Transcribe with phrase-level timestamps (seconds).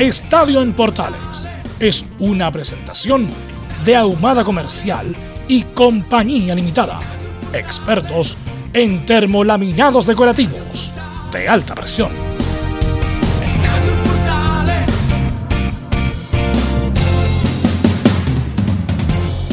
[0.00, 1.46] Estadio en Portales
[1.78, 3.28] es una presentación
[3.84, 5.14] de Ahumada Comercial
[5.46, 6.98] y Compañía Limitada.
[7.52, 8.38] Expertos
[8.72, 10.90] en termolaminados decorativos
[11.30, 12.08] de alta presión.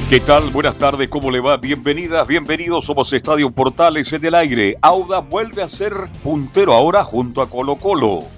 [0.09, 0.49] ¿Qué tal?
[0.51, 1.57] Buenas tardes, ¿cómo le va?
[1.57, 2.85] Bienvenidas, bienvenidos.
[2.85, 4.77] Somos Estadio Portales en el aire.
[4.81, 5.93] Auda vuelve a ser
[6.23, 8.36] puntero ahora junto a Colo Colo.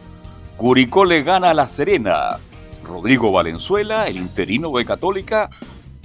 [0.59, 2.37] Curicó le gana a La Serena.
[2.83, 5.49] Rodrigo Valenzuela, el interino de Católica.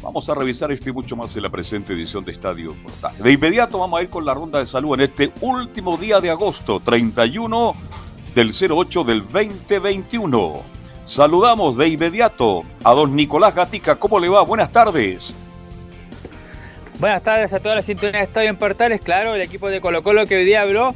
[0.01, 3.21] Vamos a revisar esto y mucho más en la presente edición de Estadio Portales.
[3.21, 6.31] De inmediato vamos a ir con la ronda de salud en este último día de
[6.31, 7.75] agosto, 31
[8.33, 10.63] del 08 del 2021.
[11.05, 13.97] Saludamos de inmediato a don Nicolás Gatica.
[13.97, 14.43] ¿Cómo le va?
[14.43, 15.35] Buenas tardes.
[17.01, 19.01] Buenas tardes a todas las sintonías de Estadio en Portales.
[19.01, 20.95] Claro, el equipo de Colo Colo que hoy día habló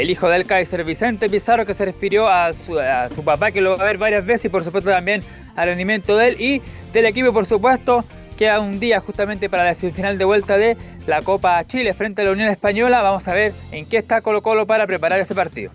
[0.00, 2.76] el hijo del Kaiser Vicente Pizarro, que se refirió a su,
[3.24, 5.22] papá, que lo va a ver varias veces, y por supuesto también
[5.56, 8.04] al rendimiento de él y del equipo, por supuesto.
[8.36, 10.76] Queda un día justamente para la semifinal de vuelta de
[11.08, 13.02] la Copa Chile frente a la Unión Española.
[13.02, 15.72] Vamos a ver en qué está Colo Colo para preparar ese partido.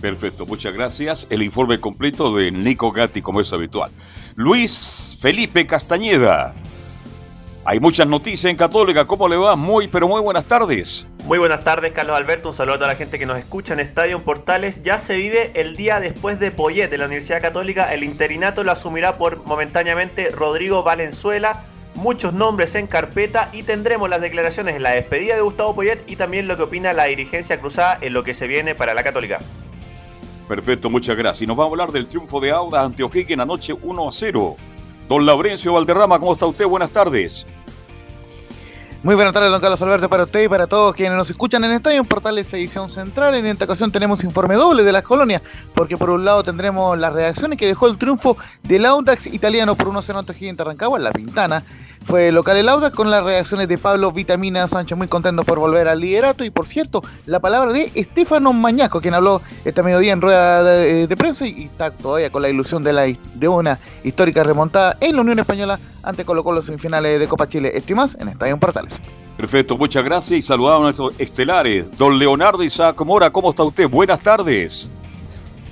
[0.00, 1.28] Perfecto, muchas gracias.
[1.30, 3.92] El informe completo de Nico Gatti, como es habitual.
[4.34, 6.54] Luis Felipe Castañeda,
[7.70, 9.04] hay muchas noticias en Católica.
[9.04, 9.54] ¿Cómo le va?
[9.54, 11.06] Muy, pero muy buenas tardes.
[11.24, 12.48] Muy buenas tardes, Carlos Alberto.
[12.48, 14.82] Un saludo a toda la gente que nos escucha en Estadio Portales.
[14.82, 17.94] Ya se vive el día después de Poyet de la Universidad Católica.
[17.94, 21.62] El interinato lo asumirá por momentáneamente Rodrigo Valenzuela.
[21.94, 26.16] Muchos nombres en carpeta y tendremos las declaraciones en la despedida de Gustavo Poyet y
[26.16, 29.38] también lo que opina la dirigencia cruzada en lo que se viene para la Católica.
[30.48, 31.42] Perfecto, muchas gracias.
[31.42, 34.56] Y nos va a hablar del triunfo de Auda ante O'Higgins anoche 1 a 0.
[35.10, 36.66] Don Laurencio Valderrama, ¿cómo está usted?
[36.66, 37.44] Buenas tardes.
[39.02, 41.72] Muy buenas tardes, don Carlos Alberto, para usted y para todos quienes nos escuchan en
[41.72, 43.34] Estadio en Portales Edición Central.
[43.34, 45.40] En esta ocasión tenemos informe doble de las colonias,
[45.74, 49.86] porque por un lado tendremos las reacciones que dejó el triunfo del Audax italiano por
[49.86, 51.64] 1-0 ante Gigante Rancagua en La Pintana.
[52.06, 55.86] Fue local el Audax con las reacciones de Pablo Vitamina Sánchez, muy contento por volver
[55.86, 56.44] al liderato.
[56.44, 61.16] Y por cierto, la palabra de Estefano Mañasco, quien habló este mediodía en rueda de,
[61.16, 65.22] prensa y, está todavía con la ilusión de, la, de una histórica remontada en la
[65.22, 67.72] Unión Española ante Colo Colo semifinales de Copa Chile.
[67.74, 68.94] Estimas en Estadio Portales.
[69.36, 71.86] Perfecto, muchas gracias y saludamos a nuestros estelares.
[71.96, 73.88] Don Leonardo Isaac Mora, ¿cómo está usted?
[73.88, 74.90] Buenas tardes.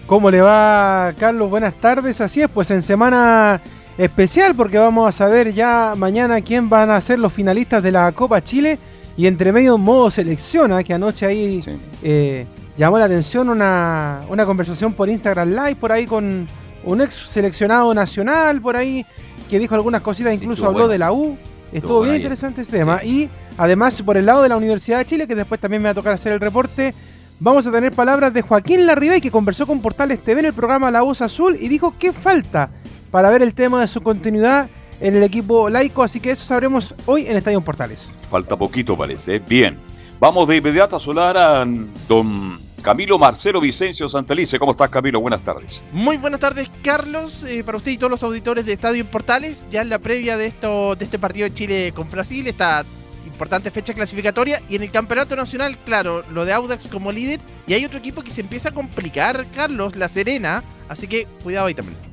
[0.07, 1.51] ¿Cómo le va, Carlos?
[1.51, 2.21] Buenas tardes.
[2.23, 3.61] Así es, pues en semana
[3.99, 8.11] especial porque vamos a saber ya mañana quién van a ser los finalistas de la
[8.13, 8.79] Copa Chile.
[9.17, 11.59] Y entre medio modo selecciona, que anoche ahí
[12.05, 16.47] eh, llamó la atención una, una, conversación por Instagram Live, por ahí con
[16.85, 19.05] un ex seleccionado nacional, por ahí,
[19.51, 21.37] que dijo algunas cositas, incluso habló de la U.
[21.73, 23.03] Estuvo bien interesante ese tema.
[23.03, 25.91] Y además, por el lado de la Universidad de Chile, que después también me va
[25.91, 26.95] a tocar hacer el reporte,
[27.41, 30.93] vamos a tener palabras de Joaquín Larribey, que conversó con Portales TV en el programa
[30.93, 32.71] La Voz Azul y dijo qué falta
[33.11, 34.69] para ver el tema de su continuidad
[35.01, 38.19] en el equipo laico, así que eso sabremos hoy en Estadio Portales.
[38.31, 39.43] Falta poquito parece, ¿eh?
[39.47, 39.77] bien.
[40.21, 41.65] Vamos de inmediato a solar a
[42.09, 44.59] don Camilo Marcelo Vicencio Santelice.
[44.59, 45.21] ¿Cómo estás, Camilo?
[45.21, 45.85] Buenas tardes.
[45.93, 49.67] Muy buenas tardes, Carlos, eh, para usted y todos los auditores de Estadio Portales.
[49.71, 52.85] Ya en la previa de, esto, de este partido de Chile con Brasil, esta
[53.27, 54.61] importante fecha clasificatoria.
[54.69, 57.39] Y en el Campeonato Nacional, claro, lo de Audax como líder.
[57.69, 60.65] Y hay otro equipo que se empieza a complicar, Carlos, La Serena.
[60.89, 62.08] Así que cuidado ahí también.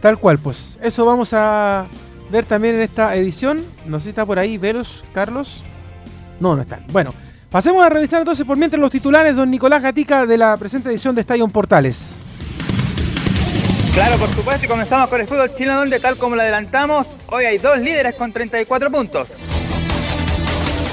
[0.00, 1.86] Tal cual, pues eso vamos a
[2.30, 3.64] ver también en esta edición.
[3.86, 5.62] No sé si está por ahí Velos, Carlos.
[6.40, 6.84] No, no están.
[6.92, 7.14] Bueno,
[7.50, 11.14] pasemos a revisar entonces por mientras los titulares, don Nicolás Gatica, de la presente edición
[11.14, 12.16] de Estadio Portales.
[13.94, 17.46] Claro, por supuesto, y comenzamos con el fútbol chileno, donde tal como lo adelantamos, hoy
[17.46, 19.28] hay dos líderes con 34 puntos.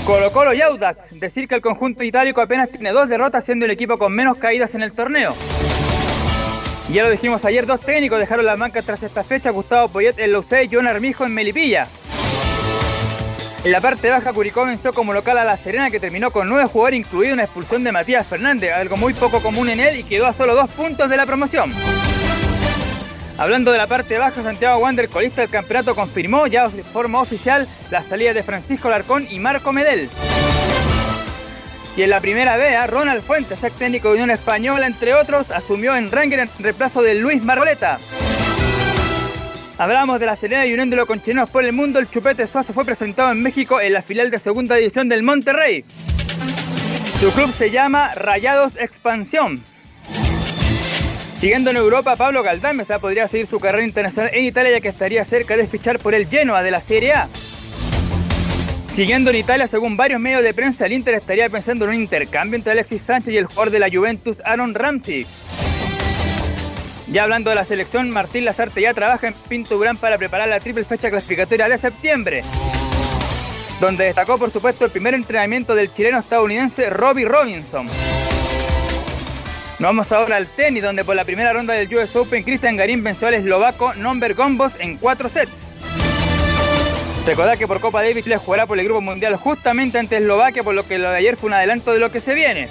[0.05, 1.19] Colo Colo y Audax.
[1.19, 4.73] Decir que el conjunto itálico apenas tiene dos derrotas siendo el equipo con menos caídas
[4.75, 5.33] en el torneo.
[6.91, 10.31] Ya lo dijimos ayer, dos técnicos dejaron la banca tras esta fecha, Gustavo Poyet en
[10.31, 11.87] Lucé y John Armijo en Melipilla.
[13.63, 16.67] En la parte baja, Curicó venció como local a La Serena, que terminó con nueve
[16.67, 20.27] jugadores, incluido una expulsión de Matías Fernández, algo muy poco común en él y quedó
[20.27, 21.73] a solo dos puntos de la promoción.
[23.37, 27.67] Hablando de la parte baja, Santiago Wander, colista del campeonato, confirmó ya de forma oficial
[27.89, 30.09] la salida de Francisco Larcón y Marco Medel.
[31.95, 35.95] Y en la primera vez, Ronald Fuentes, ex técnico de Unión Española, entre otros, asumió
[35.95, 37.99] en Ranger en reemplazo de Luis Maroleta.
[39.77, 42.85] Hablamos de la Serena y uniéndolo con chilenos por el mundo, el Chupete Suazo fue
[42.85, 45.85] presentado en México en la filial de segunda división del Monterrey.
[47.19, 49.63] Su club se llama Rayados Expansión.
[51.37, 55.25] Siguiendo en Europa, Pablo Galdámeza podría seguir su carrera internacional en Italia ya que estaría
[55.25, 57.27] cerca de fichar por el Genoa de la Serie A.
[58.95, 62.57] Siguiendo en Italia, según varios medios de prensa, el Inter estaría pensando en un intercambio
[62.57, 65.25] entre Alexis Sánchez y el jugador de la Juventus, Aaron Ramsey.
[67.07, 70.59] Ya hablando de la selección, Martín Lazarte ya trabaja en Pinto Durán para preparar la
[70.59, 72.43] triple fecha clasificatoria de septiembre,
[73.81, 77.87] donde destacó por supuesto el primer entrenamiento del chileno estadounidense Robbie Robinson.
[77.87, 83.03] Nos vamos ahora al tenis, donde por la primera ronda del US Open, Cristian Garín
[83.03, 85.72] venció al eslovaco Nomber Gombos en cuatro sets.
[87.25, 90.75] Recordad que por Copa Davis le jugará por el Grupo Mundial justamente ante Eslovaquia, por
[90.75, 92.67] lo que lo de ayer fue un adelanto de lo que se viene.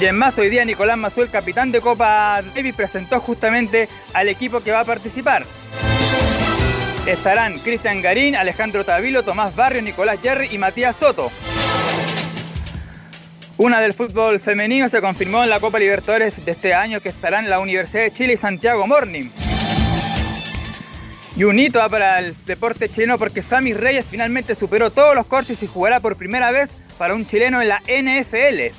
[0.00, 4.28] Y en más, hoy día Nicolás Mazú, el capitán de Copa Davis, presentó justamente al
[4.28, 5.44] equipo que va a participar.
[7.06, 11.30] Estarán Cristian Garín, Alejandro Tavilo, Tomás Barrio, Nicolás Jerry y Matías Soto.
[13.58, 17.48] Una del fútbol femenino se confirmó en la Copa Libertadores de este año que estarán
[17.48, 19.30] la Universidad de Chile y Santiago Morning.
[21.34, 25.62] Y un hito para el deporte chileno porque Sammy Reyes finalmente superó todos los cortes
[25.62, 28.74] y jugará por primera vez para un chileno en la NFL.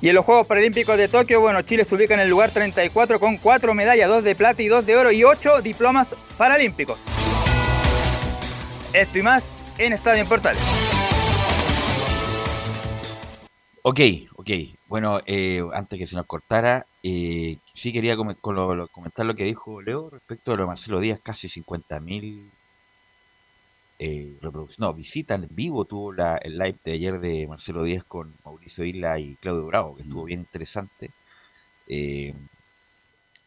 [0.00, 3.18] Y en los Juegos Paralímpicos de Tokio, bueno, Chile se ubica en el lugar 34
[3.18, 6.98] con 4 medallas, 2 de plata y 2 de oro y 8 diplomas paralímpicos.
[8.92, 9.42] Esto y más
[9.78, 10.62] en Estadio en Portales.
[13.82, 14.00] Ok,
[14.44, 14.78] ok.
[14.88, 19.24] Bueno, eh, antes que se nos cortara, eh, sí quería com con lo, lo, comentar
[19.26, 22.50] lo que dijo Leo respecto a lo de Marcelo Díaz, casi 50.000
[23.98, 28.04] eh, reproducciones, no, visitas en vivo tuvo la, el live de ayer de Marcelo Díaz
[28.04, 31.10] con Mauricio Isla y Claudio Bravo, que estuvo bien interesante.
[31.88, 32.34] Eh,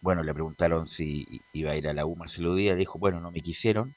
[0.01, 3.31] bueno, le preguntaron si iba a ir a la U Marcelo Díaz, dijo, bueno, no
[3.31, 3.93] me quisieron,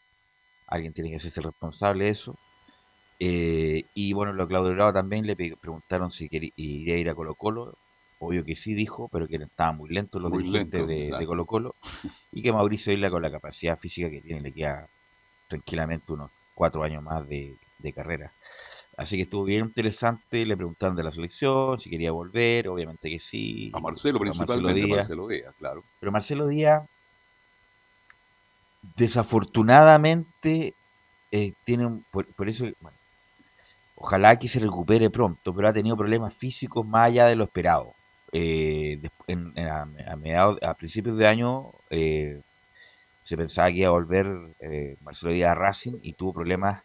[0.67, 2.37] alguien tiene que hacerse responsable de eso.
[3.23, 7.75] Eh, y bueno, lo Claudio Bravo también le preguntaron si quería ir a Colo Colo,
[8.19, 11.21] obvio que sí dijo, pero que estaban muy lentos los dirigentes de, claro.
[11.21, 11.75] de, Colo Colo,
[12.33, 14.89] y que Mauricio Isla con la capacidad física que tiene le queda
[15.49, 18.33] tranquilamente unos cuatro años más de, de, carrera.
[18.97, 23.19] Así que estuvo bien interesante, le preguntaron de la selección, si quería volver, obviamente que
[23.19, 23.71] sí.
[23.75, 25.85] A Marcelo a principalmente, Marcelo Díaz, Marcelo Díaz, claro.
[26.01, 26.89] Pero Marcelo Díaz,
[28.97, 30.73] desafortunadamente,
[31.33, 32.97] eh, tiene un, por, por eso, bueno,
[34.01, 37.93] ojalá que se recupere pronto, pero ha tenido problemas físicos más allá de lo esperado.
[38.33, 39.85] Eh, en, en, a,
[40.17, 42.41] mediados, a principios de año eh,
[43.23, 44.27] se pensaba que iba a volver
[44.61, 46.83] eh, Marcelo Díaz a Racing y tuvo problemas,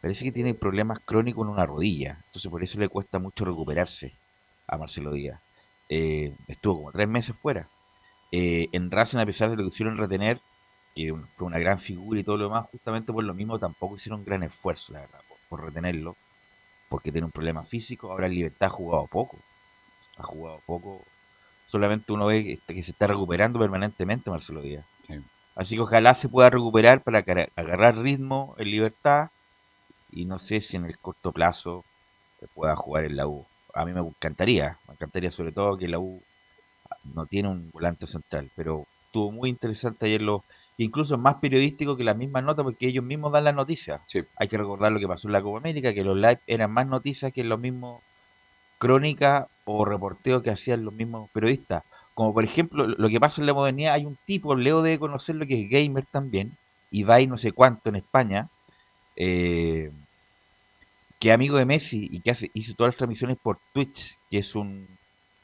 [0.00, 4.12] parece que tiene problemas crónicos en una rodilla, entonces por eso le cuesta mucho recuperarse
[4.68, 5.40] a Marcelo Díaz.
[5.88, 7.68] Eh, estuvo como tres meses fuera.
[8.30, 10.40] En Racing, a pesar de lo que hicieron retener,
[10.94, 14.20] que fue una gran figura y todo lo demás, justamente por lo mismo tampoco hicieron
[14.20, 16.14] un gran esfuerzo, la verdad, por retenerlo,
[16.88, 18.10] porque tiene un problema físico.
[18.10, 19.38] Ahora en Libertad ha jugado poco,
[20.16, 21.02] ha jugado poco.
[21.66, 24.84] Solamente uno ve que, que se está recuperando permanentemente Marcelo Díaz.
[25.06, 25.22] Sí.
[25.54, 29.30] Así que ojalá se pueda recuperar para agarrar ritmo en libertad
[30.12, 31.84] y no sé si en el corto plazo
[32.54, 33.44] pueda jugar en la U.
[33.74, 36.22] A mí me encantaría, me encantaría sobre todo que la U
[37.02, 40.44] no tiene un volante central, pero estuvo muy interesante ayer lo
[40.78, 44.00] incluso más periodístico que la misma nota porque ellos mismos dan la noticia.
[44.06, 44.24] Sí.
[44.36, 46.86] Hay que recordar lo que pasó en la Copa América, que los live eran más
[46.86, 48.00] noticias que los mismos
[48.78, 51.82] crónica o reporteo que hacían los mismos periodistas.
[52.14, 55.46] Como por ejemplo, lo que pasa en la modernidad, hay un tipo, Leo debe conocerlo,
[55.46, 56.56] que es gamer también,
[56.90, 58.48] y va y no sé cuánto en España,
[59.16, 59.90] eh,
[61.18, 64.38] que es amigo de Messi y que hace, hizo todas las transmisiones por Twitch, que
[64.38, 64.86] es un...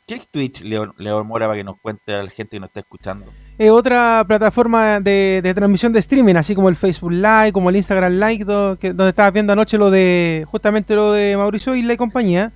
[0.07, 2.69] ¿Qué es Twitch, Leo, Leo Mora, para que nos cuente a la gente que nos
[2.69, 3.33] está escuchando?
[3.57, 7.77] Es otra plataforma de, de, transmisión de streaming, así como el Facebook Live, como el
[7.77, 11.83] Instagram Live, do, que, donde estabas viendo anoche lo de, justamente lo de Mauricio y
[11.83, 12.53] la compañía.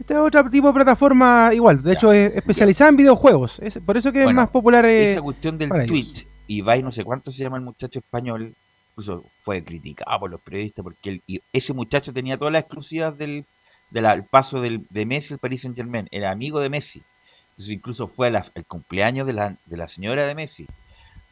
[0.00, 2.90] Esta es otro tipo de plataforma igual, de ya, hecho es especializada ya.
[2.90, 4.84] en videojuegos, es por eso que bueno, es más popular.
[4.86, 8.00] Eh, esa cuestión del Twitch, y va y no sé cuánto se llama el muchacho
[8.00, 8.56] español,
[8.90, 11.20] incluso fue criticado por los periodistas porque
[11.52, 13.46] ese muchacho tenía todas las exclusivas del,
[14.32, 17.02] paso del, de Messi al Paris Saint Germain, era amigo de Messi.
[17.56, 20.66] Incluso fue al cumpleaños de la, de la señora de Messi.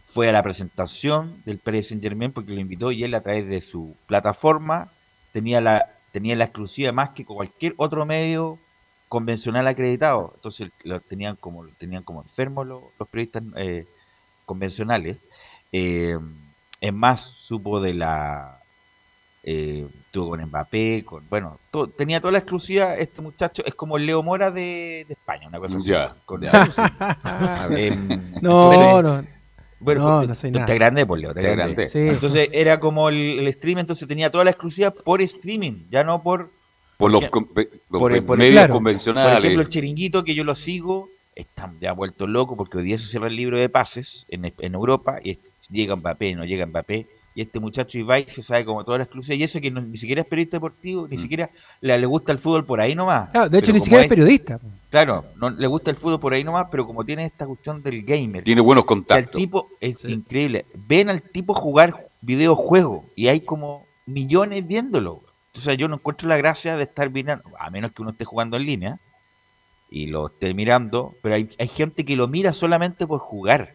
[0.05, 3.61] Fue a la presentación del Paris Saint porque lo invitó y él a través de
[3.61, 4.93] su plataforma
[5.33, 8.59] tenía la, la exclusiva más que cualquier otro medio
[9.09, 10.33] convencional acreditado.
[10.35, 13.87] Entonces lo tenían como, tenían como enfermos los, periodistas eh,
[14.45, 15.19] convencionales.
[15.71, 16.19] Eh,
[16.81, 18.62] es más, supo de la.
[19.45, 21.29] Eh, tuvo con Mbappé, con.
[21.29, 21.59] Bueno,
[21.97, 22.95] tenía toda la exclusiva.
[22.95, 25.91] Este muchacho es como el Leo Mora de, España, una cosa así.
[28.41, 29.25] no, no.
[29.81, 31.91] Bueno, no, te, no grande, por Leo, te grande.
[31.93, 36.23] Entonces era como el, el, stream, entonces tenía toda la exclusiva por streaming, ya no
[36.23, 36.49] por.
[36.99, 37.23] Por los,
[38.39, 39.33] medios convencionales.
[39.33, 42.99] Por ejemplo, el chiringuito que yo lo sigo, están ya vueltos locos porque hoy día
[42.99, 47.09] se cierra el libro de pases en, en Europa y llega Mbappé, no llega Mbappé,
[47.35, 50.23] y este muchacho Ibai se sabe como toda la exclusiva, y eso que ni siquiera
[50.23, 51.21] es periodista deportivo, ni mm.
[51.21, 53.31] siquiera le, gusta el fútbol por ahí nomás.
[53.51, 54.61] de hecho, ni siquiera es, periodista.
[54.91, 58.03] Claro, no le gusta el fútbol por ahí nomás, pero como tiene esta cuestión del
[58.03, 58.45] gamer.
[58.45, 59.35] Tiene buenos contactos.
[59.35, 60.67] El tipo es increíble.
[60.75, 65.23] Ven al tipo jugar videojuegos y hay como millones viéndolo.
[65.49, 68.57] Entonces yo no encuentro la gracia de estar mirando, a menos que uno esté jugando
[68.57, 69.01] en línea
[69.91, 73.75] y lo esté mirando, pero hay, hay gente que lo mira solamente por jugar.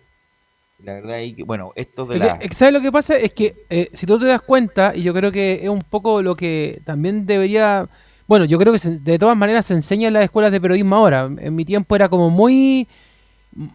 [0.83, 2.39] La verdad es que, bueno, esto de la...
[2.51, 3.17] ¿Sabes lo que pasa?
[3.17, 6.21] Es que eh, si tú te das cuenta, y yo creo que es un poco
[6.21, 7.87] lo que también debería...
[8.27, 11.29] Bueno, yo creo que de todas maneras se enseña en las escuelas de periodismo ahora.
[11.39, 12.87] En mi tiempo era como muy...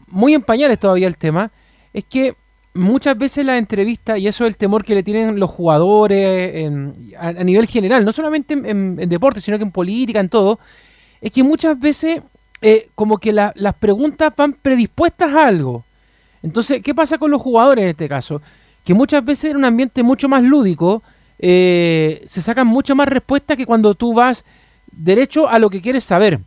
[0.06, 1.50] Muy en pañales todavía el tema.
[1.92, 2.34] Es que
[2.74, 6.70] muchas veces la entrevista, y eso es el temor que le tienen los jugadores
[7.18, 10.60] a, nivel general, no solamente en, deporte, sino que en política, en todo,
[11.20, 12.22] es que muchas veces
[12.60, 15.84] eh, como que las preguntas van predispuestas a algo.
[16.42, 18.42] Entonces, ¿qué pasa con los jugadores en este caso?
[18.84, 21.02] Que muchas veces en un ambiente mucho más lúdico
[21.38, 24.44] eh, se sacan mucho más respuestas que cuando tú vas
[24.90, 26.40] derecho a lo que quieres saber.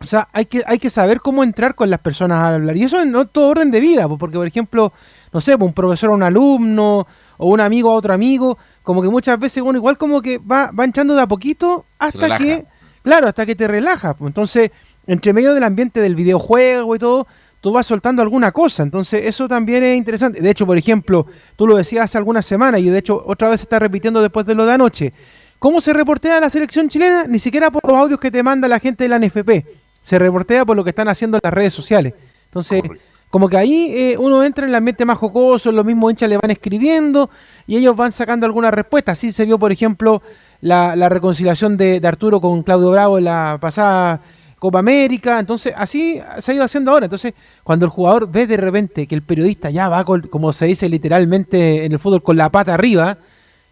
[0.00, 2.76] O sea, hay que, hay que saber cómo entrar con las personas a hablar.
[2.76, 4.94] Y eso en todo orden de vida, porque por ejemplo,
[5.30, 9.08] no sé, un profesor a un alumno, o un amigo a otro amigo, como que
[9.08, 12.64] muchas veces uno igual como que va, va echando de a poquito hasta que,
[13.02, 14.16] claro, hasta que te relajas.
[14.20, 14.70] Entonces,
[15.06, 17.26] entre medio del ambiente del videojuego y todo,
[17.60, 18.82] tú vas soltando alguna cosa.
[18.82, 20.40] Entonces, eso también es interesante.
[20.40, 21.26] De hecho, por ejemplo,
[21.56, 24.46] tú lo decías hace algunas semanas y de hecho otra vez se está repitiendo después
[24.46, 25.12] de lo de anoche.
[25.58, 27.24] ¿Cómo se reportea la selección chilena?
[27.24, 29.66] Ni siquiera por los audios que te manda la gente de la NFP.
[30.00, 32.14] Se reportea por lo que están haciendo en las redes sociales.
[32.46, 32.82] Entonces,
[33.28, 36.38] como que ahí eh, uno entra en el ambiente más jocoso, los mismos hinchas le
[36.38, 37.28] van escribiendo
[37.66, 39.18] y ellos van sacando algunas respuestas.
[39.18, 40.22] Así se vio, por ejemplo,
[40.62, 44.22] la, reconciliación de, de Arturo con Claudio Bravo en la pasada
[44.60, 45.40] Copa América.
[45.40, 47.06] Entonces, así se ha ido haciendo ahora.
[47.06, 50.88] Entonces, cuando el jugador ve de repente que el periodista ya va, como se dice
[50.88, 53.18] literalmente en el fútbol, con la pata arriba,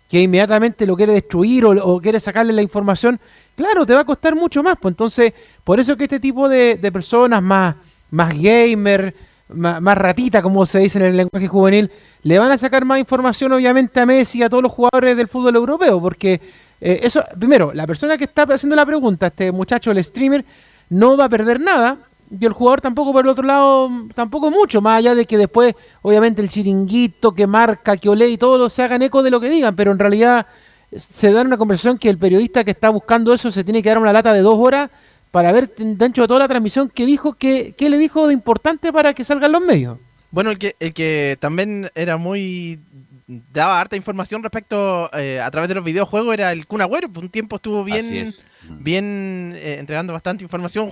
[0.09, 3.21] que inmediatamente lo quiere destruir o, quiere sacarle la información,
[3.55, 4.77] claro, te va a costar mucho más.
[4.81, 7.77] Pues entonces, por eso que este tipo de, personas más,
[8.11, 9.15] más gamer,
[9.51, 11.91] más, ratita, como se dice en el lenguaje juvenil,
[12.23, 15.29] le van a sacar más información, obviamente, a Messi y a todos los jugadores del
[15.29, 16.41] fútbol europeo, porque
[16.81, 20.45] eh, eso, primero, la persona que está haciendo la pregunta, este muchacho, el streamer,
[20.91, 21.99] no va a perder nada.
[22.31, 25.75] Y el jugador tampoco, por el otro lado, tampoco mucho, más allá de que después,
[26.03, 29.49] obviamente, el chiringuito que marca, que olé y todo se hagan eco de lo que
[29.49, 30.47] digan, pero en realidad
[30.95, 33.99] se da una conversación que el periodista que está buscando eso se tiene que dar
[33.99, 34.91] una lata de dos horas
[35.31, 38.93] para ver dentro de toda la transmisión qué dijo, qué, qué le dijo de importante
[38.93, 39.99] para que salgan los medios.
[40.31, 42.81] Bueno, el que, el que también era muy
[43.29, 47.09] daba harta información respecto eh, a través de los videojuegos era el Kun Agüero.
[47.15, 48.33] Un tiempo estuvo bien,
[48.81, 50.91] bien eh, entregando bastante información,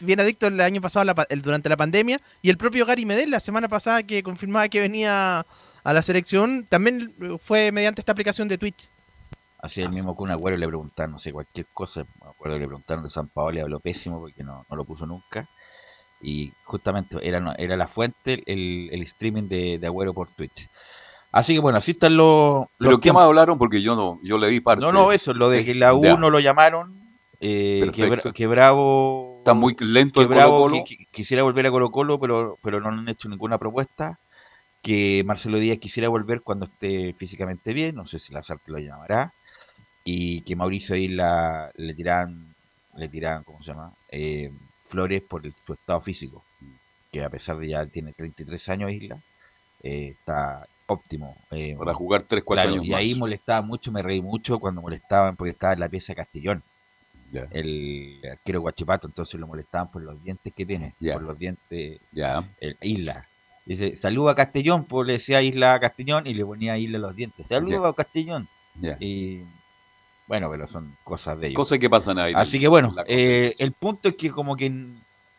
[0.00, 2.20] bien adicto el año pasado durante la pandemia.
[2.42, 5.46] Y el propio Gary Medel la semana pasada que confirmaba que venía
[5.84, 8.88] a la selección, también fue mediante esta aplicación de Twitch.
[9.60, 12.04] Así el mismo Kun Agüero le preguntaron, no sé, cualquier cosa.
[12.20, 14.84] Me acuerdo que le preguntaron de San Paolo y habló pésimo porque no, no lo
[14.84, 15.48] puso nunca.
[16.20, 20.68] Y justamente era, era la fuente el, el streaming de, de Agüero por Twitch.
[21.32, 22.66] Así que bueno, así están los.
[22.78, 23.58] ¿Pero qué más hablaron?
[23.58, 24.84] Porque yo no yo le vi parte.
[24.84, 27.02] No, no, eso, lo de que la U no lo llamaron.
[27.40, 27.90] Eh,
[28.34, 29.38] que, Bravo.
[29.38, 30.70] Está muy lento que Bravo
[31.10, 34.20] quisiera volver a Colo Colo, pero, pero no han hecho ninguna propuesta.
[34.82, 37.96] Que Marcelo Díaz quisiera volver cuando esté físicamente bien.
[37.96, 39.32] No sé si la Sarte lo llamará.
[40.04, 42.54] Y que Mauricio Isla le tiran,
[42.96, 43.92] le tiran, ¿cómo se llama?
[44.10, 44.52] Eh,
[44.84, 46.44] flores por su estado físico.
[47.10, 49.16] Que a pesar de ya tiene 33 años Isla,
[49.82, 51.36] eh, está óptimo.
[51.50, 55.36] Eh, Para jugar 3, 4 años Y ahí molestaba mucho, me reí mucho cuando molestaban
[55.36, 56.62] porque estaba en la pieza Castellón.
[57.50, 62.76] El arquero Guachipato, entonces lo molestaban por los dientes que tiene, por los dientes, el
[62.82, 63.26] Isla.
[63.64, 67.00] Dice, saluda a Castellón, pues le decía Isla a Castellón y le ponía Isla a
[67.00, 67.46] los dientes.
[67.48, 68.48] Saluda a Castellón.
[69.00, 69.42] Y
[70.26, 71.56] bueno, pero son cosas de ellos.
[71.56, 72.32] Cosas que pasan ahí.
[72.34, 74.72] Así que bueno, eh, el punto es que como que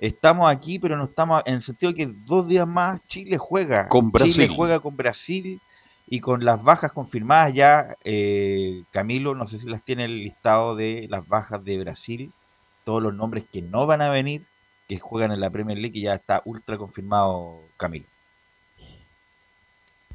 [0.08, 3.88] estamos aquí, pero no estamos en el sentido de que dos días más Chile juega.
[3.88, 4.34] Con Brasil.
[4.34, 5.62] Chile juega con Brasil
[6.08, 10.76] y con las bajas confirmadas ya, eh, Camilo, no sé si las tiene el listado
[10.76, 12.34] de las bajas de Brasil,
[12.84, 14.44] todos los nombres que no van a venir,
[14.90, 18.06] que juegan en la Premier League, y ya está ultra confirmado Camilo.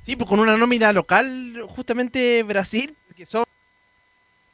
[0.02, 3.44] Sí, pues con una nómina local, justamente Brasil, que son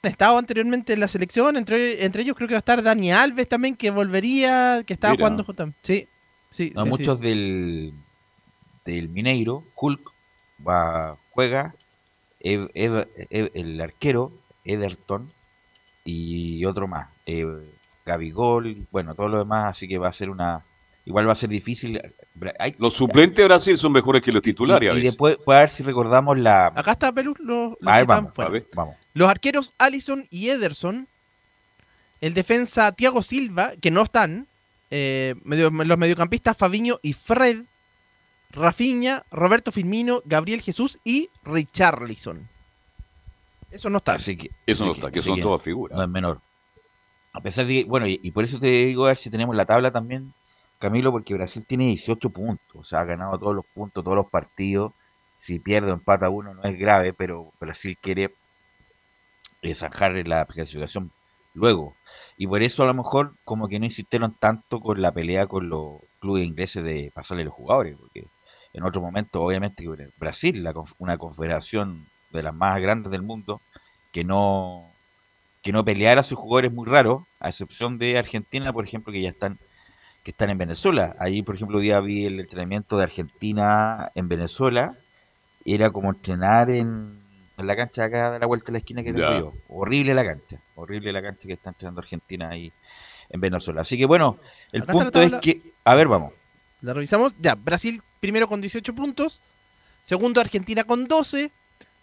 [0.06, 3.48] estado anteriormente en la selección, entre, entre ellos creo que va a estar Dani Alves
[3.48, 5.78] también, que volvería, que estaba jugando justamente.
[5.82, 6.08] Sí,
[6.50, 6.72] sí.
[6.86, 7.92] muchos Del,
[8.84, 10.10] del Mineiro, Hulk,
[10.66, 11.74] va, juega,
[12.40, 14.32] el arquero,
[14.64, 15.30] Ederton,
[16.04, 17.46] y otro más, eh,
[18.04, 20.62] Gabigol, bueno, todo lo demás, así que va a ser una...
[21.06, 22.00] Igual va a ser difícil.
[22.78, 24.96] los suplentes de Brasil son mejores que los titulares.
[24.96, 26.68] Y, después, a ver si recordamos la...
[26.68, 28.32] Acá está Perú, los, vamos,
[28.74, 28.94] vamos.
[29.12, 31.06] Los arqueros Allison y Ederson.
[32.20, 34.48] El defensa Thiago Silva, que no están.
[34.90, 37.64] Eh, los mediocampistas Fabiño y Fred.
[38.50, 42.48] Rafinha, Roberto Firmino, Gabriel Jesús y Richarlison.
[43.70, 44.14] Eso no está.
[44.14, 45.96] Así que, eso no está, que son todas figuras.
[45.96, 46.40] No es menor.
[47.32, 49.66] A pesar de que, bueno, y, por eso te digo a ver si tenemos la
[49.66, 50.32] tabla también,
[50.84, 52.74] Camilo, porque Brasil tiene 18 puntos.
[52.74, 54.92] O sea, ha ganado todos los puntos, todos los partidos.
[55.38, 58.34] Si pierde o empata uno no es grave, pero Brasil quiere
[59.74, 61.10] zanjar la clasificación
[61.54, 61.94] luego.
[62.36, 65.70] Y por eso a lo mejor como que no insistieron tanto con la pelea con
[65.70, 68.26] los clubes ingleses de pasarle los jugadores, porque
[68.74, 69.86] en otro momento, obviamente,
[70.18, 73.62] Brasil, una confederación de las más grandes del mundo,
[74.12, 74.90] que no
[75.62, 79.22] que no peleara a sus jugadores muy raro, a excepción de Argentina, por ejemplo, que
[79.22, 79.58] ya están
[80.24, 81.14] que están en Venezuela.
[81.20, 84.96] Ahí, por ejemplo, día vi el entrenamiento de Argentina en Venezuela,
[85.66, 87.22] era como entrenar en,
[87.58, 89.52] la cancha acá de la vuelta de la esquina que tengo yo.
[89.68, 92.72] Horrible la cancha, horrible la cancha que está entrenando Argentina ahí
[93.28, 93.82] en Venezuela.
[93.82, 94.38] Así que bueno,
[94.72, 96.32] el punto es que, a ver, vamos.
[96.80, 97.34] La revisamos.
[97.38, 99.40] Ya, Brasil primero con 18 puntos.
[100.02, 101.50] Segundo Argentina con 12.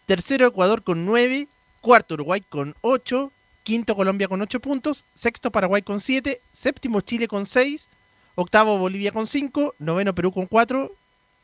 [0.06, 1.48] Tercero Ecuador con 9.
[1.82, 3.32] Cuarto Uruguay con 8.
[3.64, 5.06] Quinto Colombia con 8 puntos.
[5.14, 6.42] Sexto Paraguay con 7.
[6.52, 7.90] Séptimo Chile con 6.
[8.36, 9.76] Octavo Bolivia con 5.
[9.80, 10.92] Noveno Perú con 4.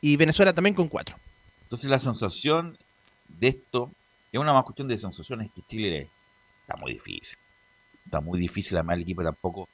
[0.00, 1.16] Y Venezuela también con 4.
[1.62, 2.78] Entonces la sensación
[3.28, 3.90] de esto
[4.32, 6.08] es una más cuestión de sensaciones que Chile
[6.60, 7.38] está muy difícil.
[8.04, 9.68] Está muy difícil, además el equipo tampoco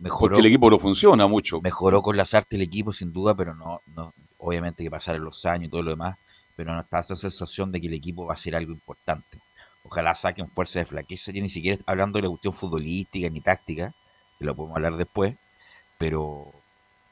[0.00, 1.60] mejoró, Porque el equipo no funciona mucho.
[1.60, 5.44] Mejoró con las artes el equipo sin duda, pero no, no obviamente que pasaron los
[5.46, 6.18] años y todo lo demás,
[6.56, 9.40] pero no está esa sensación de que el equipo va a ser algo importante.
[9.84, 13.94] Ojalá saquen fuerza de flaqueza, ya ni siquiera hablando de la cuestión futbolística ni táctica,
[14.38, 15.36] que lo podemos hablar después,
[15.98, 16.52] pero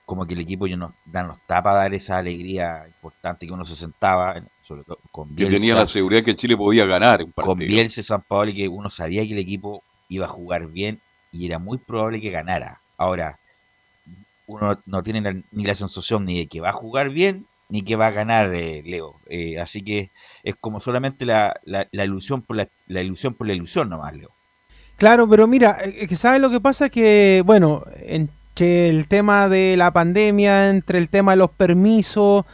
[0.05, 3.65] como que el equipo ya no, nos está para dar esa alegría importante que uno
[3.65, 5.51] se sentaba, sobre todo con Bielsa.
[5.51, 7.57] Que tenía la seguridad que Chile podía ganar un partido.
[7.57, 11.01] Con Bielsa San Paolo y que uno sabía que el equipo iba a jugar bien
[11.31, 12.81] y era muy probable que ganara.
[12.99, 13.39] Ahora,
[14.47, 17.97] uno no tiene ni la sensación ni de que va a jugar bien ni que
[17.97, 19.15] va a ganar eh, Leo.
[19.31, 20.11] Eh, así que
[20.43, 24.29] es como solamente la, la, ilusión por la, ilusión por la ilusión nomás, Leo.
[24.99, 27.85] Claro, pero mira, eh, que sabes lo que pasa que, bueno,
[28.55, 32.45] entre el tema de la pandemia, entre el tema de los permisos,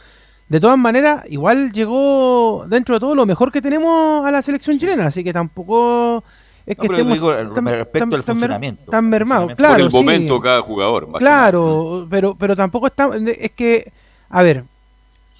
[0.47, 4.79] de todas maneras, igual llegó dentro de todo lo mejor que tenemos a la selección
[4.79, 6.23] chilena, así que tampoco
[6.65, 8.91] es que digo, respecto al funcionamiento.
[8.91, 9.73] Tan mermado, claro.
[9.73, 11.11] Por el momento cada jugador.
[11.17, 13.09] Claro, pero, pero tampoco está.
[13.37, 13.91] Es que,
[14.29, 14.63] a ver,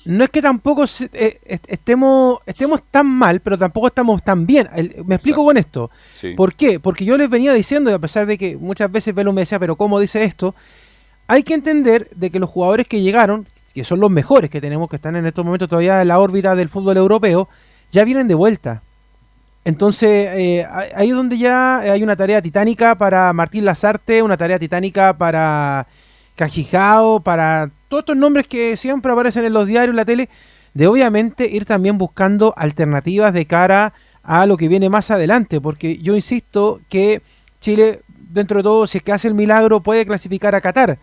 [0.05, 4.67] no es que tampoco eh, estemos, estemos tan mal, pero tampoco estamos tan bien.
[5.05, 5.91] me explico con esto.
[6.35, 6.79] ¿Por qué?
[6.79, 9.59] Porque yo les venía diciendo, y a pesar de que muchas veces Velo me decía,
[9.59, 10.55] pero ¿cómo dice esto?
[11.27, 14.89] Hay que entender de que los jugadores que llegaron, que son los mejores que tenemos,
[14.89, 17.49] que están en estos momentos todavía en la órbita del fútbol europeo,
[17.91, 18.81] ya vienen de vuelta.
[19.65, 24.57] Entonces, eh, ahí es donde ya hay una tarea titánica para Martín Lazarte, una tarea
[24.57, 25.85] titánica para
[26.35, 30.29] Cajijao, para todos estos nombres que siempre aparecen en los diarios, en la tele,
[30.73, 35.97] de obviamente ir también buscando alternativas de cara a lo que viene más adelante, porque
[35.97, 37.21] yo insisto que
[37.59, 40.97] Chile, dentro de todo, si es que hace el milagro, puede clasificar a Qatar.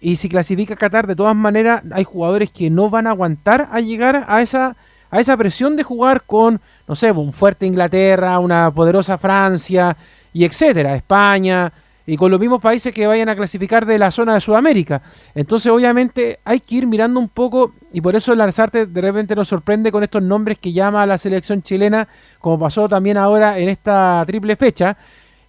[0.00, 3.68] Y si clasifica a Qatar, de todas maneras, hay jugadores que no van a aguantar
[3.72, 4.76] a llegar a esa,
[5.10, 9.96] a esa presión de jugar con no sé, un fuerte Inglaterra, una poderosa Francia
[10.32, 11.72] y etcétera, España,
[12.06, 15.02] y con los mismos países que vayan a clasificar de la zona de Sudamérica.
[15.34, 19.34] Entonces, obviamente, hay que ir mirando un poco, y por eso el Larzarte de repente
[19.34, 22.06] nos sorprende con estos nombres que llama a la selección chilena,
[22.38, 24.96] como pasó también ahora en esta triple fecha,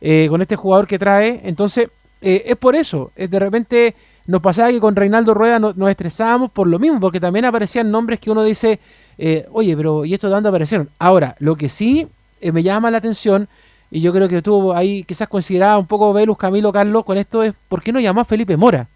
[0.01, 1.41] eh, con este jugador que trae.
[1.43, 1.89] Entonces,
[2.21, 3.95] eh, es por eso, es de repente
[4.27, 8.19] nos pasaba que con Reinaldo Rueda nos estresábamos por lo mismo, porque también aparecían nombres
[8.19, 8.79] que uno dice,
[9.17, 10.89] eh, oye, pero ¿y esto de dónde aparecieron?
[10.99, 12.07] Ahora, lo que sí
[12.41, 13.47] eh, me llama la atención,
[13.89, 17.43] y yo creo que estuvo ahí quizás consideraba un poco Velus, Camilo, Carlos, con esto
[17.43, 18.87] es, ¿por qué no llamó a Felipe Mora?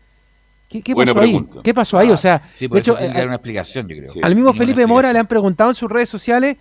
[0.69, 1.45] ¿Qué, pasó ahí?
[1.63, 2.09] ¿Qué pasó ahí?
[2.11, 4.23] o sea, sí, de hecho, eh, una explicación, yo creo.
[4.23, 6.57] al mismo Felipe Mora le han preguntado en sus redes sociales,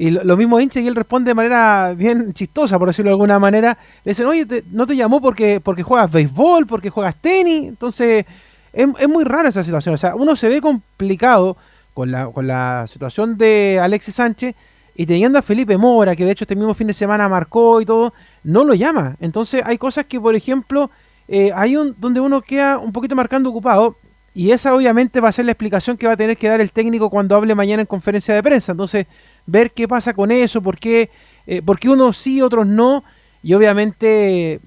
[0.00, 3.38] y lo, mismo hincha y él responde de manera bien chistosa, por decirlo de alguna
[3.38, 3.76] manera.
[4.02, 7.68] Le dicen, oye, no te llamó porque, porque juegas béisbol, porque juegas tenis.
[7.68, 8.24] Entonces,
[8.72, 9.94] es, es, muy rara esa situación.
[9.94, 11.58] O sea, uno se ve complicado
[11.92, 14.54] con la, con la situación de Alexis Sánchez
[14.94, 17.86] y teniendo a Felipe Mora, que de hecho este mismo fin de semana marcó y
[17.86, 18.12] todo,
[18.44, 19.16] no lo llama.
[19.20, 20.90] Entonces hay cosas que, por ejemplo,
[21.28, 23.96] eh, hay un, donde uno queda un poquito marcando ocupado
[24.34, 26.72] y esa obviamente va a ser la explicación que va a tener que dar el
[26.72, 28.72] técnico cuando hable mañana en conferencia de prensa.
[28.72, 29.06] Entonces,
[29.46, 31.10] ver qué pasa con eso, por qué,
[31.46, 33.04] eh, por qué unos sí, otros no,
[33.42, 34.60] y obviamente,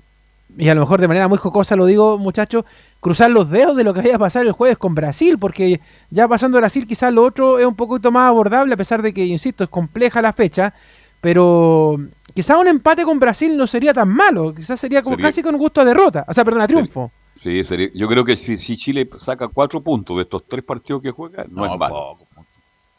[0.58, 2.66] y a lo mejor de manera muy jocosa lo digo, muchachos,
[3.04, 6.26] cruzar los dedos de lo que vaya a pasar el jueves con Brasil, porque ya
[6.26, 9.66] pasando Brasil quizás lo otro es un poquito más abordable, a pesar de que, insisto,
[9.66, 10.74] es compleja la fecha,
[11.20, 11.98] pero
[12.34, 15.82] quizás un empate con Brasil no sería tan malo, quizás sería como casi con gusto
[15.82, 17.12] a derrota, o sea, perdón, a triunfo.
[17.36, 17.90] Sí, sería.
[17.94, 21.66] yo creo que si, Chile saca cuatro puntos de estos tres partidos que juega, no,
[21.66, 22.20] es malo.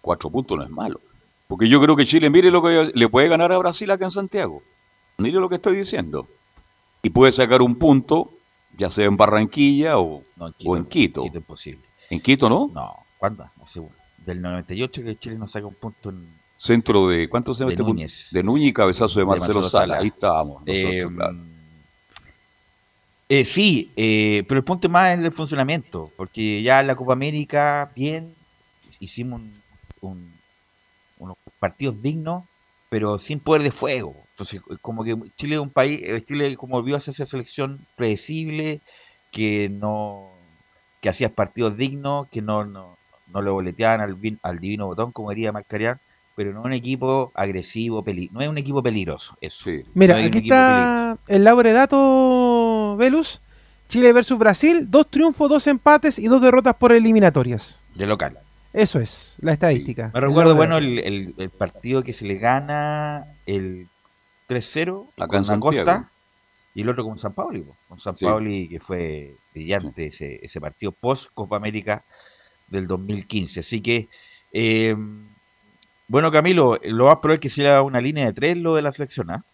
[0.02, 1.00] Cuatro puntos no es malo.
[1.48, 4.10] Porque yo creo que Chile, mire lo que le puede ganar a Brasil acá en
[4.10, 4.62] Santiago.
[5.16, 6.26] Mire lo que estoy diciendo.
[7.02, 8.33] Y puede sacar un punto
[8.76, 11.22] ya sea en Barranquilla o, en, Quito, o en Quito.
[11.22, 11.84] Quito es posible.
[12.10, 12.70] ¿En Quito no?
[12.72, 13.48] No, ¿cuándo?
[13.58, 13.82] No sé,
[14.24, 16.42] del 98 que Chile no saca un punto en...
[16.56, 18.30] Centro de, ¿cuánto se llama de Núñez.
[18.32, 19.98] De Núñez y cabezazo de Marcelo, Sala.
[19.98, 21.50] Ahí estábamos nosotros, eh,
[23.28, 27.14] eh, sí, eh, pero el punto más es el funcionamiento, porque ya en la Copa
[27.14, 28.34] América, bien,
[29.00, 29.40] hicimos
[30.00, 32.44] unos partidos dignos,
[32.90, 34.14] pero sin poder de fuego.
[34.34, 38.80] Entonces, como que Chile es un país, eh, Chile como vio hacia esa selección predecible,
[39.30, 40.30] que no
[41.00, 42.96] que hacía partidos dignos, que no, no,
[43.32, 46.00] no lo boleteaban al, al divino botón, como diría Marcarian,
[46.34, 49.36] pero no un equipo agresivo, peli no es un equipo peligroso.
[49.40, 49.70] Eso.
[49.94, 53.40] Mira, aquí está el dato Velus.
[53.88, 57.84] Chile versus Brasil, dos triunfos, dos empates y dos derrotas por eliminatorias.
[57.94, 58.38] De local.
[58.72, 60.10] Eso es, la estadística.
[60.12, 63.86] Me recuerdo, bueno, el, el, partido que se le gana el
[64.48, 66.10] 3-0 con San Costa
[66.74, 70.92] y el otro con San Pauli, con San Pauli que fue brillante ese, ese partido
[70.92, 72.02] post Copa América
[72.68, 73.60] del 2015.
[73.60, 74.08] Así que,
[74.52, 74.96] eh,
[76.08, 78.92] bueno Camilo, lo más probable es que sea una línea de tres lo de la
[78.92, 79.44] selección, ¿ah?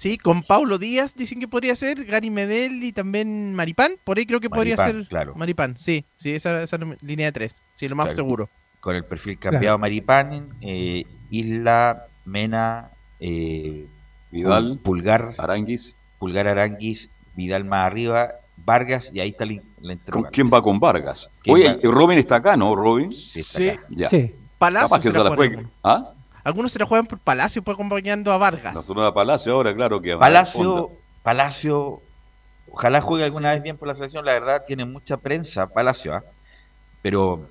[0.00, 4.24] Sí, con Paulo Díaz dicen que podría ser, Gary Medel y también Maripán, por ahí
[4.24, 5.34] creo que podría ser claro.
[5.34, 8.48] Maripán, sí, sí, esa, esa línea de tres, sí, lo más seguro.
[8.80, 13.86] Con el perfil cambiado Maripán, eh, Isla, Mena, eh,
[14.30, 20.50] Vidal, Pulgar, Aranguis, Pulgar Aranguis, Vidal más arriba, Vargas y ahí está la, ¿Con quién
[20.52, 21.30] va con Vargas?
[21.48, 23.12] Oye, Robin está acá, ¿no, Robin?
[23.12, 23.72] Sí, sí.
[23.90, 24.08] Ya.
[24.58, 25.64] Palacio se, la.
[25.82, 26.12] ¿Ah?
[26.44, 28.74] Algunos se la juegan por Palacio, pues acompañando a Vargas.
[28.74, 30.90] Nosotros a Palacio ahora, claro que Palacio,
[31.22, 32.02] Palacio,
[32.70, 36.22] ojalá juegue alguna vez bien por la selección, la verdad tiene mucha prensa Palacio, ¿ah?
[37.02, 37.48] pero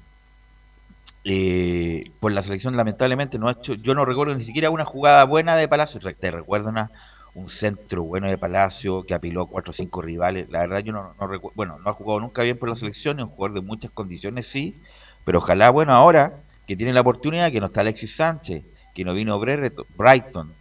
[1.25, 5.25] eh, por la selección lamentablemente no ha hecho, yo no recuerdo ni siquiera una jugada
[5.25, 6.91] buena de Palacio, te recuerdo una,
[7.35, 10.93] un centro bueno de Palacio que apiló a cuatro o cinco rivales, la verdad yo
[10.93, 13.55] no, no recuerdo, bueno, no ha jugado nunca bien por la selección, es un jugador
[13.55, 14.81] de muchas condiciones sí,
[15.25, 18.63] pero ojalá, bueno, ahora que tiene la oportunidad, que no está Alexis Sánchez,
[18.95, 20.53] que no vino Brighton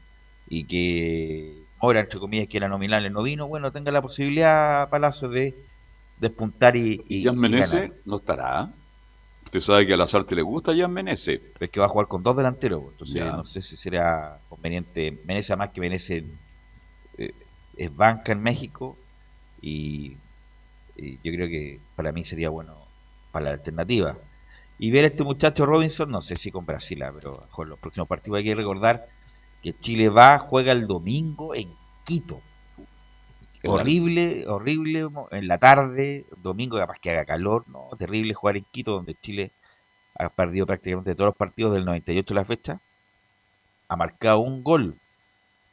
[0.48, 5.28] y que ahora entre comillas que era nominal no vino, bueno, tenga la posibilidad Palacio
[5.28, 5.54] de
[6.18, 7.32] despuntar y, y, ¿Y
[8.04, 8.70] no estará
[9.48, 11.40] Usted sabe que a Lazarte le gusta Jan Menezes.
[11.58, 15.22] Es que va a jugar con dos delanteros, entonces no sé si será conveniente.
[15.24, 16.22] Menezes, más que Menezes
[17.16, 17.32] eh,
[17.74, 18.94] es banca en México
[19.62, 20.18] y,
[20.98, 22.74] yo creo que para mí sería bueno
[23.32, 24.18] para la alternativa.
[24.78, 27.78] Y ver a este muchacho Robinson, no sé si con Brasil, ah, pero con los
[27.78, 29.06] próximos partidos hay que recordar
[29.62, 31.70] que Chile va, juega el domingo en
[32.04, 32.42] Quito
[33.68, 38.92] horrible, horrible en la tarde, domingo capaz que haga calor, no, terrible jugar en Quito
[38.92, 39.52] donde Chile
[40.14, 42.81] ha perdido prácticamente todos los partidos del 98 la fecha,
[43.88, 44.96] ha marcado un gol,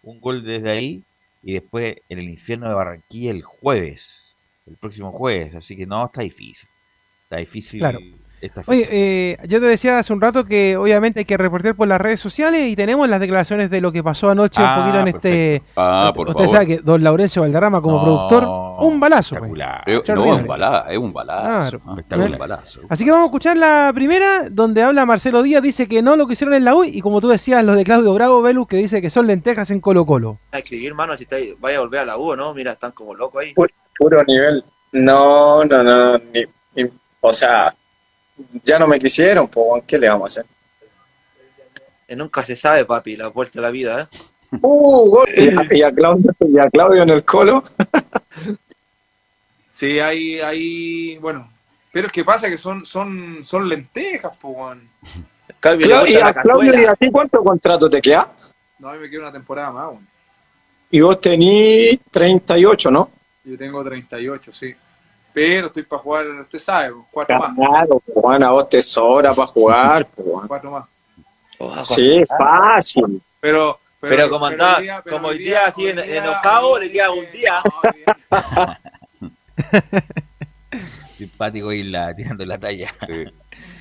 [0.03, 1.03] un gol desde ahí
[1.43, 6.05] y después en el infierno de Barranquilla el jueves, el próximo jueves, así que no,
[6.05, 6.69] está difícil,
[7.23, 7.81] está difícil.
[8.67, 11.99] Oye, eh, yo te decía hace un rato que obviamente hay que reportar por las
[11.99, 15.62] redes sociales y tenemos las declaraciones de lo que pasó anoche un poquito en este.
[15.75, 18.47] Ah, por usted sabe que don Laurencio Valderrama, como productor,
[18.79, 19.36] un balazo.
[19.36, 19.51] Pues.
[19.86, 21.81] Es, no, un balazo, es un balazo.
[21.86, 22.81] un balazo.
[22.89, 26.27] Así que vamos a escuchar la primera, donde habla Marcelo Díaz, dice que no lo
[26.27, 28.77] que hicieron en la U, y como tú decías, lo de Claudio Bravo, Velus, que
[28.77, 30.39] dice que son lentejas en Colo Colo.
[30.51, 31.27] Hay que escribir, hermano, si
[31.60, 32.53] vaya a volver a la U, ¿no?
[32.53, 33.53] Mira, están como locos ahí.
[33.97, 34.63] puro nivel.
[34.91, 36.19] No, no, no,
[37.27, 37.75] o sea,
[38.63, 40.51] ya no me quisieron, pues, ¿qué le vamos a hacer?
[42.15, 44.17] nunca se sabe, papi, la vuelta de la vida, ¿eh?
[44.61, 45.25] Uh,
[45.71, 47.63] y, a, Claudio, y a Claudio en el colo.
[49.71, 51.51] sí, hay, hay, bueno,
[51.91, 54.77] pero es que pasa que son, son, son lentejas, pues,
[55.79, 58.31] y a Claudio, ¿y a ti cuánto contrato te queda?
[58.79, 59.93] No, a mí me queda una temporada más,
[60.91, 63.09] Y vos tenés 38, ¿no?
[63.43, 64.75] Yo tengo 38, sí.
[65.35, 67.53] Pero estoy para jugar, usted sabe, cuatro más.
[67.53, 70.07] Claro, Juan, a vos te sobra para jugar.
[70.47, 71.85] Cuatro más.
[71.85, 73.21] sí, es fácil.
[73.41, 77.61] Pero, pero, como anda, como hoy día, así enojado, le queda un día.
[81.17, 82.93] Simpático la tirando la talla.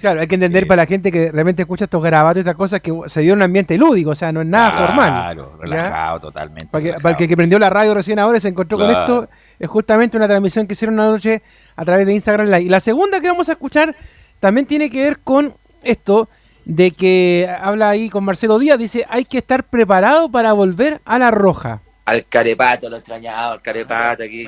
[0.00, 2.92] Claro, hay que entender para la gente que realmente escucha estos grabados, estas cosas, que
[3.06, 5.08] se dio en un ambiente lúdico, o sea, no es nada formal.
[5.08, 6.66] Claro, relajado totalmente.
[6.66, 9.28] Para, el que prendió la radio recién ahora se encontró con esto,
[9.64, 11.42] es justamente una transmisión que hicieron una noche
[11.76, 12.62] a través de Instagram Live.
[12.62, 13.94] Y la segunda que vamos a escuchar
[14.40, 16.28] también tiene que ver con esto
[16.64, 21.18] de que habla ahí con Marcelo Díaz, dice, hay que estar preparado para volver a
[21.18, 21.82] la roja.
[22.06, 24.46] Al carepato, lo extrañaba, al carepato aquí.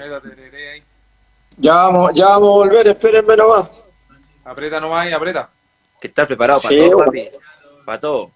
[1.58, 3.70] Ya vamos, ya vamos a volver, espérenme nomás.
[4.44, 5.48] Aprieta nomás y aprieta.
[6.00, 7.28] Que estar preparado para todo, papi.
[7.84, 8.30] Para todo.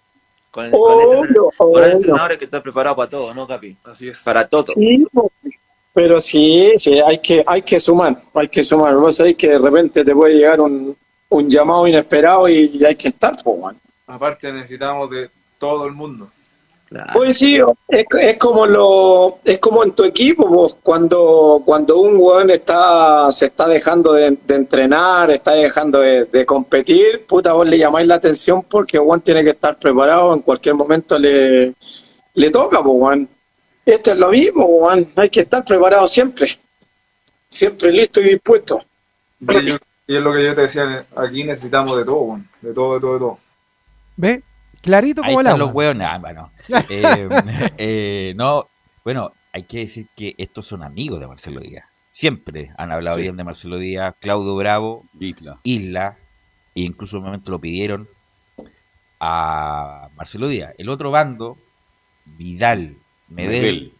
[0.50, 3.76] Con el, con el, entrenador que está preparado para todo, ¿no, Capi?
[3.84, 4.18] Así es.
[4.18, 4.74] Para todo.
[5.92, 8.94] Pero sí, sí, hay que, hay que sumar, hay que sumar.
[8.96, 10.96] Vos sabés que de repente te puede llegar un,
[11.30, 13.76] un llamado inesperado y, hay que estar, pues,
[14.06, 16.30] Aparte necesitamos de todo el mundo.
[17.12, 22.50] Pues sí, es, como lo, es como en tu equipo, pues, cuando, cuando un weón
[22.50, 28.16] está, se está dejando de, entrenar, está dejando de, competir, puta, vos le llamáis la
[28.16, 31.74] atención porque Juan tiene que estar preparado, en cualquier momento le,
[32.34, 33.28] le toca, pues, Juan.
[33.84, 36.48] Esto es lo mismo, Juan, hay que estar preparado siempre,
[37.48, 38.84] siempre listo y dispuesto.
[39.40, 43.00] Y, es lo que yo te decía, aquí necesitamos de todo, Juan, de todo, de
[43.00, 43.38] todo, de todo.
[44.16, 44.42] ¿Ve?
[44.82, 45.58] Clarito como el agua.
[45.58, 46.50] los huevos, bueno.
[46.88, 47.28] Eh,
[47.78, 48.66] eh, no,
[49.04, 51.84] bueno, hay que decir que estos son amigos de Marcelo Díaz.
[52.12, 55.58] Siempre han hablado bien de Marcelo Díaz, Claudio Bravo, Isla.
[55.62, 56.18] Isla,
[56.74, 58.08] e incluso en un momento lo pidieron
[59.20, 60.74] a Marcelo Díaz.
[60.78, 61.56] El otro bando,
[62.24, 62.96] Vidal,
[63.30, 63.92] Medel,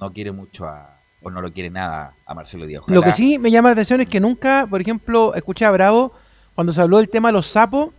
[0.00, 2.82] no quiere mucho a, o no lo quiere nada a Marcelo Díaz.
[2.86, 6.12] Lo que sí me llama la atención es que nunca, por ejemplo, escuché a Bravo
[6.54, 7.90] cuando se habló del tema de los sapos,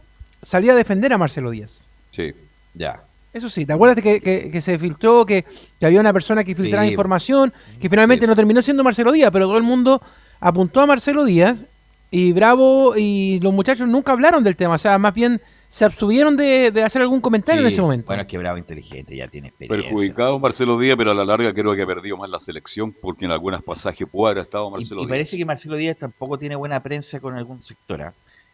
[0.42, 1.88] salía a defender a Marcelo Díaz.
[2.12, 2.34] Sí,
[2.74, 3.04] ya.
[3.34, 5.44] Eso sí, ¿te acuerdas que, que, se filtró, que,
[5.82, 9.58] había una persona que filtraba información, que finalmente no terminó siendo Marcelo Díaz, pero todo
[9.58, 10.04] el mundo
[10.40, 11.66] apuntó a Marcelo Díaz
[12.12, 15.42] y Bravo y los muchachos nunca hablaron del tema, o sea, más bien
[15.74, 18.06] se abstuvieron de, hacer algún comentario en ese momento.
[18.06, 19.90] Bueno, es que Bravo inteligente, ya tiene experiencia.
[19.90, 23.26] Perjudicado Marcelo Díaz, pero a la larga creo que ha perdido más la selección porque
[23.26, 25.08] en algunos pasajes puede haber estado Marcelo Díaz.
[25.08, 28.04] Y parece que Marcelo Díaz tampoco tiene buena prensa con algún sector.
[28.04, 28.14] ¿ah?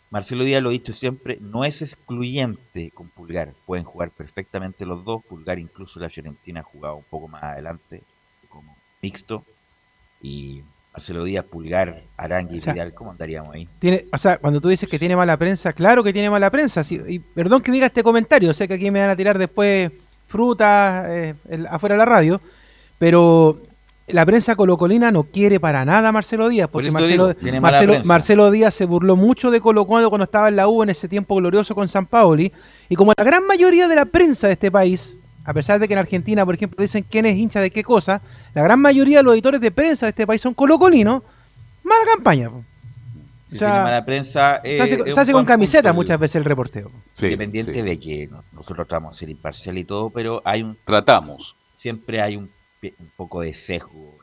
[0.10, 5.04] Marcelo Díaz lo ha dicho siempre, no es excluyente con Pulgar, pueden jugar perfectamente los
[5.04, 8.02] dos, Pulgar incluso la Fiorentina ha jugado un poco más adelante
[8.48, 9.44] como mixto
[10.22, 10.62] y
[10.93, 13.67] Marcelo Díaz, Pulgar, Arangui y Vidal, ¿cómo andaríamos ahí?
[13.80, 16.82] Tiene, o sea, cuando tú dices que tiene mala prensa, claro que tiene mala prensa,
[16.89, 19.91] y perdón que diga este comentario, sé que aquí me van a tirar después
[20.25, 21.36] frutas eh,
[21.69, 22.41] afuera de la radio,
[22.97, 23.60] pero
[24.08, 27.36] la prensa colocolina no quiere para nada a Marcelo Díaz, porque Marcelo,
[28.06, 31.08] Marcelo, Díaz se burló mucho de Colo Colo cuando estaba en la U en ese
[31.08, 32.52] tiempo glorioso con San Paoli,
[32.89, 35.17] y como la gran mayoría de la prensa de este país,
[35.50, 38.22] a pesar de que en Argentina, por ejemplo, dicen quién es hincha de qué cosa,
[38.54, 41.24] la gran mayoría de los editores de prensa de este país son colocolinos,
[41.84, 42.50] mala campaña.
[42.50, 42.64] o
[43.48, 44.82] sea, mala prensa, se
[45.18, 46.92] hace, con camiseta muchas veces el reporteo.
[47.20, 50.78] Independiente de que nosotros tratamos de ser imparcial y todo, pero hay un...
[50.86, 51.56] Tratamos.
[51.74, 54.16] Siempre hay un un poco de sesgo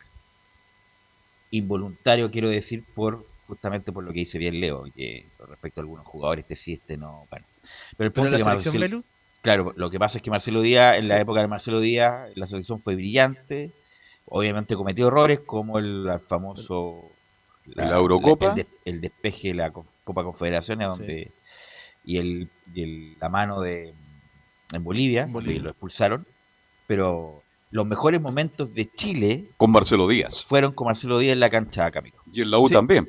[1.51, 6.07] involuntario, quiero decir, por justamente por lo que dice bien Leo, que respecto a algunos
[6.07, 7.27] jugadores, este sí, este no.
[7.31, 7.47] Bueno.
[7.97, 9.05] Pero el punto la selección
[9.47, 12.47] Claro, lo que pasa es que Marcelo Díaz, en la época de Marcelo Díaz, la
[12.47, 13.71] selección fue brillante,
[14.27, 17.13] obviamente cometió errores como el, famoso
[17.65, 21.31] la, Eurocopa, el, despeje de la Copa Confederaciones, donde
[22.05, 22.51] y, el,
[23.21, 23.95] la mano de
[24.73, 25.63] en Bolivia, Bolivia.
[25.63, 26.27] lo expulsaron,
[26.89, 31.51] pero los mejores momentos de Chile con Marcelo Díaz fueron con Marcelo Díaz en la
[31.51, 32.17] cancha Camilo.
[32.33, 33.09] Y en la U también.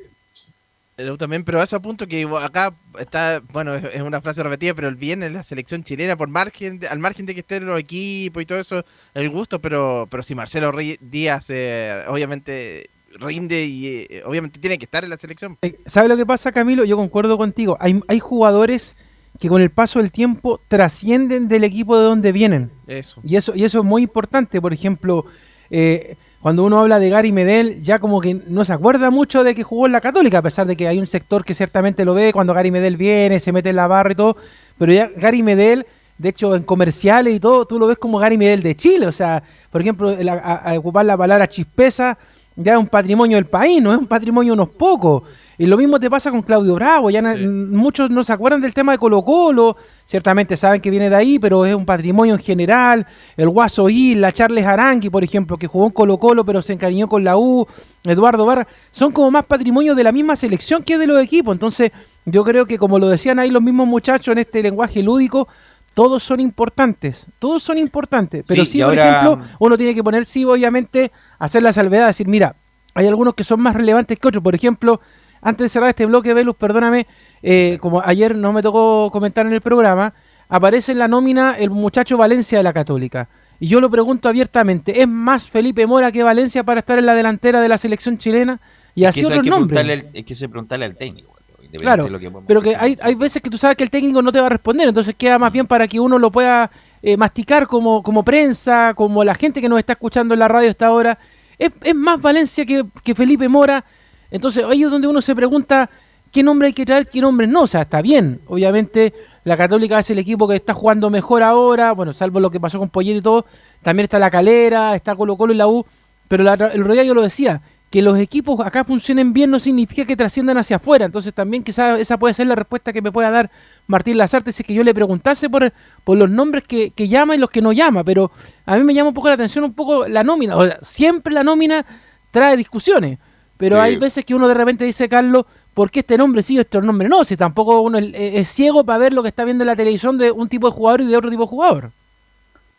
[0.98, 4.88] U también, pero a ese punto que acá está, bueno, es una frase repetida, pero
[4.88, 8.42] el bien en la selección chilena, por margen, al margen de que estén los equipos
[8.42, 8.84] y todo eso,
[9.14, 14.84] el gusto, pero, pero si Marcelo Díaz eh, obviamente rinde y eh, obviamente tiene que
[14.84, 15.56] estar en la selección.
[15.62, 16.84] Eh, ¿Sabe lo que pasa, Camilo?
[16.84, 17.76] Yo concuerdo contigo.
[17.80, 18.96] Hay, hay jugadores
[19.38, 22.70] que con el paso del tiempo trascienden del equipo de donde vienen.
[22.86, 23.20] Eso.
[23.24, 24.60] Y eso, y eso es muy importante.
[24.60, 25.26] Por ejemplo,
[25.70, 29.54] eh, cuando uno habla de Gary Medel, ya como que no se acuerda mucho de
[29.54, 32.14] que jugó en la Católica, a pesar de que hay un sector que ciertamente lo
[32.14, 34.36] ve cuando Gary Medel viene, se mete en la barra y todo,
[34.78, 38.38] pero ya Gary Medel, de hecho en comerciales y todo, tú lo ves como Gary
[38.38, 42.16] Medel de Chile, o sea, por ejemplo, a, ocupar la palabra chispeza
[42.60, 45.22] ya es un patrimonio del país, no es un patrimonio unos pocos.
[45.60, 48.92] Y lo mismo te pasa con Claudio Bravo, ya muchos no se acuerdan del tema
[48.92, 53.04] de Colo Colo, ciertamente saben que viene de ahí, pero es un patrimonio en general,
[53.36, 57.08] el Guaso la Charles Arangui, por ejemplo, que jugó en Colo Colo pero se encariñó
[57.08, 57.66] con la U,
[58.04, 61.90] Eduardo Barra, son como más patrimonio de la misma selección que de los equipos, entonces
[62.24, 65.48] yo creo que como lo decían ahí los mismos muchachos en este lenguaje lúdico,
[65.92, 70.44] todos son importantes, todos son importantes, pero sí, por ejemplo, uno tiene que poner, sí,
[70.44, 72.54] obviamente, hacer la salvedad, decir, mira,
[72.94, 75.00] hay algunos que son más relevantes que otros, por ejemplo,
[75.40, 77.06] antes de cerrar este bloque, Velus, perdóname,
[77.42, 80.12] eh, como ayer no me tocó comentar en el programa,
[80.48, 83.28] aparece en la nómina el muchacho Valencia de la Católica.
[83.60, 87.14] Y yo lo pregunto abiertamente, ¿es más Felipe Mora que Valencia para estar en la
[87.14, 88.60] delantera de la selección chilena?
[88.94, 90.04] Y así otros nombres.
[90.12, 91.36] Es que se preguntarle al técnico.
[91.72, 92.08] Claro,
[92.46, 94.50] pero que hay, hay veces que tú sabes que el técnico no te va a
[94.50, 96.70] responder, entonces queda más bien para que uno lo pueda
[97.02, 100.70] eh, masticar como, como prensa, como la gente que nos está escuchando en la radio
[100.70, 101.18] hasta ahora.
[101.58, 103.84] Es, es más Valencia que, que Felipe Mora
[104.30, 105.88] entonces ahí es donde uno se pregunta
[106.32, 107.62] qué nombre hay que traer, qué nombre no.
[107.62, 108.40] O sea, está bien.
[108.46, 109.14] Obviamente
[109.44, 112.78] la Católica es el equipo que está jugando mejor ahora, bueno, salvo lo que pasó
[112.78, 113.46] con Poller y todo.
[113.82, 115.84] También está la Calera, está Colo Colo y la U.
[116.28, 120.04] Pero el otro día yo lo decía, que los equipos acá funcionen bien no significa
[120.04, 121.06] que trasciendan hacia afuera.
[121.06, 123.50] Entonces también quizás esa puede ser la respuesta que me pueda dar
[123.86, 125.72] Martín Lazarte si es que yo le preguntase por,
[126.04, 128.04] por los nombres que, llama y los que no llama.
[128.04, 128.30] Pero
[128.66, 130.56] a mí me llama un poco la atención un poco la nómina.
[130.56, 131.86] O sea, siempre la nómina
[132.30, 133.18] trae discusiones.
[133.58, 135.44] Pero hay veces que uno de repente dice, Carlos,
[135.74, 137.24] ¿por qué este nombre sí este nombre no?
[137.24, 140.30] Si tampoco uno es, ciego para ver lo que está viendo en la televisión de
[140.30, 141.90] un tipo de jugador y de otro tipo de jugador.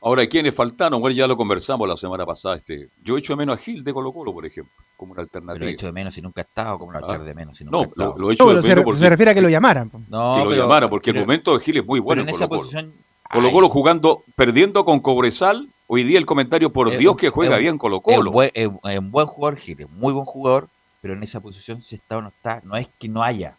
[0.01, 1.01] Ahora, ¿quiénes faltaron?
[1.01, 2.55] Bueno, ya lo conversamos la semana pasada.
[2.55, 5.65] Este, yo echo de menos a Gil de Colo Colo, por ejemplo, como una alternativa.
[5.65, 7.89] lo echo de menos si nunca ha estado, como una echar de menos si nunca
[7.97, 9.91] no, Lo, lo, echo de menos se, se, refiere a que lo llamaran.
[10.07, 12.93] No, que lo llamaran, porque el momento de Gil es muy bueno en, esa posición.
[13.29, 15.67] Colo Colo jugando, perdiendo con Cobresal.
[15.91, 18.43] Hoy día el comentario, por Dios que juega bien Colo Colo.
[18.43, 20.69] Es un buen jugador, Gil, es muy buen jugador
[21.01, 23.55] pero en esa posición si está o no está, no es que no haya,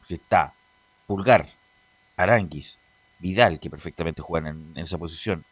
[0.00, 0.52] si está
[1.06, 1.48] Pulgar,
[2.16, 2.78] Aranguis,
[3.18, 5.44] Vidal, que perfectamente juegan en, esa posición,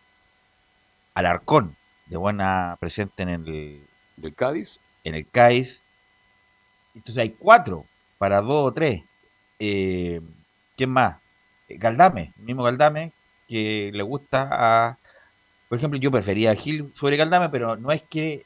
[1.15, 5.83] Alarcón, de buena presente en el, del Cádiz, en el Cádiz,
[6.95, 7.85] entonces hay cuatro
[8.19, 9.05] para dos o tres.
[9.61, 10.21] Eh,
[10.77, 11.19] ¿Quién más?
[11.69, 13.13] Galdame, el mismo Galdame,
[13.49, 14.99] que le gusta a.
[15.71, 18.45] Por ejemplo, yo prefería a Gil sobre Galdame, pero no es que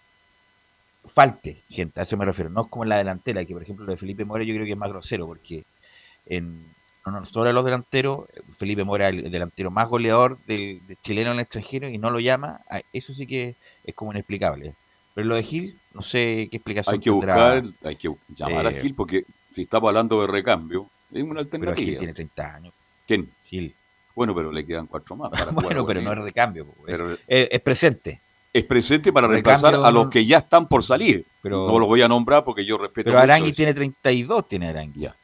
[1.06, 2.50] falte gente, a eso me refiero.
[2.50, 4.66] No es como en la delantera, que por ejemplo lo de Felipe Mora yo creo
[4.66, 5.64] que es más grosero, porque
[6.26, 6.66] en,
[7.06, 11.44] no nos sobra los delanteros, Felipe Mora el delantero más goleador del, chileno en el
[11.44, 12.60] extranjero y no lo llama,
[12.92, 14.74] eso sí que es como inexplicable.
[15.14, 18.70] Pero lo de Gil, no sé qué explicación Hay que buscar, hay que llamar a
[18.70, 21.74] eh, Gil, porque si estamos hablando de recambio, es una alternativa.
[21.74, 22.74] Pero Gil tiene 30 años.
[23.06, 23.30] ¿Quién?
[23.46, 23.74] Gil.
[24.14, 25.30] Bueno, pero le quedan cuatro más.
[25.52, 26.66] bueno, pero no es recambio,
[27.26, 28.20] es presente
[28.54, 31.26] es presente para reemplazar a los que ya están por salir.
[31.42, 33.10] Pero, no los voy a nombrar porque yo respeto.
[33.10, 35.00] Pero Arangui tiene 32, tiene Arangui.
[35.00, 35.16] Ya.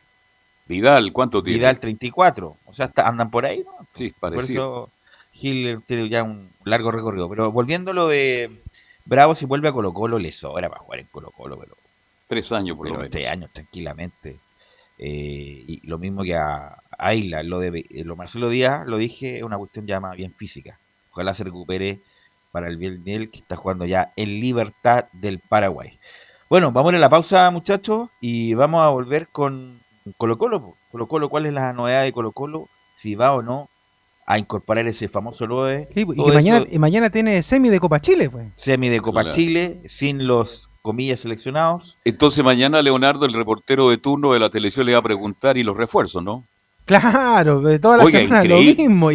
[0.67, 1.61] Vidal, ¿cuánto tiene?
[1.61, 2.57] Vidal 34.
[2.67, 3.87] O sea, andan por ahí, ¿no?
[3.95, 4.43] Sí, parecido.
[4.43, 4.91] Por eso
[5.31, 7.29] Gil tiene ya un largo recorrido.
[7.29, 8.51] Pero volviendo a lo de
[9.05, 11.57] Bravo, si vuelve a Colo Colo, le sobra para jugar en Colo Colo.
[11.57, 11.77] Pero,
[12.27, 13.11] tres años por lo menos.
[13.11, 14.39] Tres años, tranquilamente.
[14.99, 19.43] Eh, y lo mismo que a Ayla, lo de lo Marcelo Díaz, lo dije, es
[19.43, 20.79] una cuestión ya más bien física.
[21.13, 22.01] Ojalá se recupere
[22.53, 25.99] para el bien que está jugando ya en Libertad del Paraguay.
[26.49, 29.81] Bueno, vamos a la pausa, muchachos, y vamos a volver con
[30.17, 30.75] Colo Colo.
[30.91, 32.69] Colo Colo, ¿cuál es la novedad de Colo Colo?
[32.93, 33.69] Si va o no
[34.27, 35.89] a incorporar ese famoso LOE.
[35.95, 38.53] y, mañana, y mañana tiene semi de Copa Chile, pues.
[38.55, 41.99] Semi de Copa Chile, sin los comillas seleccionados.
[42.05, 45.65] Entonces mañana Leonardo, el reportero de turno de la televisión, le va a preguntar y
[45.65, 46.45] los refuerzos, ¿no?
[46.99, 49.11] Claro, de todas las semanas lo mismo.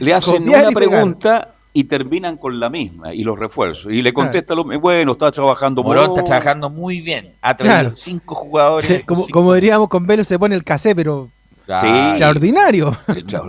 [0.00, 3.92] le hacen una pregunta y terminan con la misma y los refuerzos.
[3.92, 7.34] Y le contesta lo bueno, está trabajando Morón está trabajando muy bien.
[7.42, 9.04] Ha traído cinco jugadores.
[9.04, 11.28] como, diríamos con Velo, se pone el casé, pero
[11.66, 12.96] extraordinario.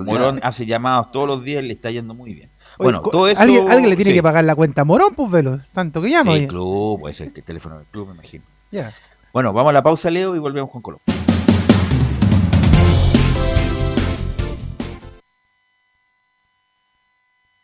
[0.03, 2.49] Morón hace llamados todos los días y le está yendo muy bien.
[2.77, 6.01] Bueno, todo eso, ¿alguien, le tiene que pagar la cuenta a Morón, pues Velo, tanto
[6.01, 6.33] que llama.
[6.33, 8.43] Sí, el club, puede ser el teléfono del club, me imagino.
[8.71, 8.93] Ya.
[9.31, 11.26] Bueno, vamos a la pausa, Leo, y volvemos con Colombia.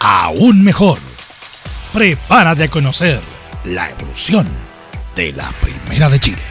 [0.00, 0.98] aún mejor.
[1.92, 3.22] Prepárate a conocer
[3.64, 4.48] la evolución
[5.14, 6.42] de la Primera de Chile.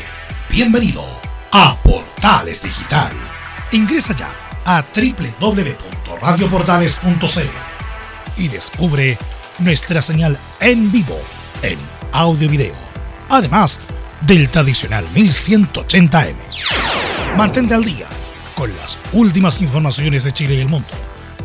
[0.49, 1.05] Bienvenido
[1.51, 3.11] a Portales Digital.
[3.71, 4.29] Ingresa ya
[4.65, 7.41] a www.radioportales.cl
[8.37, 9.17] y descubre
[9.59, 11.21] nuestra señal en vivo
[11.61, 11.77] en
[12.11, 12.73] audio y video,
[13.29, 13.79] además
[14.21, 16.33] del tradicional 1180m.
[17.35, 18.07] Mantente al día
[18.55, 20.87] con las últimas informaciones de Chile y el mundo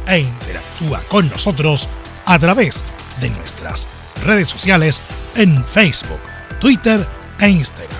[0.06, 1.88] e interactúa con nosotros
[2.26, 2.84] a través
[3.20, 3.88] de nuestras
[4.24, 5.02] redes sociales
[5.36, 6.20] en Facebook,
[6.60, 7.04] Twitter
[7.40, 7.98] e Instagram.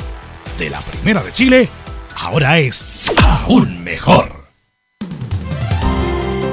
[0.57, 1.67] de la Primera de Chile
[2.15, 4.38] ahora es aún mejor.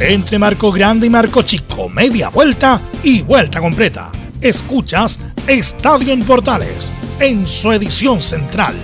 [0.00, 4.12] Entre marco grande y marco chico, media vuelta y vuelta completa.
[4.40, 5.18] Escuchas
[5.48, 8.76] Estadio en Portales en su edición central.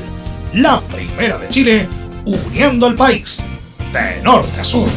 [0.55, 1.89] La primera de Chile,
[2.25, 3.47] uniendo al país
[3.93, 4.89] de norte a sur.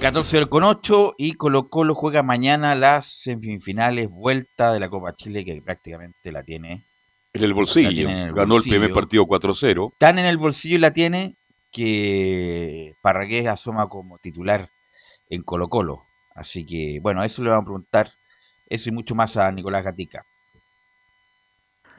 [0.00, 5.44] 14 con 8 y Colo Colo juega mañana las semifinales vuelta de la Copa Chile
[5.44, 6.84] que prácticamente la tiene
[7.32, 8.08] en el bolsillo.
[8.32, 9.94] Ganó el primer partido 4-0.
[9.98, 11.34] Tan en el bolsillo y la tiene
[11.72, 14.70] que Parragués asoma como titular
[15.28, 16.06] en Colo Colo.
[16.34, 18.08] Así que, bueno, eso le vamos a preguntar,
[18.66, 20.24] eso y mucho más a Nicolás Gatica.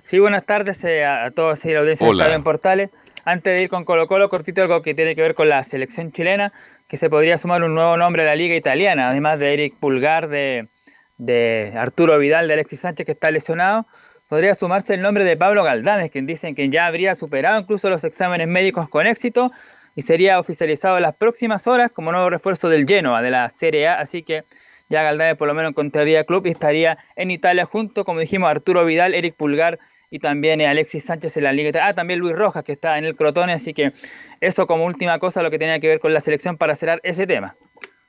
[0.04, 2.90] Sí, buenas tardes eh, a, todos y la audiencia de Estadio en Portales.
[3.26, 6.12] Antes de ir con Colo Colo, cortito algo que tiene que ver con la selección
[6.12, 6.54] chilena,
[6.88, 10.30] que se podría sumar un nuevo nombre a la liga italiana, además de Eric Pulgar,
[10.30, 10.70] de,
[11.18, 13.86] de Arturo Vidal, de Alexis Sánchez, que está lesionado
[14.30, 18.04] podría sumarse el nombre de Pablo Galdames, quien dicen que ya habría superado incluso los
[18.04, 19.52] exámenes médicos con éxito
[19.96, 23.88] y sería oficializado en las próximas horas como nuevo refuerzo del Genoa de la Serie
[23.88, 24.44] A, así que
[24.88, 28.86] ya Galdames por lo menos encontraría club y estaría en Italia junto, como dijimos, Arturo
[28.86, 29.80] Vidal, Eric Pulgar
[30.12, 31.88] y también Alexis Sánchez en la Liga.
[31.88, 33.94] Ah, también Luis Rojas que está en el Crotone, así que
[34.42, 37.26] eso como última cosa lo que tenía que ver con la selección para cerrar ese
[37.26, 37.56] tema.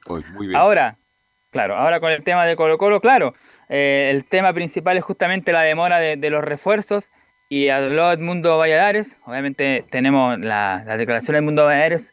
[0.06, 0.56] muy bien.
[0.56, 0.98] Ahora,
[1.50, 3.34] claro, ahora con el tema de Colo Colo, claro,
[3.70, 7.12] eh, el tema principal es justamente la demora de, los refuerzos
[7.48, 12.12] y habló Edmundo Valladares, obviamente tenemos la, declaración de Edmundo Valladares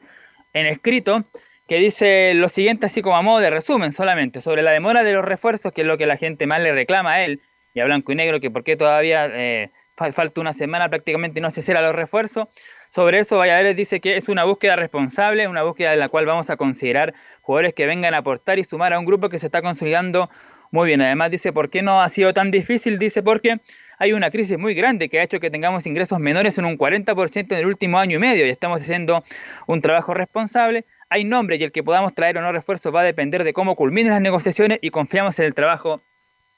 [0.53, 1.25] en escrito,
[1.67, 5.13] que dice lo siguiente así como a modo de resumen solamente, sobre la demora de
[5.13, 7.41] los refuerzos, que es lo que la gente más le reclama a él,
[7.73, 11.41] y a Blanco y Negro, que por qué todavía eh, falta una semana prácticamente y
[11.41, 12.47] no se cierra los refuerzos.
[12.89, 16.49] Sobre eso Valladares dice que es una búsqueda responsable, una búsqueda en la cual vamos
[16.49, 19.61] a considerar jugadores que vengan a aportar y sumar a un grupo que se está
[19.61, 20.29] consolidando
[20.71, 22.99] muy bien, además dice, ¿por qué no ha sido tan difícil?
[22.99, 23.59] Dice, porque
[23.99, 27.51] hay una crisis muy grande que ha hecho que tengamos ingresos menores en un 40%
[27.51, 29.23] en el último año y medio y estamos haciendo
[29.65, 30.85] un trabajo responsable.
[31.09, 33.75] Hay nombre y el que podamos traer o no refuerzo va a depender de cómo
[33.75, 36.01] culminen las negociaciones y confiamos en el trabajo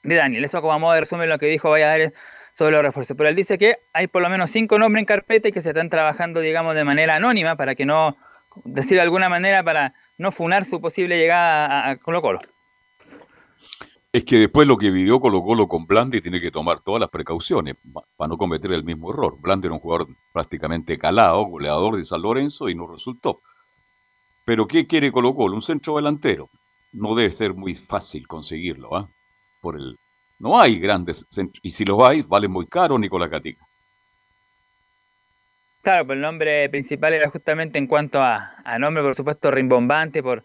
[0.03, 0.43] de Daniel.
[0.43, 2.13] Eso como modo de resumen lo que dijo Valladares
[2.51, 3.15] sobre los refuerzos.
[3.15, 5.69] Pero él dice que hay por lo menos cinco nombres en carpeta y que se
[5.69, 8.17] están trabajando, digamos, de manera anónima para que no,
[8.65, 12.39] decir de alguna manera, para no funar su posible llegada a Colo Colo.
[14.19, 17.09] Es que después lo que vivió Colo Colo con Blandi tiene que tomar todas las
[17.09, 17.77] precauciones
[18.17, 19.39] para no cometer el mismo error.
[19.39, 23.39] Blandi era un jugador prácticamente calado, goleador de San Lorenzo y no resultó.
[24.43, 25.55] Pero ¿qué quiere Colo Colo?
[25.55, 26.49] Un centro delantero.
[26.91, 29.07] No debe ser muy fácil conseguirlo, ¿ah?
[29.61, 29.95] Por el...
[30.37, 31.61] No hay grandes centros.
[31.63, 33.65] Y si los hay, valen muy caro Nicolás Catica.
[35.81, 40.43] Claro, pero el nombre principal era justamente en cuanto a, nombre, por supuesto, rimbombante, por,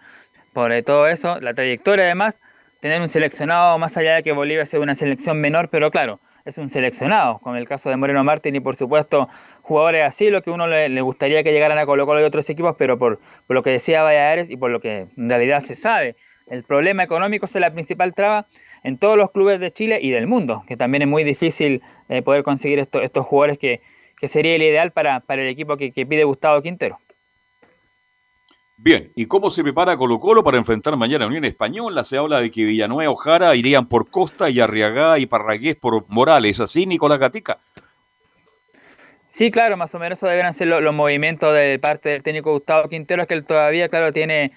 [0.52, 2.40] por todo eso, la trayectoria además
[2.84, 6.58] tener un seleccionado más allá de que Bolivia sea una selección menor, pero claro, es
[6.58, 9.26] un seleccionado, con el caso de Moreno Martín y por supuesto
[9.62, 12.76] jugadores así, lo que uno le, gustaría que llegaran a Colo Colo y otros equipos,
[12.76, 16.14] pero por, lo que decía Valladares y por lo que en realidad se sabe,
[16.46, 18.44] el problema económico es la principal traba
[18.82, 21.80] en todos los clubes de Chile y del mundo, que también es muy difícil
[22.10, 23.80] eh, poder conseguir estos jugadores que,
[24.28, 26.98] sería el ideal para, para el equipo que, que pide Gustavo Quintero.
[28.84, 32.04] Bien, ¿y cómo se prepara Colo Colo para enfrentar mañana a Unión Española?
[32.04, 36.60] Se habla de que Villanueva Ojara irían por Costa y Arriagá y Parragués por Morales,
[36.60, 37.60] ¿así Nicolás Gatica?
[39.30, 42.90] Sí, claro, más o menos eso deberán ser los, movimientos de parte del técnico Gustavo
[42.90, 44.52] Quintero, es que él todavía, claro, tiene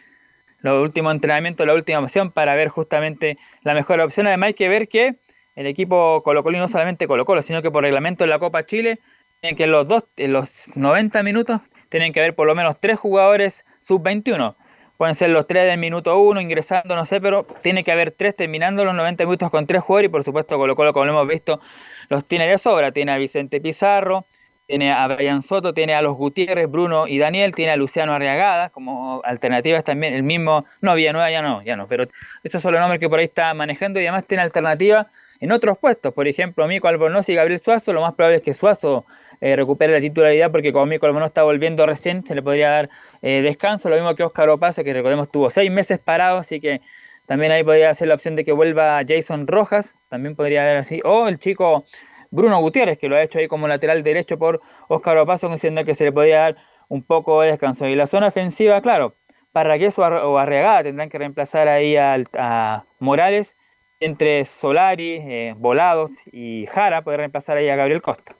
[0.59, 4.27] los últimos entrenamientos, la última opción para ver justamente la mejor opción.
[4.27, 5.15] Además hay que ver que
[5.55, 8.39] el equipo Colo Colo y no solamente Colo Colo, sino que por reglamento en la
[8.39, 8.99] Copa Chile,
[9.39, 12.99] tienen que los, dos, en los 90 minutos tienen que haber por lo menos tres
[12.99, 14.55] jugadores sub-21.
[14.97, 18.35] Pueden ser los tres del minuto uno ingresando, no sé, pero tiene que haber tres
[18.35, 21.27] terminando los 90 minutos con tres jugadores y por supuesto Colo Colo, como lo hemos
[21.27, 21.61] visto,
[22.09, 22.91] los tiene de sobra.
[22.91, 24.25] Tiene a Vicente Pizarro,
[24.65, 28.69] tiene a Brian Soto, tiene a los Gutiérrez, Bruno y Daniel, tiene a Luciano Arriagada
[28.69, 32.07] como alternativas también, el mismo, no, Villanueva ya no, ya no, pero
[32.43, 35.07] estos son los nombres que por ahí está manejando y además tiene alternativas
[35.39, 38.53] en otros puestos, por ejemplo, Mico Albornoz y Gabriel Suazo, lo más probable es que
[38.53, 39.05] Suazo
[39.41, 42.89] eh, recupere la titularidad porque como Mico Albornoz está volviendo recién, se le podría dar
[43.21, 46.81] eh, descanso, lo mismo que Óscar Opaza, que recordemos tuvo seis meses parado, así que
[47.25, 51.01] también ahí podría ser la opción de que vuelva Jason Rojas, también podría haber así,
[51.03, 51.85] o el chico
[52.31, 55.93] Bruno Gutiérrez, que lo ha hecho ahí como lateral derecho por Óscar Opazo, diciendo que
[55.93, 56.55] se le podría dar
[56.87, 57.87] un poco de descanso.
[57.87, 59.13] Y la zona ofensiva, claro,
[59.51, 63.55] Parragués o Arriagada tendrán que reemplazar ahí a, Morales,
[63.99, 68.35] entre Solari, eh, Volados y Jara, puede reemplazar ahí a Gabriel Costa.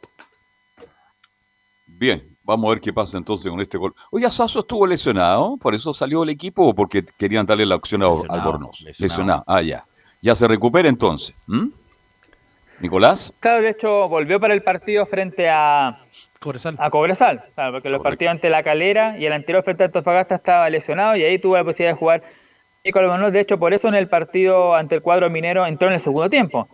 [1.98, 3.94] Bien, vamos a ver qué pasa entonces con este gol.
[4.12, 8.04] Oye, Sasso estuvo lesionado, por eso salió el equipo o porque querían darle la opción
[8.04, 8.82] a Albornoz.
[9.00, 9.44] Lesionado.
[9.48, 9.84] Ah, ya.
[10.22, 11.36] Ya se recupera entonces.
[12.80, 13.34] Nicolás.
[13.40, 16.00] Claro, de hecho, volvió para el partido frente a
[16.40, 16.76] Cobresal.
[16.78, 20.36] A Cobresal, claro, porque los partidos ante La Calera y el anterior frente a Antofagasta
[20.36, 22.24] estaba lesionado y ahí tuvo la posibilidad de jugar
[22.86, 23.32] Nico Albornoz.
[23.32, 26.30] De hecho, por eso en el partido ante el cuadro minero entró en el segundo
[26.30, 26.68] tiempo.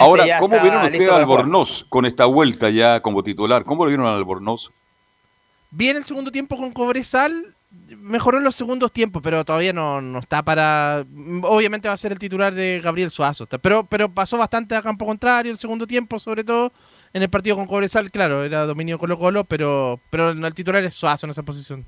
[0.00, 3.64] Ahora, ¿cómo vieron ustedes a Albornoz con esta vuelta ya como titular?
[3.64, 4.72] ¿Cómo lo vieron a Albornoz?
[5.70, 7.54] Bien el segundo tiempo con Cobresal,
[7.96, 11.04] mejoró en los segundos tiempos, pero todavía no, está para.
[11.44, 15.06] Obviamente va a ser el titular de Gabriel Suazo, pero, pero pasó bastante a campo
[15.06, 16.72] contrario el segundo tiempo, sobre todo
[17.12, 21.26] en el partido con Cobresal, claro, era dominio Colo-Colo, pero, pero el titular es Suazo
[21.26, 21.86] en esa posición.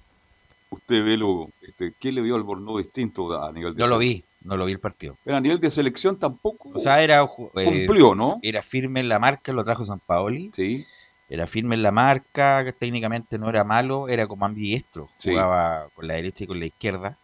[0.70, 4.22] Usted, Velo, este, ¿qué le vio al Albornoz distinto a nivel de Yo lo vi,
[4.44, 5.16] no lo vi el partido.
[5.24, 6.70] Pero a nivel de selección tampoco.
[6.74, 7.22] O sea, era.
[7.22, 8.38] Eh, cumplió, ¿no?
[8.42, 10.50] Era firme en la marca, lo trajo San Paoli.
[10.54, 10.86] Sí.
[11.28, 15.08] Era firme en la marca, que técnicamente no era malo, era como ambidiestro.
[15.22, 17.18] Jugaba con la derecha y con la izquierda.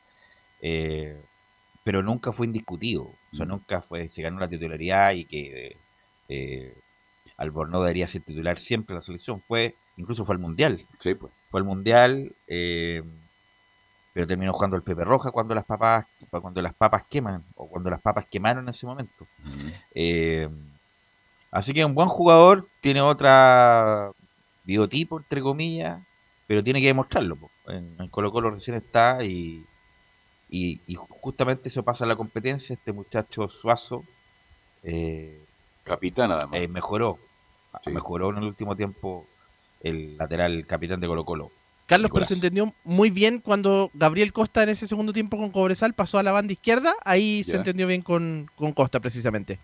[0.63, 1.21] Eh,
[1.85, 3.03] pero nunca fue indiscutido.
[3.03, 3.49] O sea, mm.
[3.51, 5.77] nunca fue, se ganó la titularidad y que
[6.29, 6.75] eh,
[7.37, 9.43] Albornoz debería ser titular siempre en la selección.
[9.47, 10.81] Fue, incluso fue al Mundial.
[10.99, 11.33] Sí, pues.
[11.51, 12.35] Fue al Mundial.
[12.47, 13.03] Eh,
[14.13, 17.91] pero terminó jugando el Pepe Roja cuando las papas cuando las papas queman o cuando
[17.91, 19.27] las papas quemaron en ese momento.
[19.95, 20.49] Eh,
[21.51, 24.11] así que un buen jugador tiene otra
[24.65, 26.01] biotipo entre comillas
[26.47, 27.39] pero tiene que demostrarlo
[27.69, 29.65] en, Colo Colo recién está y,
[30.49, 34.05] y, justamente eso pasa en la competencia este muchacho Suazo
[34.83, 35.45] eh,
[35.85, 36.61] capitán además.
[36.61, 37.19] eh, mejoró
[37.87, 39.27] mejoró en el último tiempo
[39.81, 41.53] el lateral capitán de Colo Colo
[41.91, 45.93] Carlos, pero se entendió muy bien cuando Gabriel Costa en ese segundo tiempo con Cobresal
[45.93, 46.95] pasó a la banda izquierda.
[47.05, 49.59] Ahí se entendió bien con, Costa, precisamente.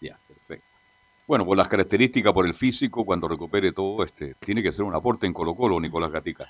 [0.00, 0.78] Ya, perfecto.
[1.26, 4.94] Bueno, por las características, por el físico, cuando recupere todo, este tiene que ser un
[4.94, 6.48] aporte en Colo-Colo, Nicolás Gatica.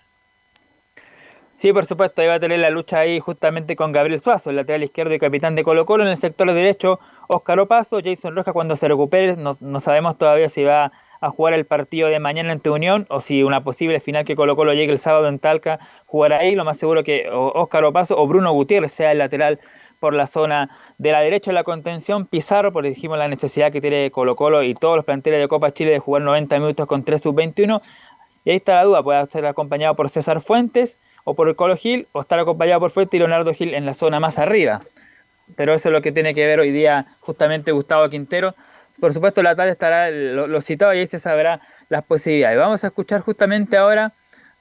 [1.56, 4.56] Sí, por supuesto, ahí va a tener la lucha ahí justamente con Gabriel Suazo, el
[4.56, 6.04] lateral izquierdo y capitán de Colo Colo.
[6.04, 10.50] En el sector derecho, Óscar Opaso, Jason Rojas cuando se recupere, no, no sabemos todavía
[10.50, 14.24] si va a jugar el partido de mañana ante Unión o si una posible final
[14.24, 16.54] que Colo Colo llegue el sábado en Talca, jugará ahí.
[16.54, 19.60] Lo más seguro que Óscar Opaso o Bruno Gutiérrez sea el lateral
[20.00, 22.26] por la zona de la derecha de la contención.
[22.26, 25.72] Pizarro, porque dijimos la necesidad que tiene Colo Colo y todos los planteles de Copa
[25.72, 27.80] Chile de jugar 90 minutos con 3 sub-21.
[28.44, 31.76] Y ahí está la duda, puede ser acompañado por César Fuentes o por el Colo
[31.76, 34.82] Gil o estar acompañado por Fuentes y Leonardo Gil en la zona más arriba.
[35.56, 38.54] Pero eso es lo que tiene que ver hoy día justamente Gustavo Quintero
[39.00, 42.58] por supuesto, la tarde estará lo, citado y ahí se sabrá las posibilidades.
[42.58, 44.12] Vamos a escuchar justamente ahora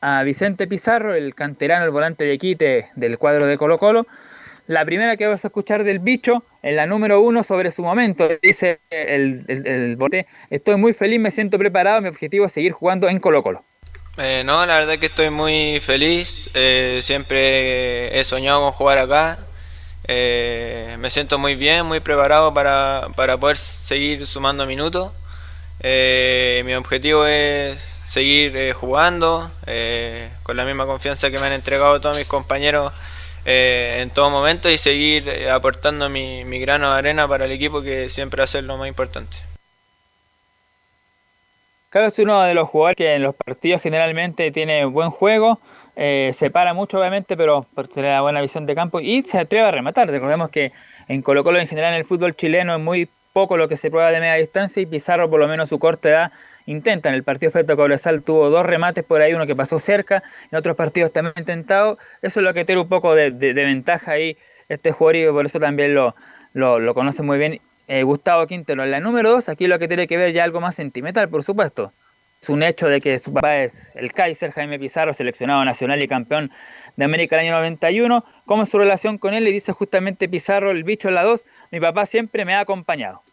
[0.01, 4.07] a Vicente Pizarro, el canterano, el volante de quite del cuadro de Colo Colo.
[4.67, 8.27] La primera que vamos a escuchar del bicho, en la número uno, sobre su momento,
[8.41, 13.19] dice el, el, estoy muy feliz, me siento preparado, mi objetivo es seguir jugando en
[13.19, 13.63] Colo Colo.
[14.17, 19.39] Eh, no, la verdad que estoy muy feliz, eh, siempre he soñado con jugar acá,
[20.07, 23.07] eh, me siento muy bien, muy preparado para,
[23.39, 25.11] poder seguir sumando minutos.
[25.79, 29.49] Eh, mi objetivo es seguir eh, jugando
[30.43, 32.93] con la misma confianza que me han entregado todos mis compañeros
[33.45, 38.09] en todo momento y seguir aportando mi, mi grano de arena para el equipo que
[38.09, 39.37] siempre ser lo más importante.
[41.89, 45.59] Carlos es uno de los jugadores que en los partidos generalmente tiene buen juego,
[45.95, 49.71] se para mucho obviamente, pero tiene la buena visión de campo y se atreve a
[49.71, 50.09] rematar.
[50.09, 50.71] Recordemos que
[51.07, 53.89] en Colo Colo en general en el fútbol chileno es muy poco lo que se
[53.89, 56.31] prueba de media distancia y Pizarro por lo menos su corta edad
[56.65, 57.09] intenta.
[57.09, 60.23] En el partido frente a Cobresal tuvo dos remates por ahí, uno que pasó cerca,
[60.51, 61.97] en otros partidos también intentado.
[62.21, 64.37] Eso es lo que tiene un poco de, ventaja ahí
[64.69, 66.15] este jugador y por eso también lo,
[66.53, 68.83] lo, conoce muy bien eh, Gustavo Quintero.
[68.83, 71.43] En la número dos, aquí lo que tiene que ver ya algo más sentimental, por
[71.43, 71.91] supuesto.
[72.45, 76.07] Es un hecho de que su papá es el Kaiser Jaime Pizarro, seleccionado nacional y
[76.07, 76.51] campeón
[76.95, 78.23] de América el año 91.
[78.45, 79.45] ¿Cómo es su relación con él?
[79.45, 83.23] Le dice justamente Pizarro, el bicho en la 2, mi papá siempre me ha acompañado.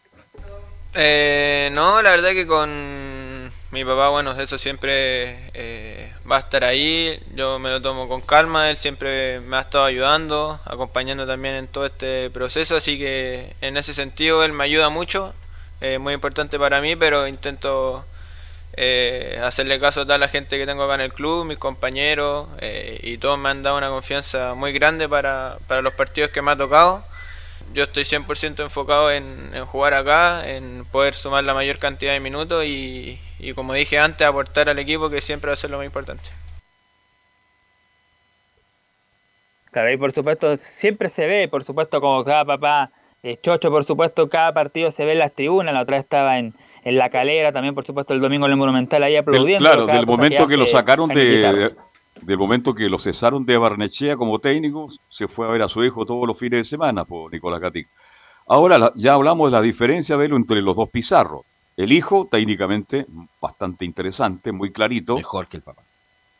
[0.95, 6.63] Eh, no, la verdad que con mi papá, bueno, eso siempre eh, va a estar
[6.63, 7.19] ahí.
[7.35, 11.67] Yo me lo tomo con calma, él siempre me ha estado ayudando, acompañando también en
[11.67, 15.35] todo este proceso, así que en ese sentido él me ayuda mucho,
[15.81, 18.07] es muy importante para mí, pero intento
[18.75, 22.47] eh, hacerle caso a toda la gente que tengo acá en el club, mis compañeros,
[22.59, 26.41] eh, y todos me han dado una confianza muy grande para, para los partidos que
[26.41, 27.03] me ha tocado.
[27.73, 32.63] Yo estoy 100% enfocado en, jugar acá, en poder sumar la mayor cantidad de minutos
[32.65, 33.19] y,
[33.55, 36.29] como dije antes, aportar al equipo que siempre va a ser lo más importante.
[39.71, 42.91] Claro, y por supuesto, siempre se ve, por supuesto, como cada papá
[43.23, 46.53] eh, chocho, por supuesto, cada partido se ve en las tribunas, la otra estaba en,
[46.83, 49.65] en la calera, también por supuesto el domingo en el Monumental ahí aplaudiendo.
[49.65, 51.73] claro, del momento que, lo sacaron de,
[52.21, 55.83] del momento que lo cesaron de Barnechea como técnico, se fue a ver a su
[55.83, 57.87] hijo todos los fines de semana, por Nicolás Gatic.
[58.47, 61.43] Ahora ya hablamos de la diferencia, Velo, entre los dos Pizarros.
[61.77, 63.05] El hijo, técnicamente,
[63.41, 65.15] bastante interesante, muy clarito.
[65.15, 65.81] Mejor que el papá.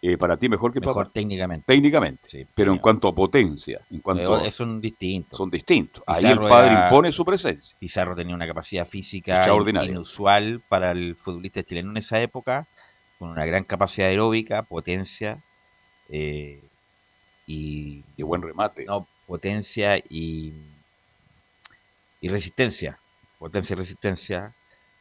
[0.05, 1.63] Eh, para ti mejor que el mejor técnicamente.
[1.65, 2.27] Técnicamente.
[2.27, 5.37] Sí, pero en cuanto a potencia, en cuanto son distintos.
[5.37, 6.03] Son distintos.
[6.05, 7.77] Ahí el padre impone su presencia.
[7.79, 9.47] Pizarro tenía una capacidad física
[9.83, 12.67] inusual para el futbolista chileno en esa época,
[13.17, 15.37] con una gran capacidad aeróbica, potencia
[16.09, 16.59] eh,
[17.47, 18.83] y de buen remate.
[18.83, 20.51] No, potencia y
[22.19, 22.99] y resistencia,
[23.39, 24.53] potencia y resistencia.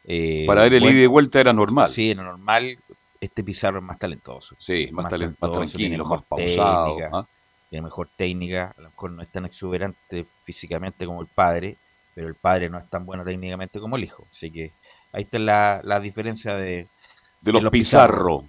[0.05, 1.89] Eh, para él el ida y vuelta era normal.
[1.89, 2.77] Sí, era normal
[3.23, 4.55] este Pizarro es más talentoso.
[4.57, 6.97] Sí, más, talentoso, más tranquilo, más pausado.
[7.11, 7.25] ¿ah?
[7.69, 11.77] Tiene mejor técnica, a lo mejor no es tan exuberante físicamente como el padre,
[12.13, 14.27] pero el padre no es tan bueno técnicamente como el hijo.
[14.29, 14.71] Así que
[15.13, 16.87] ahí está la, la diferencia de,
[17.41, 18.43] de los, Pizarro.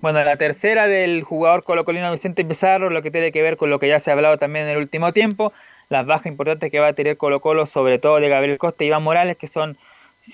[0.00, 3.78] Bueno, la tercera del jugador colocolino Vicente Pizarro, lo que tiene que ver con lo
[3.78, 5.52] que ya se ha hablado también en el último tiempo,
[5.88, 8.88] las bajas importantes que va a tener Colo Colo, sobre todo de Gabriel Costa y
[8.88, 9.78] Iván Morales, que son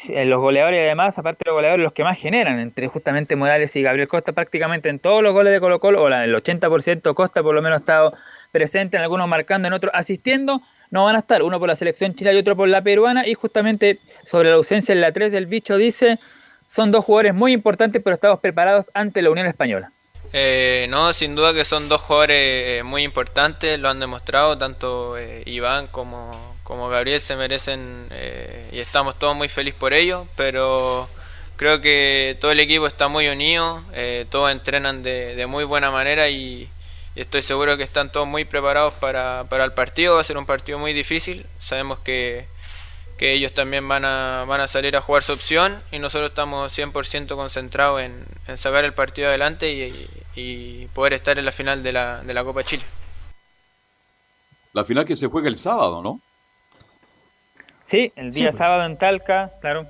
[0.09, 3.83] los goleadores además, aparte de los goleadores, los que más generan, entre justamente Morales y
[3.83, 7.55] Gabriel Costa, prácticamente en todos los goles de Colo Colo, o el 80% Costa por
[7.55, 8.13] lo menos ha estado
[8.53, 10.61] presente, en algunos marcando, en otros asistiendo,
[10.91, 13.35] no van a estar, uno por la selección chilena y otro por la peruana, y
[13.35, 16.19] justamente sobre la ausencia en la 3 del bicho dice,
[16.67, 19.91] son dos jugadores muy importantes, pero estamos preparados ante la Unión Española.
[20.35, 25.17] Eh, no, sin duda que son dos jugadores eh, muy importantes, lo han demostrado, tanto
[25.47, 31.09] Iván como, como Gabriel se merecen eh, y estamos todos muy felices por ello, pero
[31.57, 36.29] creo que todo el equipo está muy unido, eh, todos entrenan de, muy buena manera
[36.29, 36.69] y,
[37.17, 40.79] estoy seguro que están todos muy preparados para, el partido, va a ser un partido
[40.79, 42.47] muy difícil, sabemos que,
[43.19, 47.35] ellos también van a, van a salir a jugar su opción y nosotros estamos 100%
[47.35, 49.73] concentrados en, sacar el partido adelante
[50.37, 52.85] y, poder estar en la final de la, de la Copa Chile.
[54.75, 56.21] La final que se juega el sábado, ¿no?
[57.89, 58.57] Sí, el día pues.
[58.57, 59.87] sábado en Talca, claro.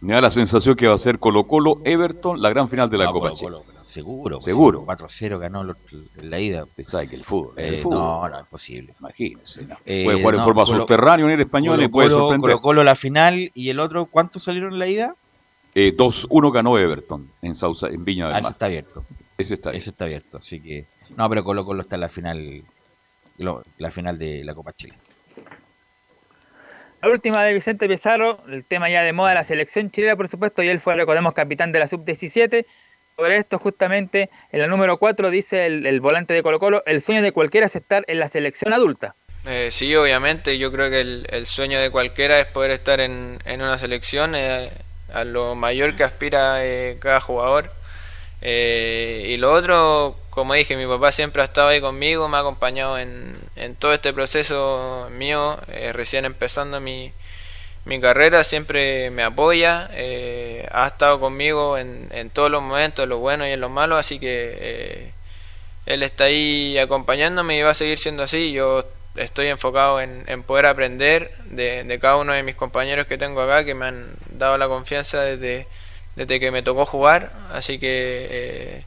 [0.00, 2.96] Me da la sensación que va a ser Colo Colo Everton la gran final de
[2.96, 3.56] la Copa Chile.
[3.82, 4.40] Seguro.
[4.40, 4.86] Seguro.
[4.86, 5.64] 4-0 ganó
[6.22, 6.62] la ida.
[6.62, 7.54] Usted sabe que el fútbol.
[7.56, 7.98] el eh, fútbol.
[7.98, 8.94] No, no, es posible.
[9.00, 9.66] Imagínese.
[9.84, 12.52] Eh, puede jugar en forma subterránea, unir español y puede sorprender.
[12.52, 15.16] Colo Colo la final y el otro, ¿cuántos salieron en la ida?
[15.74, 18.42] Eh, 2-1 ganó Everton en, Sausa, en Viña del ah, Mar.
[18.42, 19.04] Ese está abierto.
[19.36, 20.38] Ese está, ese está abierto.
[20.38, 20.86] Así que.
[21.16, 22.62] No, pero Colo Colo está en la final.
[23.38, 24.94] la final de la Copa Chile.
[27.00, 30.26] La última de Vicente Pizarro, el tema ya de moda de la selección chilena, por
[30.26, 32.66] supuesto, y él fue, recordemos, capitán de la sub-17.
[33.14, 37.22] Sobre esto, justamente, en la número 4 dice el, volante de Colo Colo, el sueño
[37.22, 39.14] de cualquiera es estar en la selección adulta.
[39.46, 43.78] Eh, sí, obviamente, yo creo que el, sueño de cualquiera es poder estar en, una
[43.78, 44.70] selección, eh,
[45.12, 47.70] a lo mayor que aspira eh, cada jugador.
[48.40, 52.40] Eh, y lo otro, como dije, mi papá siempre ha estado ahí conmigo, me ha
[52.40, 53.36] acompañado en,
[53.78, 57.12] todo este proceso mío, eh, recién empezando mi,
[57.84, 63.08] mi carrera, siempre me apoya, eh, ha estado conmigo en, en, todos los momentos, en
[63.08, 65.12] los buenos y en los malos, así que eh,
[65.86, 68.52] él está ahí acompañándome y va a seguir siendo así.
[68.52, 68.84] Yo
[69.16, 73.40] estoy enfocado en, en poder aprender de, de, cada uno de mis compañeros que tengo
[73.40, 75.66] acá, que me han dado la confianza desde,
[76.18, 78.84] desde que me tocó jugar, así que eh,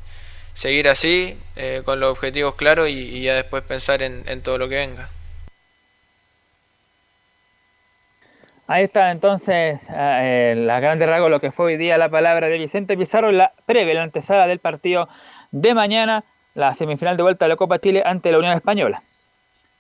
[0.53, 1.37] seguir así,
[1.85, 5.09] con los objetivos claros y, y ya después pensar en, en todo lo que venga.
[8.67, 12.57] Ahí está entonces eh, la grande rasgo lo que fue hoy día la palabra de
[12.57, 15.09] Vicente Pizarro en la previa, la antesala del partido
[15.51, 16.23] de mañana,
[16.53, 19.03] la semifinal de vuelta de la Copa Chile ante la Unión Española.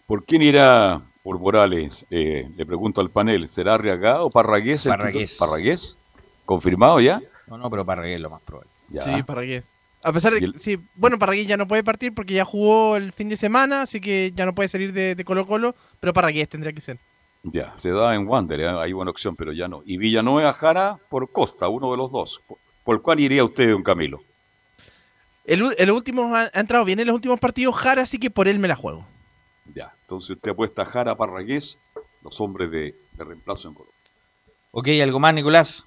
[0.07, 2.05] ¿Por quién irá por Morales?
[2.09, 4.85] Eh, le pregunto al panel, ¿será Arriagado o Parragués?
[4.85, 5.37] Parragués.
[5.39, 5.97] ¿Parragués?
[6.45, 7.21] ¿Confirmado ya?
[7.51, 8.71] No, no, pero Parragués es lo más probable.
[8.87, 9.03] Ya.
[9.03, 9.67] Sí, Parragués.
[10.03, 13.11] A pesar de que, sí, bueno, Parragués ya no puede partir porque ya jugó el
[13.11, 16.47] fin de semana, así que ya no puede salir de, de Colo Colo, pero Parragués
[16.47, 16.97] tendría que ser.
[17.43, 18.69] Ya, se da en Wander, ¿eh?
[18.69, 19.83] hay buena opción, pero ya no.
[19.85, 22.41] Y Villanueva Jara por Costa, uno de los dos.
[22.85, 24.21] ¿Por cuál iría usted, don Camilo?
[25.43, 28.59] El, el último ha, entrado bien en los últimos partidos Jara, así que por él
[28.59, 29.05] me la juego.
[29.75, 31.77] Ya, entonces usted apuesta a Jara Parragués,
[32.23, 33.89] los hombres de, de reemplazo en Colo.
[34.71, 35.85] Ok, ¿algo más, Nicolás?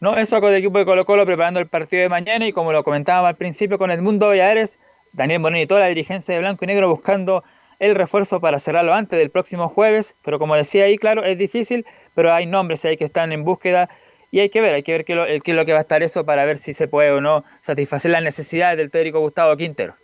[0.00, 2.72] No, eso con el equipo de Colo Colo preparando el partido de mañana y como
[2.72, 4.78] lo comentábamos al principio con Edmundo Valladares,
[5.12, 7.42] Daniel Moreno y toda la dirigencia de Blanco y Negro buscando
[7.80, 11.84] el refuerzo para cerrarlo antes del próximo jueves, pero como decía ahí, claro, es difícil,
[12.14, 13.88] pero hay nombres ahí que están en búsqueda
[14.30, 16.24] y hay que ver, hay que ver qué es lo que va a estar eso
[16.24, 19.96] para ver si se puede o no satisfacer las necesidades del teórico Gustavo Quintero.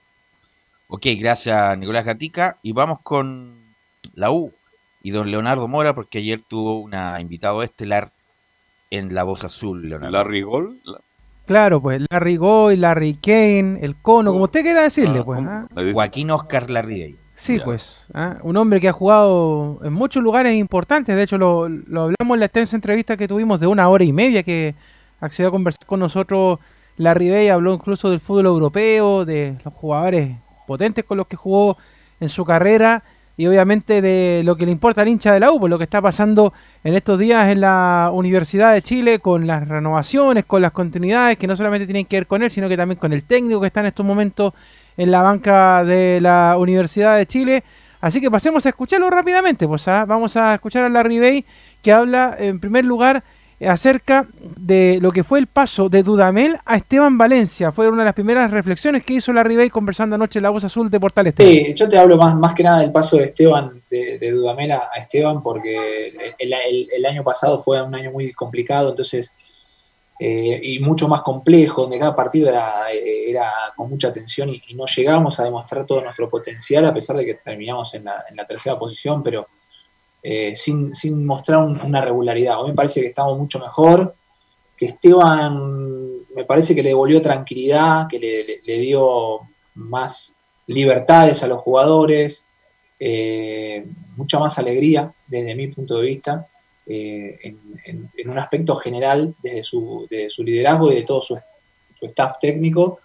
[0.88, 3.74] Ok, gracias Nicolás Gatica y vamos con
[4.14, 4.52] la U
[5.02, 8.10] y don Leonardo Mora porque ayer tuvo una invitado estelar
[8.96, 10.12] en La Voz Azul, Leonardo.
[10.12, 10.80] ¿Larry Gol?
[11.46, 15.40] Claro, pues Larry Goy, Larry Kane, el Cono, como usted quiera decirle, ah, pues.
[15.46, 15.66] ¿ah?
[15.92, 17.64] Joaquín Oscar Larry Sí, ya.
[17.64, 18.38] pues, ¿ah?
[18.42, 22.40] un hombre que ha jugado en muchos lugares importantes, de hecho lo, lo, hablamos en
[22.40, 24.74] la extensa entrevista que tuvimos de una hora y media que
[25.20, 26.60] accedió a conversar con nosotros
[26.96, 30.36] Larry Bay, habló incluso del fútbol europeo, de los jugadores
[30.66, 31.76] potentes con los que jugó
[32.20, 33.02] en su carrera
[33.36, 35.84] y obviamente de lo que le importa al hincha de la U, por lo que
[35.84, 36.52] está pasando
[36.84, 41.46] en estos días en la Universidad de Chile con las renovaciones, con las continuidades que
[41.46, 43.80] no solamente tienen que ver con él, sino que también con el técnico que está
[43.80, 44.54] en estos momentos
[44.96, 47.64] en la banca de la Universidad de Chile.
[48.00, 49.66] Así que pasemos a escucharlo rápidamente.
[49.66, 50.04] Pues ¿ah?
[50.04, 51.44] vamos a escuchar a Larry Bay
[51.82, 53.24] que habla en primer lugar
[53.68, 57.72] acerca de lo que fue el paso de Dudamel a Esteban Valencia.
[57.72, 60.64] Fue una de las primeras reflexiones que hizo Larry Bay conversando anoche en La Voz
[60.64, 61.52] Azul de Portal Esteban.
[61.52, 64.72] Sí, yo te hablo más, más que nada del paso de Esteban, de, de Dudamel
[64.72, 69.32] a, Esteban, porque el, año pasado fue un año muy complicado, entonces
[70.18, 74.74] eh, y mucho más complejo, donde cada partido era, era con mucha tensión y, y,
[74.74, 78.36] no llegamos a demostrar todo nuestro potencial, a pesar de que terminamos en la, en
[78.36, 79.48] la tercera posición, pero
[80.26, 80.90] eh, sin,
[81.26, 82.54] mostrar un, una regularidad.
[82.54, 84.14] A mí me parece que estamos mucho mejor,
[84.74, 88.18] que Esteban me parece que le devolvió tranquilidad, que
[88.64, 89.40] le, dio
[89.74, 90.34] más
[90.66, 92.46] libertades a los jugadores,
[92.98, 93.84] eh,
[94.16, 96.46] mucha más alegría desde mi punto de vista
[96.86, 101.38] eh, en, un aspecto general desde su, su liderazgo y de todo su,
[101.98, 103.00] su staff técnico.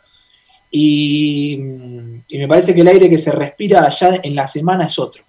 [0.71, 1.55] Y,
[2.29, 5.23] y, me parece que el aire que se respira allá en la semana es otro,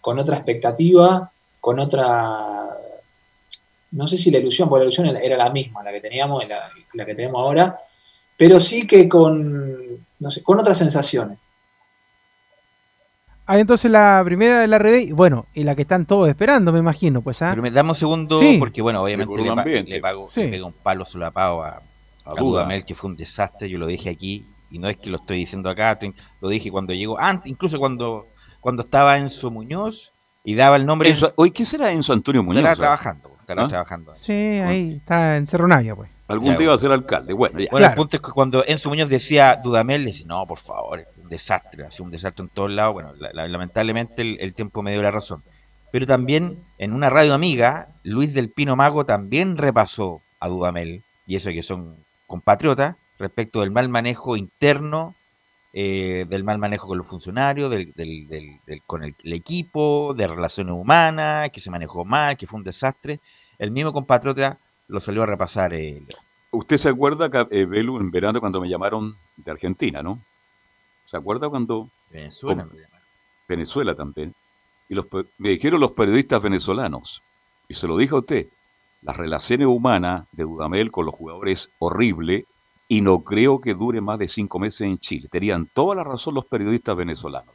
[0.00, 1.30] con otra expectativa,
[1.60, 2.68] con otra,
[3.92, 6.70] no sé si la ilusión, porque la ilusión era la misma, la que teníamos, la,
[6.94, 7.78] la que tenemos ahora,
[8.36, 9.76] pero sí que con,
[10.18, 11.38] no sé, con otras sensaciones.
[13.46, 16.80] Ah, entonces la primera de la revés, bueno, y la que están todos esperando, me
[16.80, 17.40] imagino, pues.
[17.40, 17.48] ¿ah?
[17.50, 18.56] Pero me damos un segundo, sí.
[18.58, 20.42] porque bueno, obviamente le, pa le, pago, sí.
[20.42, 21.80] le pega un palo solapado a,
[22.26, 25.08] a, a Dudamel, que fue un desastre, yo lo dije aquí, y no es que
[25.10, 25.98] lo estoy diciendo acá,
[26.40, 28.26] lo dije cuando llegó, antes, incluso cuando,
[28.60, 30.12] cuando estaba Enzo Muñoz
[30.44, 31.10] y daba el nombre.
[31.10, 32.58] Enzo, ¿Hoy qué será Enzo Antonio Muñoz?
[32.58, 33.68] Estará trabajando, estará ¿Ah?
[33.68, 34.12] trabajando.
[34.16, 36.10] Sí, ahí está en Cerro Navia, pues.
[36.28, 37.58] Algún ya, día va a ser alcalde, bueno.
[37.58, 37.68] Ya.
[37.70, 37.92] Bueno, claro.
[37.92, 41.28] el punto es que cuando Enzo Muñoz decía Dudamel, le decía, no, por favor, un
[41.28, 42.92] desastre, ha sido un desastre en todos lados.
[42.92, 45.42] Bueno, la, la, lamentablemente el, el, tiempo me dio la razón.
[45.90, 51.36] Pero también en una radio amiga, Luis del Pino Mago también repasó a Dudamel, y
[51.36, 51.96] eso que son
[52.26, 55.14] compatriotas, respecto del mal manejo interno,
[55.72, 60.26] eh, del mal manejo con los funcionarios, del, del, del, con el, el, equipo, de
[60.26, 63.20] relaciones humanas, que se manejó mal, que fue un desastre.
[63.58, 64.58] El mismo compatriota
[64.88, 65.74] lo salió a repasar.
[65.74, 66.02] Eh,
[66.50, 70.18] Usted se acuerda, eh, Belu, en verano cuando me llamaron de Argentina, ¿no?
[71.04, 71.88] ¿Se acuerda cuando...
[72.10, 72.80] Venezuela me
[73.46, 74.34] Venezuela también.
[74.88, 75.06] Y los,
[75.36, 77.22] me dijeron los periodistas venezolanos,
[77.68, 78.46] y se lo dijo a usted,
[79.02, 82.46] las relaciones humanas de Dudamel con los jugadores horrible
[82.88, 85.28] y no creo que dure más de cinco meses en Chile.
[85.30, 87.54] Tenían toda la razón los periodistas venezolanos.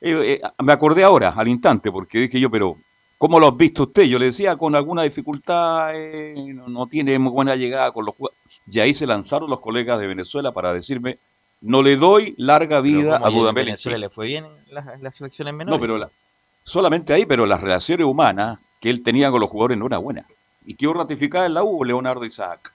[0.00, 2.76] Eh, eh, me acordé ahora, al instante, porque dije yo, pero
[3.24, 4.02] ¿Cómo lo has visto usted?
[4.02, 8.38] Yo le decía, con alguna dificultad, eh, no, tiene muy buena llegada con los jugadores.
[8.70, 11.18] Y ahí se lanzaron los colegas de Venezuela para decirme,
[11.62, 13.64] no le doy larga vida a Dudamel.
[13.64, 15.80] Venezuela le fue bien las, las selecciones menores?
[15.80, 16.10] No, pero
[16.64, 20.26] solamente ahí, pero las relaciones humanas que él tenía con los jugadores no eran buenas.
[20.66, 22.73] Y quiero ratificar en la U, Leonardo Isaac.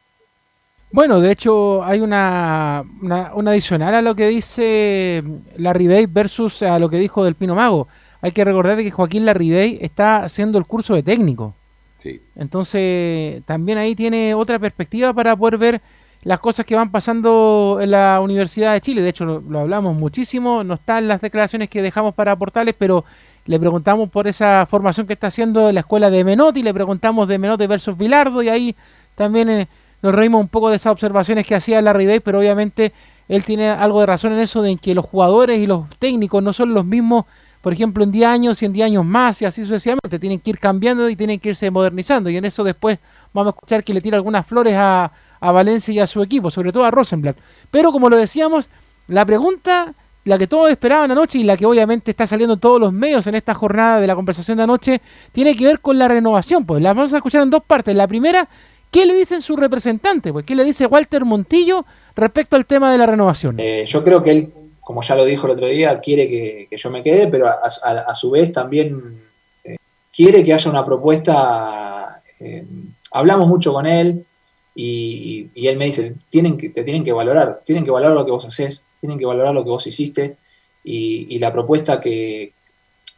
[0.91, 5.23] Bueno, de hecho hay una, una, adicional a lo que dice
[5.55, 7.87] Larribey versus a lo que dijo del Pino Mago.
[8.21, 11.53] Hay que recordar que Joaquín Larribey está haciendo el curso de técnico.
[11.97, 12.19] Sí.
[12.35, 15.81] Entonces también ahí tiene otra perspectiva para poder ver
[16.23, 19.03] las cosas que van pasando en la Universidad de Chile.
[19.03, 23.05] De hecho lo, hablamos muchísimo, no están las declaraciones que dejamos para portales, pero
[23.45, 27.37] le preguntamos por esa formación que está haciendo la escuela de Menotti, le preguntamos de
[27.37, 28.75] Menotti versus Vilardo y ahí
[29.13, 29.49] también...
[29.51, 29.67] Eh,
[30.01, 32.93] nos reímos un poco de esas observaciones que hacía Larry Bay, pero obviamente
[33.27, 36.51] él tiene algo de razón en eso de que los jugadores y los técnicos no
[36.51, 37.25] son los mismos,
[37.61, 40.17] por ejemplo, en 10 años y en 10 años más y así sucesivamente.
[40.17, 42.29] Tienen que ir cambiando y tienen que irse modernizando.
[42.29, 42.97] Y en eso después
[43.33, 46.49] vamos a escuchar que le tira algunas flores a, a Valencia y a su equipo,
[46.49, 47.37] sobre todo a Rosenblatt.
[47.69, 48.69] Pero como lo decíamos,
[49.07, 49.93] la pregunta,
[50.25, 53.27] la que todos esperaban anoche y la que obviamente está saliendo en todos los medios
[53.27, 55.01] en esta jornada de la conversación de anoche,
[55.33, 56.65] tiene que ver con la renovación.
[56.65, 57.95] Pues la vamos a escuchar en dos partes.
[57.95, 58.47] La primera
[58.91, 60.33] ¿Qué le dicen su representante?
[60.33, 61.85] Pues, ¿Qué le dice Walter Montillo
[62.15, 63.59] respecto al tema de la renovación?
[63.59, 66.89] Eh, yo creo que él, como ya lo dijo el otro día, quiere que, yo
[66.89, 69.21] me quede, pero a, su vez también
[69.63, 69.77] eh,
[70.15, 72.23] quiere que haya una propuesta.
[72.39, 72.65] Eh,
[73.11, 74.25] hablamos mucho con él
[74.73, 78.31] y, él me dice, tienen que, te tienen que valorar, tienen que valorar lo que
[78.31, 80.37] vos haces, tienen que valorar lo que vos hiciste
[80.81, 82.53] y la propuesta que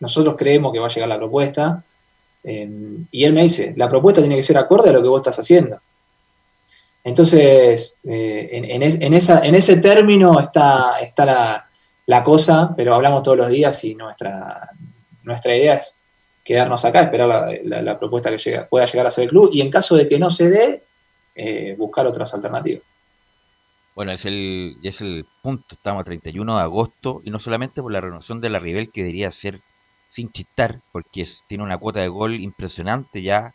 [0.02, 1.86] nosotros creemos que va a llegar la propuesta
[2.44, 5.22] Em, y él me dice, la propuesta tiene que ser acorde a lo que vos
[5.22, 5.80] estás haciendo.
[7.04, 11.68] Entonces, eh, en, ese término está, está
[12.06, 14.70] la, cosa, pero hablamos todos los días y nuestra,
[15.24, 15.98] nuestra idea es
[16.44, 19.96] quedarnos acá, esperar la, propuesta que pueda llegar a ser el club y en caso
[19.96, 20.84] de que no se dé,
[21.36, 22.84] eh, buscar otras alternativas.
[23.96, 27.92] Bueno, es el, es el punto, estamos a 31 de agosto y no solamente por
[27.92, 29.62] la renovación de la Rivel que debería ser
[30.12, 33.54] sin chistar, porque tiene una cuota de gol impresionante ya,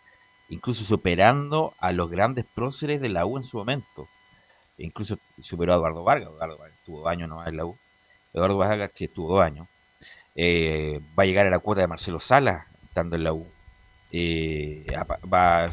[0.49, 4.09] incluso superando a los grandes próceres de la U en su momento.
[4.79, 6.31] Incluso superó a Eduardo Vargas.
[6.31, 7.77] Eduardo Vargas tuvo dos años no en la U.
[8.33, 9.69] Eduardo Vargas sí estuvo dos años.
[10.35, 13.47] Eh, va a llegar a la cuota de Marcelo Sala estando en la U.
[14.11, 14.87] Eh,
[15.31, 15.69] va,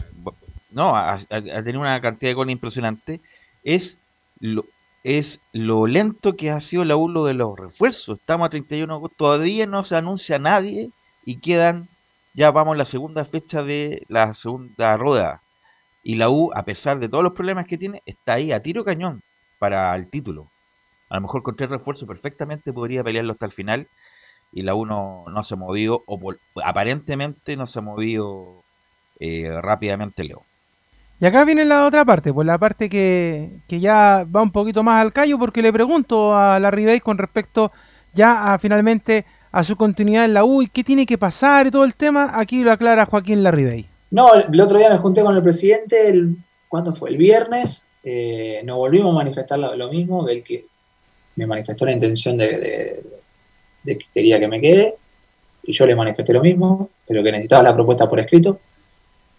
[0.69, 3.21] no, a, tener una cantidad de gol impresionante.
[3.63, 3.99] Es
[4.41, 4.65] lo,
[5.03, 8.19] es lo lento que ha sido la ULO de los refuerzos.
[8.19, 10.91] Estamos a 31 de agosto, todavía no se anuncia nadie
[11.25, 11.89] y quedan,
[12.33, 15.41] ya vamos a la segunda fecha de la segunda rueda.
[16.03, 18.83] Y la U, a pesar de todos los problemas que tiene, está ahí a tiro
[18.83, 19.21] cañón
[19.59, 20.49] para el título.
[21.09, 23.87] A lo mejor con tres refuerzos perfectamente podría pelearlo hasta el final
[24.51, 26.19] y la U no, se ha movido, o
[26.63, 28.63] aparentemente no se ha movido
[29.19, 30.43] eh, rápidamente Leo.
[31.23, 35.01] Y acá viene la otra parte, pues la parte que, ya va un poquito más
[35.01, 37.71] al callo, porque le pregunto a la Bay con respecto
[38.13, 41.71] ya a finalmente a su continuidad en la U y qué tiene que pasar y
[41.71, 42.31] todo el tema.
[42.33, 43.85] Aquí lo aclara Joaquín Larribey.
[44.11, 46.35] No, el otro día me junté con el presidente, el,
[46.67, 47.11] ¿cuándo fue?
[47.11, 47.87] El viernes.
[48.03, 50.65] Eh, nos volvimos a manifestar lo, mismo, del que
[51.37, 53.01] me manifestó la intención de,
[53.85, 54.95] que quería que me quede,
[55.63, 58.59] y yo le manifesté lo mismo, pero que necesitaba la propuesta por escrito.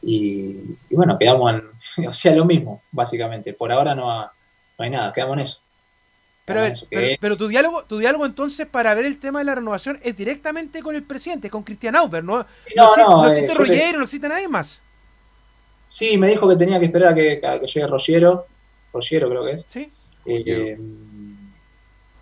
[0.07, 3.55] Y, bueno, quedamos en, o sea, lo mismo, básicamente.
[3.55, 4.31] Por ahora no,
[4.79, 5.61] hay nada, quedamos en eso.
[6.47, 6.61] Pero,
[7.21, 10.83] pero, tu diálogo, tu diálogo entonces para ver el tema de la renovación es directamente
[10.83, 12.45] con el presidente, con Cristian Auber, ¿no?
[12.77, 14.83] No, no, existe, no, eh, no existe nadie más.
[15.89, 18.47] Sí, me dijo que tenía que esperar a que, llegue Rogero,
[18.93, 19.65] Rogero creo que es.
[19.69, 19.91] Sí.
[20.27, 20.79] Eh,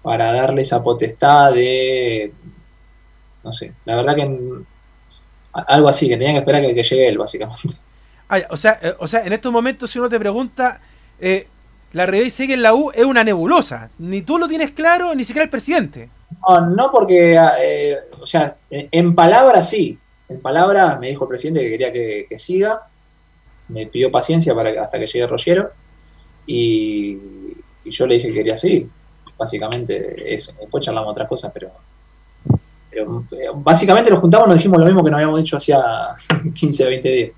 [0.02, 2.32] para darle esa potestad de,
[3.42, 4.22] no sé, la verdad que
[5.52, 7.74] algo así, que tenían que esperar que, que llegue él, básicamente.
[8.28, 10.80] Ah, o, sea, eh, o sea, en estos momentos, si uno te pregunta,
[11.20, 11.46] eh,
[11.92, 13.90] la Rey sigue en la U, es una nebulosa.
[13.98, 16.08] Ni tú lo tienes claro, ni siquiera el presidente.
[16.48, 19.98] No, no porque, eh, o sea, en palabras sí.
[20.30, 22.80] En palabras me dijo el presidente que quería que, siga.
[23.68, 25.70] Me pidió paciencia para hasta que llegue Rogero.
[26.46, 27.18] Y,
[27.84, 28.88] y, yo le dije que quería seguir.
[29.36, 30.52] Básicamente eso.
[30.58, 31.70] Después charlamos otras cosas, pero
[32.92, 35.82] pero eh, básicamente nos juntamos y nos dijimos lo mismo que nos habíamos dicho hacía
[36.54, 37.30] 15 o 20 días.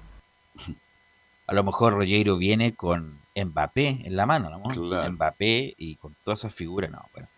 [1.47, 5.11] A lo mejor Rogero viene con Mbappé en la mano, ¿no?
[5.11, 7.03] Mbappé y con todas esas figuras, no.
[7.13, 7.29] Bueno,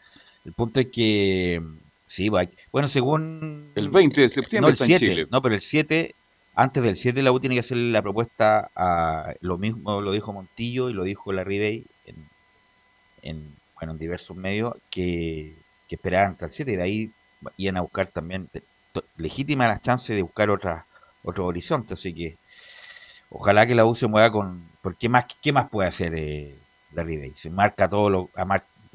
[0.44, 1.60] el punto es que,
[2.06, 2.30] sí,
[2.72, 3.72] bueno, según...
[3.74, 6.14] El 20 de septiembre no, el 7, No, pero el 7,
[6.54, 9.34] antes del 7 la U tiene que hacer la propuesta a...
[9.40, 12.28] Lo mismo lo dijo Montillo y lo dijo la Ribey en,
[13.22, 15.54] en, bueno, en diversos medios, que,
[15.88, 17.10] que esperaban hasta el 7 y de ahí
[17.56, 18.48] iban a buscar también
[19.16, 20.84] legítima la chance de buscar otras
[21.22, 22.36] otro horizonte, así que
[23.30, 26.56] ojalá que la U se mueva con, porque más, qué más puede hacer eh,
[26.92, 27.32] Ribey?
[27.34, 28.30] Se marca todo lo,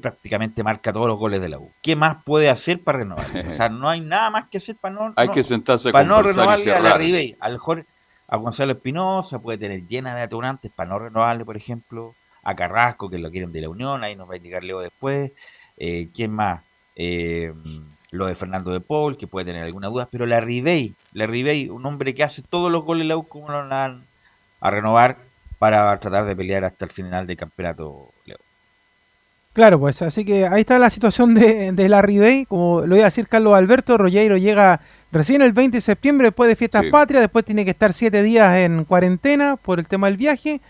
[0.00, 1.70] prácticamente marca todos los goles de la U.
[1.82, 3.46] ¿Qué más puede hacer para renovar?
[3.48, 6.22] O sea, no hay nada más que hacer para no, hay que sentarse para no
[6.22, 7.36] renovarle a la Ribey.
[7.38, 7.84] A lo mejor
[8.28, 12.14] a Gonzalo Espinosa puede tener llena de atunantes para no renovarle, por ejemplo.
[12.44, 15.30] A Carrasco, que lo quieren de la Unión, ahí nos va a indicar Leo después.
[15.76, 16.60] Eh, ¿Quién más?
[16.96, 17.54] Eh,
[18.12, 21.68] lo de Fernando de Paul, que puede tener alguna duda, pero la Ribey, la Ribey,
[21.68, 24.04] un hombre que hace todos los goles la U, como lo van
[24.60, 25.16] a renovar
[25.58, 28.36] para tratar de pelear hasta el final del campeonato, Leo.
[29.54, 32.46] Claro, pues así que ahí está la situación de, de la Ribey.
[32.46, 36.48] Como lo iba a decir Carlos Alberto, Rollero llega recién el 20 de septiembre después
[36.48, 40.16] de Fiestas Patrias, después tiene que estar siete días en cuarentena por el tema del
[40.16, 40.60] viaje.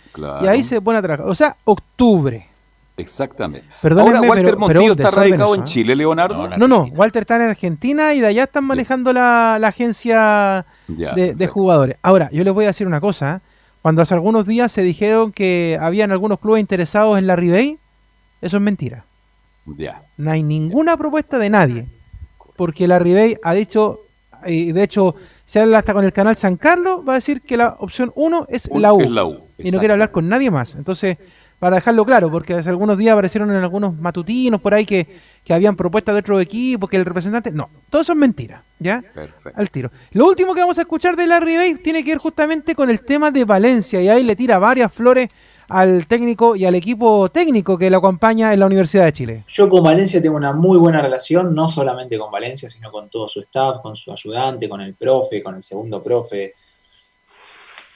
[0.42, 1.28] Y ahí se pone a trabajar.
[1.28, 2.51] O sea, octubre.
[2.96, 3.66] Exactamente.
[3.82, 6.48] Ahora Walter Montillo está radicado en Chile, Leonardo.
[6.56, 11.96] No, no, Walter está en Argentina y de allá están manejando la, agencia de, jugadores.
[12.02, 13.42] Ahora, yo les voy a decir una cosa.
[13.80, 17.78] Cuando hace algunos días se dijeron que habían algunos clubes interesados en la Ribey,
[18.40, 19.04] eso es mentira.
[19.66, 20.02] Ya.
[20.16, 21.86] No hay ninguna propuesta de nadie.
[22.56, 24.00] Porque la Ribey ha dicho,
[24.46, 27.56] y de hecho, se habla hasta con el canal San Carlos, va a decir que
[27.56, 29.00] la opción 1 es, la U.
[29.58, 30.76] y no quiere hablar con nadie más.
[30.76, 31.18] Entonces,
[31.62, 35.06] para dejarlo claro, porque hace algunos días aparecieron en algunos matutinos por ahí que,
[35.48, 37.52] habían propuestas de otro equipo, que el representante.
[37.52, 39.00] No, todo eso es mentira, ¿ya?
[39.14, 39.52] Perfecto.
[39.54, 39.92] Al tiro.
[40.10, 43.02] Lo último que vamos a escuchar de Larry Bay tiene que ver justamente con el
[43.02, 45.28] tema de Valencia, y ahí le tira varias flores
[45.68, 49.44] al técnico y al equipo técnico que lo acompaña en la Universidad de Chile.
[49.46, 53.28] Yo con Valencia tengo una muy buena relación, no solamente con Valencia, sino con todo
[53.28, 56.54] su staff, con su ayudante, con el profe, con el segundo profe,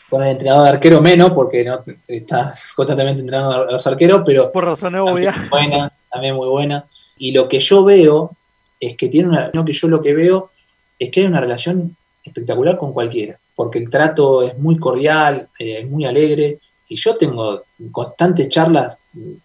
[0.09, 4.53] con el entrenador de arquero menos, porque no está constantemente entrenando a los arqueros, pero.
[4.53, 5.51] Por obvias.
[5.51, 6.87] Buena, también muy buena.
[7.19, 8.31] Y lo que yo veo
[8.79, 9.51] es que tiene una.
[9.53, 10.51] No, que yo lo que veo
[10.99, 15.81] es que hay una relación espectacular con cualquiera, porque el trato es muy cordial, eh,
[15.81, 16.61] es muy alegre.
[16.89, 18.99] Y yo tengo constantes charlas,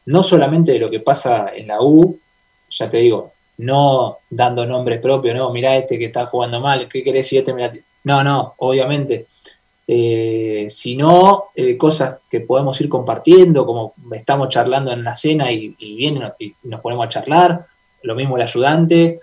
[0.05, 2.19] no solamente de lo que pasa en la U,
[2.69, 7.03] ya te digo, no dando nombres propios, no, mirá este que está jugando mal, ¿qué
[7.03, 9.25] querés si este mira No, no, obviamente
[9.93, 15.75] eh, sino eh, cosas que podemos ir compartiendo, como estamos charlando en la cena y,
[15.77, 17.67] vienen y nos ponemos a charlar,
[18.03, 19.19] lo mismo el ayudante,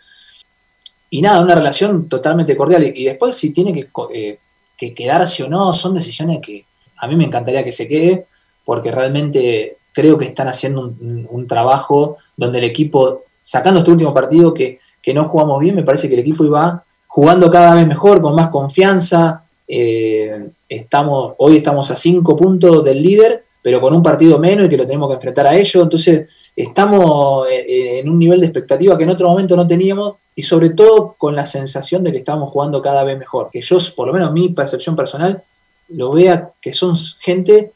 [1.08, 2.84] y nada, una relación totalmente cordial.
[2.84, 4.38] Y, después si tiene eh,
[4.76, 6.66] que, quedarse o no, son decisiones que
[6.98, 8.26] a mí me encantaría que se quede,
[8.62, 14.52] porque realmente creo que están haciendo un, trabajo donde el equipo, sacando este último partido
[14.52, 18.20] que, que no jugamos bien, me parece que el equipo iba jugando cada vez mejor,
[18.20, 24.02] con más confianza, eh, estamos, hoy estamos a cinco puntos del líder, pero con un
[24.02, 25.82] partido menos y que lo tenemos que enfrentar a ellos.
[25.82, 30.16] Entonces, estamos eh, eh, en un nivel de expectativa que en otro momento no teníamos
[30.34, 33.50] y sobre todo con la sensación de que estamos jugando cada vez mejor.
[33.50, 35.42] Que yo, por lo menos mi percepción personal,
[35.88, 37.72] lo vea que son gente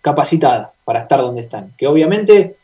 [0.00, 1.74] capacitada para estar donde están.
[1.76, 2.56] Que obviamente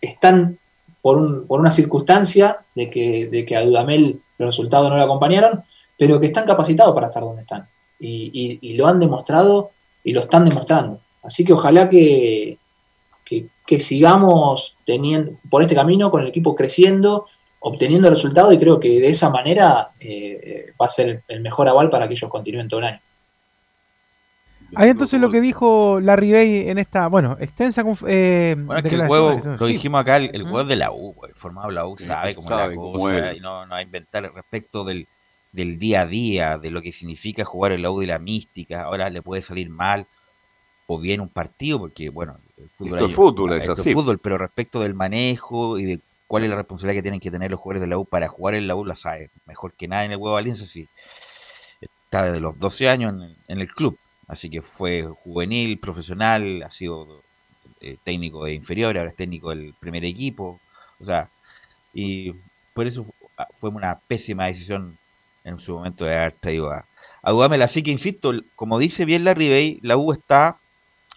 [0.00, 0.58] están
[1.02, 5.64] por, por, una circunstancia de que, de que a Dudamel los resultados no le acompañaron,
[5.98, 7.66] pero que están capacitados para estar donde están.
[7.98, 9.70] Y, lo han demostrado
[10.04, 11.00] y lo están demostrando.
[11.24, 12.56] Así que ojalá que,
[13.24, 17.26] que, sigamos teniendo por este camino con el equipo creciendo,
[17.60, 21.90] obteniendo resultados y creo que de esa manera eh, va a ser el mejor aval
[21.90, 23.00] para que ellos continúen todo el año.
[24.74, 28.94] Ahí entonces lo que dijo Larry Bay en esta, bueno, extensa eh, bueno, es que
[28.96, 31.96] el juego, lo dijimos acá, el, juego de la U, el formado de la U
[31.96, 35.08] sabe cómo es la cosa y no, no a inventar respecto del,
[35.58, 39.10] del día a día, de lo que significa jugar el audio y la mística, ahora
[39.10, 40.06] le puede salir mal
[40.86, 43.92] o bien un partido, porque bueno, el fútbol, es, fútbol, es así.
[43.92, 47.50] fútbol, pero respecto del manejo y de cuál es la responsabilidad que tienen que tener
[47.50, 50.04] los jugadores de la U para jugar en la U, la sabe mejor que nada
[50.04, 50.88] en el huevo Valencia, sí.
[51.80, 53.14] Está desde los 12 años
[53.48, 53.98] en, el club,
[54.28, 57.22] así que fue juvenil, profesional, ha sido
[57.80, 60.60] eh, técnico de inferior, ahora es técnico del primer equipo,
[61.00, 61.28] o sea,
[61.92, 62.32] y
[62.72, 63.04] por eso
[63.52, 64.96] fue una pésima decisión
[65.44, 66.84] en su momento de haber traído a,
[67.22, 70.58] a Así que insisto, como dice bien la Bay, la U está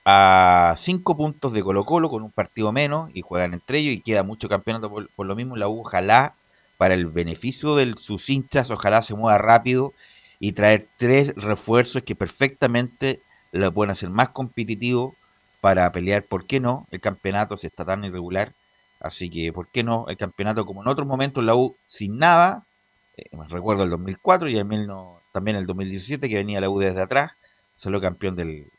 [0.05, 4.01] a 5 puntos de Colo Colo con un partido menos y juegan entre ellos y
[4.01, 5.55] queda mucho campeonato por, lo mismo.
[5.57, 6.35] La U ojalá,
[6.77, 9.93] para el beneficio de sus hinchas, ojalá se mueva rápido
[10.39, 15.15] y traer tres refuerzos que perfectamente lo pueden hacer más competitivo
[15.59, 16.87] para pelear, ¿por qué no?
[16.89, 18.53] El campeonato se está tan irregular,
[18.99, 20.05] así que ¿por qué no?
[20.07, 22.65] El campeonato como en otros momentos la U sin nada
[23.49, 24.61] recuerdo el 2004 y
[25.31, 27.31] también el 2017 que venía la U desde atrás,
[27.75, 28.71] salió campeón del,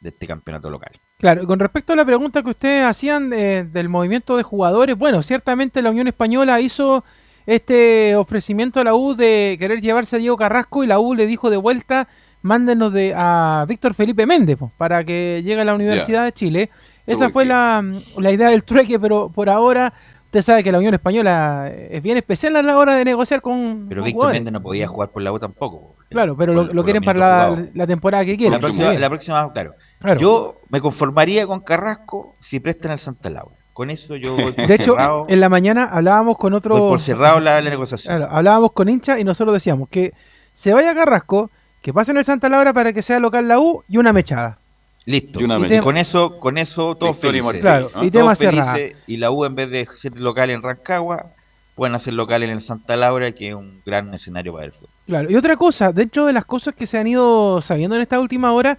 [0.00, 0.92] de este campeonato local.
[1.18, 5.82] Claro, con respecto a la pregunta que ustedes hacían del movimiento de jugadores, bueno, ciertamente
[5.82, 7.04] la Unión Española hizo
[7.46, 11.26] este ofrecimiento a la U de querer llevarse a Diego Carrasco y la U le
[11.26, 12.08] dijo de vuelta,
[12.42, 16.70] mándenos de, a Víctor Felipe Méndez para que llegue a la Universidad de Chile.
[17.06, 17.84] Esa fue la,
[18.16, 19.92] la, idea del trueque, pero por ahora
[20.34, 23.86] usted sabe que la Unión Española es bien especial a la hora de negociar con
[23.88, 25.94] Pero Víctor Méndez no podía jugar por la U tampoco.
[26.10, 28.54] Claro, pero lo, quieren para la, temporada que quieren.
[28.54, 29.74] La próxima, la próxima claro.
[30.18, 33.54] Yo me conformaría con Carrasco si prestan al Santa Laura.
[33.72, 34.96] Con eso yo voy De hecho,
[35.28, 36.76] en la mañana hablábamos con otro.
[36.78, 38.16] por cerrado la, negociación.
[38.16, 40.14] Claro, hablábamos con hincha y nosotros decíamos que
[40.52, 43.84] se vaya Carrasco, que pase en el Santa Laura para que sea local la U
[43.86, 44.58] y una mechada.
[45.06, 45.40] Listo.
[45.40, 47.60] Y, con eso, con eso todos felices.
[47.60, 51.26] Claro, y todos felices, Y la U en vez de ser local en Rancagua,
[51.74, 54.90] pueden hacer local en el Santa Laura, que es un gran escenario para el fútbol.
[55.06, 58.18] Claro, y otra cosa, dentro de las cosas que se han ido sabiendo en esta
[58.18, 58.78] última hora,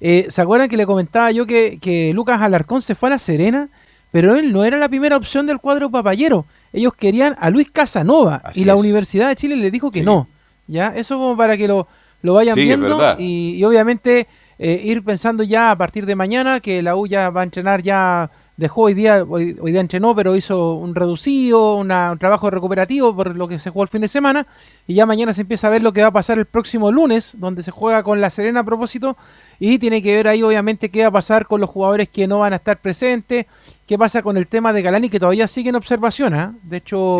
[0.00, 3.18] eh, ¿se acuerdan que le comentaba yo que, que Lucas Alarcón se fue a La
[3.18, 3.70] Serena?
[4.12, 6.44] pero él no era la primera opción del cuadro papayero.
[6.72, 10.28] Ellos querían a Luis Casanova y la Universidad de Chile le dijo que no.
[10.68, 10.92] ¿ya?
[10.94, 11.88] Eso como para que lo,
[12.20, 14.28] lo vayan viendo y, obviamente
[14.64, 17.82] eh, ir pensando ya a partir de mañana que la U ya va a entrenar
[17.82, 23.34] ya dejó hoy día, hoy, día entrenó, pero hizo un reducido, un trabajo recuperativo por
[23.34, 24.46] lo que se jugó el fin de semana,
[24.86, 27.34] y ya mañana se empieza a ver lo que va a pasar el próximo lunes,
[27.40, 29.16] donde se juega con la Serena a propósito,
[29.58, 32.38] y tiene que ver ahí obviamente qué va a pasar con los jugadores que no
[32.38, 33.46] van a estar presentes,
[33.84, 36.34] qué pasa con el tema de Galani, que todavía sigue en observación.
[36.34, 36.54] ¿ah?
[36.62, 37.16] De hecho,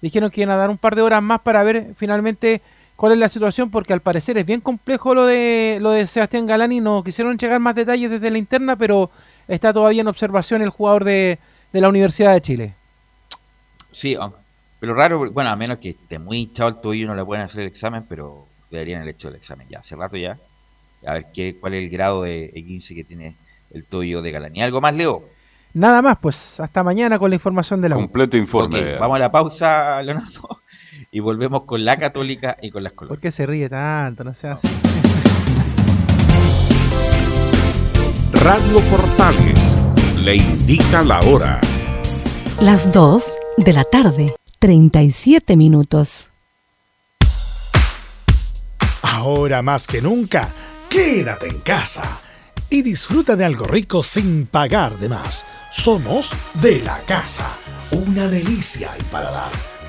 [0.00, 2.62] dijeron que iban a dar un par de horas más para ver finalmente
[2.96, 6.46] cuál es la situación, porque al parecer es bien complejo lo de, lo de Sebastián
[6.46, 6.80] Galani.
[6.80, 9.10] No quisieron llegar más detalles desde la interna, pero
[9.48, 11.38] está todavía en observación el jugador de,
[11.72, 12.74] de la Universidad de Chile.
[13.90, 14.30] Sí, ah,
[14.80, 17.62] pero raro, bueno, a menos que esté muy hinchado el tobillo no le pueden hacer
[17.62, 20.36] el examen, pero deberían haber hecho el examen ya, hace rato ya
[21.06, 23.36] a ver qué, cuál es el grado de 15 que tiene
[23.70, 24.62] el tobillo de Galani.
[24.62, 25.24] ¿Algo más, Leo?
[25.72, 28.96] Nada más, pues hasta mañana con la información de la Completo informe.
[28.96, 30.60] vamos a la pausa, Leonardo,
[31.10, 33.16] y volvemos con la Católica y con las colonias.
[33.16, 34.24] ¿Por qué se ríe tanto?
[34.24, 34.74] No seas así.
[38.32, 39.78] Radio Portales
[40.22, 41.60] le indica la hora.
[42.60, 43.24] Las 2
[43.58, 46.28] de la tarde, 37 minutos.
[49.02, 50.50] Ahora más que nunca
[50.94, 52.20] Quédate en casa
[52.70, 55.44] y disfruta de algo rico sin pagar de más.
[55.72, 56.30] Somos
[56.62, 57.48] de la casa,
[57.90, 59.73] una delicia al paladar.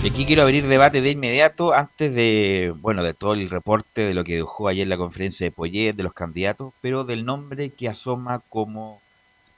[0.00, 4.14] Y aquí quiero abrir debate de inmediato antes de, bueno, de todo el reporte de
[4.14, 7.88] lo que dejó ayer la conferencia de Poyet, de los candidatos, pero del nombre que
[7.88, 9.00] asoma como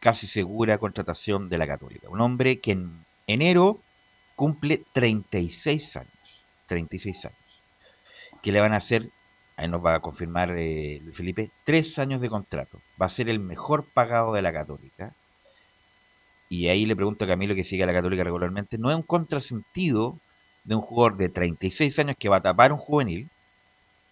[0.00, 2.08] casi segura contratación de la Católica.
[2.08, 3.80] Un hombre que en enero
[4.34, 6.46] cumple 36 años.
[6.64, 7.62] 36 años.
[8.40, 9.10] Que le van a hacer,
[9.58, 12.80] ahí nos va a confirmar eh, Luis Felipe, tres años de contrato.
[13.00, 15.12] Va a ser el mejor pagado de la Católica.
[16.48, 19.02] Y ahí le pregunto a Camilo que sigue a la Católica regularmente, ¿no es un
[19.02, 20.18] contrasentido
[20.64, 23.28] de un jugador de 36 años que va a tapar un juvenil,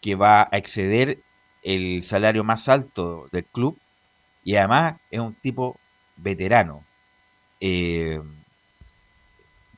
[0.00, 1.18] que va a exceder
[1.62, 3.78] el salario más alto del club
[4.44, 5.76] y además es un tipo
[6.16, 6.84] veterano.
[7.60, 8.20] Eh,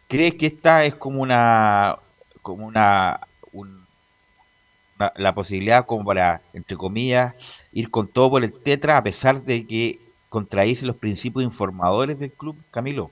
[0.08, 1.96] ¿Crees que esta es como una,
[2.42, 3.20] como una,
[5.16, 7.34] la posibilidad como para, entre comillas,
[7.72, 12.32] ir con todo por el tetra a pesar de que contradice los principios informadores del
[12.32, 13.10] club, Camilo?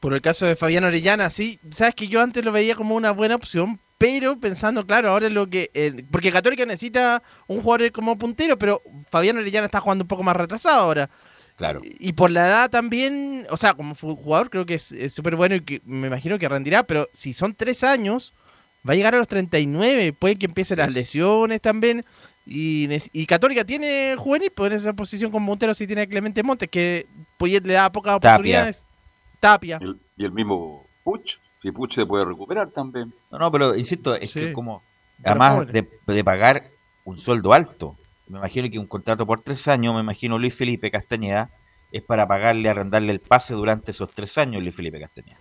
[0.00, 1.60] Por el caso de Fabián Orellana, sí.
[1.70, 5.32] Sabes que yo antes lo veía como una buena opción, pero pensando, claro, ahora es
[5.32, 5.70] lo que.
[6.10, 10.34] porque Católica necesita un jugador como puntero, pero Fabián Orellana está jugando un poco más
[10.34, 11.10] retrasado ahora.
[11.56, 11.82] Claro.
[11.84, 15.60] Y, por la edad también, o sea, como jugador creo que es súper bueno y
[15.60, 18.32] que me imagino que rendirá, pero si son tres años,
[18.88, 22.06] va a llegar a los 39, puede que empiecen las lesiones también.
[22.46, 26.70] Y, y, Católica tiene juvenil, puede esa posición con Montero si tiene a Clemente Montes,
[26.70, 27.06] que
[27.36, 28.86] pues le da pocas oportunidades.
[29.40, 29.80] Tapia.
[30.16, 33.12] y el mismo Puch, si Puch se puede recuperar también.
[33.30, 34.82] No, no, pero insisto, es que como,
[35.24, 36.70] además de, pagar
[37.04, 37.96] un sueldo alto,
[38.28, 41.50] me imagino que un contrato por tres años, me imagino Luis Felipe Castañeda,
[41.90, 45.38] es para pagarle, arrendarle el pase durante esos tres años, Luis Felipe Castañeda.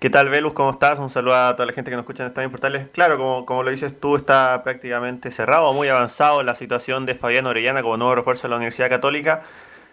[0.00, 0.52] ¿Qué tal, Velus?
[0.52, 0.98] ¿Cómo estás?
[0.98, 2.88] Un saludo a toda la gente que nos escucha en Estadio Portales.
[2.92, 7.46] Claro, como, como lo dices tú, está prácticamente cerrado, muy avanzado la situación de Fabián
[7.46, 9.42] Orellana como nuevo refuerzo de la Universidad Católica.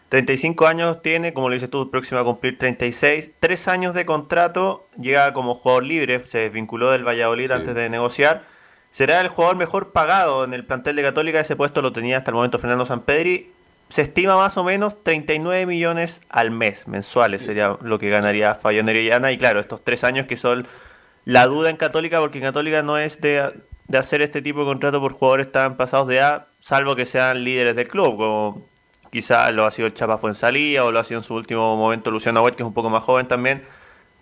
[0.09, 3.31] 35 años tiene, como lo dices tú, próximo a cumplir 36.
[3.39, 8.43] Tres años de contrato, llega como jugador libre, se desvinculó del Valladolid antes de negociar.
[8.89, 11.39] Será el jugador mejor pagado en el plantel de Católica.
[11.39, 13.51] Ese puesto lo tenía hasta el momento Fernando Sampedri.
[13.89, 18.89] Se estima más o menos 39 millones al mes, mensuales sería lo que ganaría Fabián
[18.89, 19.31] Orellana.
[19.31, 20.67] Y claro, estos tres años que son
[21.25, 23.51] la duda en Católica, porque en Católica no es de,
[23.87, 27.43] de hacer este tipo de contrato por jugadores tan pasados de A, salvo que sean
[27.43, 28.69] líderes del club, como
[29.11, 32.11] Quizá lo ha sido el Chapa Fuensalía o lo ha sido en su último momento
[32.11, 33.63] Luciano Huet, que es un poco más joven también.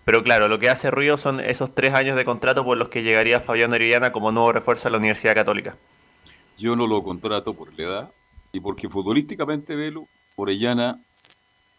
[0.06, 3.04] Pero claro, lo que hace ruido son esos tres años de contrato por los que
[3.04, 5.76] llegaría Fabián Orellana como nuevo refuerzo a la Universidad Católica.
[6.58, 8.12] Yo no lo contrato por la edad
[8.54, 10.08] y porque futbolísticamente, Velo,
[10.38, 10.98] Orellana...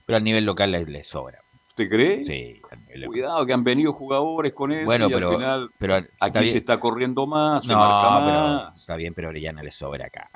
[0.04, 1.38] Pero al nivel local le, sobra.
[1.68, 2.22] ¿Usted cree?
[2.22, 2.60] Sí.
[3.06, 6.58] Cuidado, que han venido jugadores con eso bueno, y pero, al final pero aquí se
[6.58, 8.80] está corriendo más, se marca más.
[8.80, 10.28] está bien, pero Orellana le sobra acá.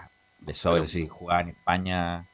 [0.46, 2.26] Le sobra, si jugaba en España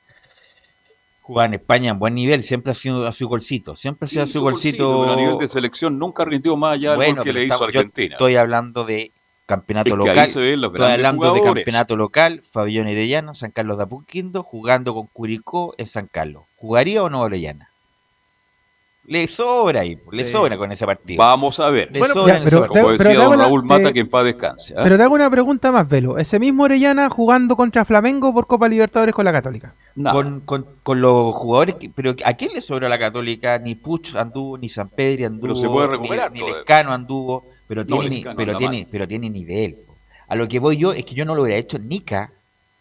[1.29, 4.23] jugaba en España en buen nivel, siempre ha sido a su golcito, siempre ha sido
[4.23, 5.03] a su golcito.
[5.03, 8.15] Pero a nivel de selección nunca rindió más allá de lo que le hizo Argentina.
[8.15, 9.13] estoy hablando de
[9.45, 10.27] campeonato local.
[10.27, 10.53] estoy
[10.91, 16.07] hablando de campeonato local, Fabián Orellana, San Carlos de Apuquindo, jugando con Curicó en San
[16.07, 16.45] Carlos.
[16.57, 17.69] ¿Jugaría o no Orellana?
[19.09, 21.19] Le sobra ahí, le sobra con ese partido.
[21.19, 21.91] Vamos a ver.
[21.91, 24.75] Le bueno, sobra pero, como decía don Raúl Mata, que en paz descanse.
[24.75, 24.81] ¿eh?
[24.83, 26.19] Pero te hago una pregunta más, Velo.
[26.19, 29.73] Ese mismo Orellana jugando contra Flamengo por Copa Libertadores con la Católica.
[29.95, 33.59] Con, con, con, los jugadores, pero ¿a quién le sobra la Católica?
[33.59, 37.47] Ni Puch anduvo, ni San Pedro anduvo, pero se puede recuperar ni, ni Lescano anduvo,
[37.67, 39.79] pero tiene, pero, tiene, pero tiene nivel.
[40.29, 42.31] A lo que voy yo es que yo no lo hubiera hecho Nica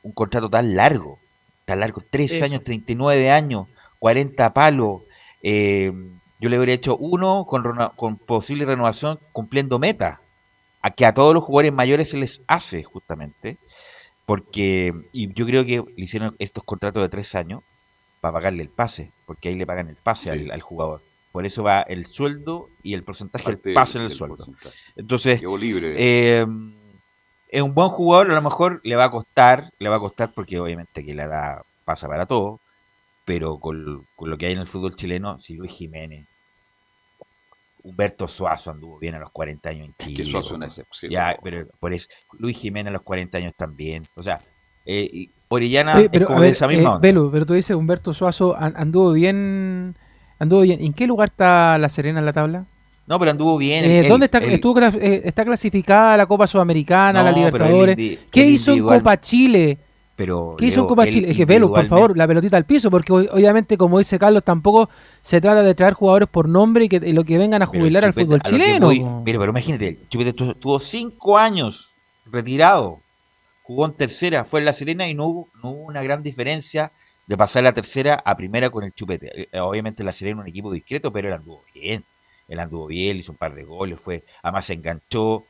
[0.03, 1.19] un contrato tan largo,
[1.63, 3.67] tan largo, tres años, 39 años,
[3.99, 5.03] 40 palos.
[5.41, 5.93] Eh,
[6.39, 7.63] yo le habría hecho uno con,
[7.95, 10.21] con posible renovación cumpliendo meta,
[10.81, 13.57] a que a todos los jugadores mayores se les hace justamente,
[14.25, 17.63] porque y yo creo que le hicieron estos contratos de tres años
[18.21, 21.01] para pagarle el pase, porque ahí le pagan el pase al, jugador.
[21.31, 24.45] Por eso va el sueldo y el porcentaje del pase en el sueldo.
[24.95, 26.45] Entonces, eh,
[27.49, 30.33] es un buen jugador, a lo mejor le va a costar, le va a costar
[30.33, 32.59] porque obviamente que la edad pasa para todo,
[33.27, 36.25] pero con, lo que hay en el fútbol chileno, si Luis Jiménez,
[37.83, 40.23] Humberto Suazo anduvo bien a los 40 años en Chile.
[40.23, 41.11] Que Suazo es una excepción.
[41.11, 42.07] Ya, pero por eso,
[42.39, 44.03] Luis Jiménez a los 40 años también.
[44.15, 44.39] O sea,
[44.85, 49.97] eh, Orellana es como de esa misma Velo, pero tú dices Humberto Suazo anduvo bien,
[50.39, 50.81] anduvo bien.
[50.81, 52.65] ¿En qué lugar está La Serena en la tabla?
[53.07, 53.83] No, pero anduvo bien.
[53.83, 58.19] Eh, ¿Dónde está, estuvo, eh, está clasificada la Copa Sudamericana, la Libertadores?
[58.31, 59.79] ¿Qué hizo en Copa Chile?
[60.17, 61.29] Pero ¿Qué hizo Copa Chile?
[61.29, 64.89] Es que velo, por favor, la pelotita al piso, porque obviamente, como dice Carlos, tampoco
[65.21, 68.13] se trata de traer jugadores por nombre y que lo que vengan a jubilar al
[68.13, 68.89] fútbol chileno.
[68.89, 71.91] mira, pero imagínate, Chupete tuvo cinco años
[72.25, 72.99] retirado,
[73.61, 76.91] jugó en tercera, fue en La Serena y no hubo, no hubo una gran diferencia
[77.27, 79.47] de pasar la tercera a primera con el Chupete.
[79.51, 82.03] Eh, obviamente La Serena un equipo discreto, pero él anduvo bien.
[82.47, 85.43] Él anduvo bien, hizo un par de goles, fue, además se enganchó,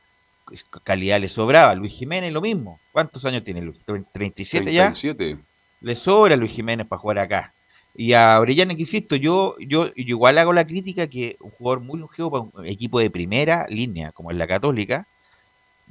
[0.82, 1.74] calidad le sobraba.
[1.74, 2.80] Luis Jiménez lo mismo.
[2.92, 3.78] ¿Cuántos años tiene Luis?
[3.86, 4.92] ¿37 ya?
[4.92, 5.38] 37.
[5.80, 7.52] Le sobra Luis Jiménez para jugar acá.
[7.94, 11.98] Y a Orellana, que insisto, yo, yo, igual hago la crítica que un jugador muy
[11.98, 15.08] longevo para un equipo de primera línea, como es la Católica,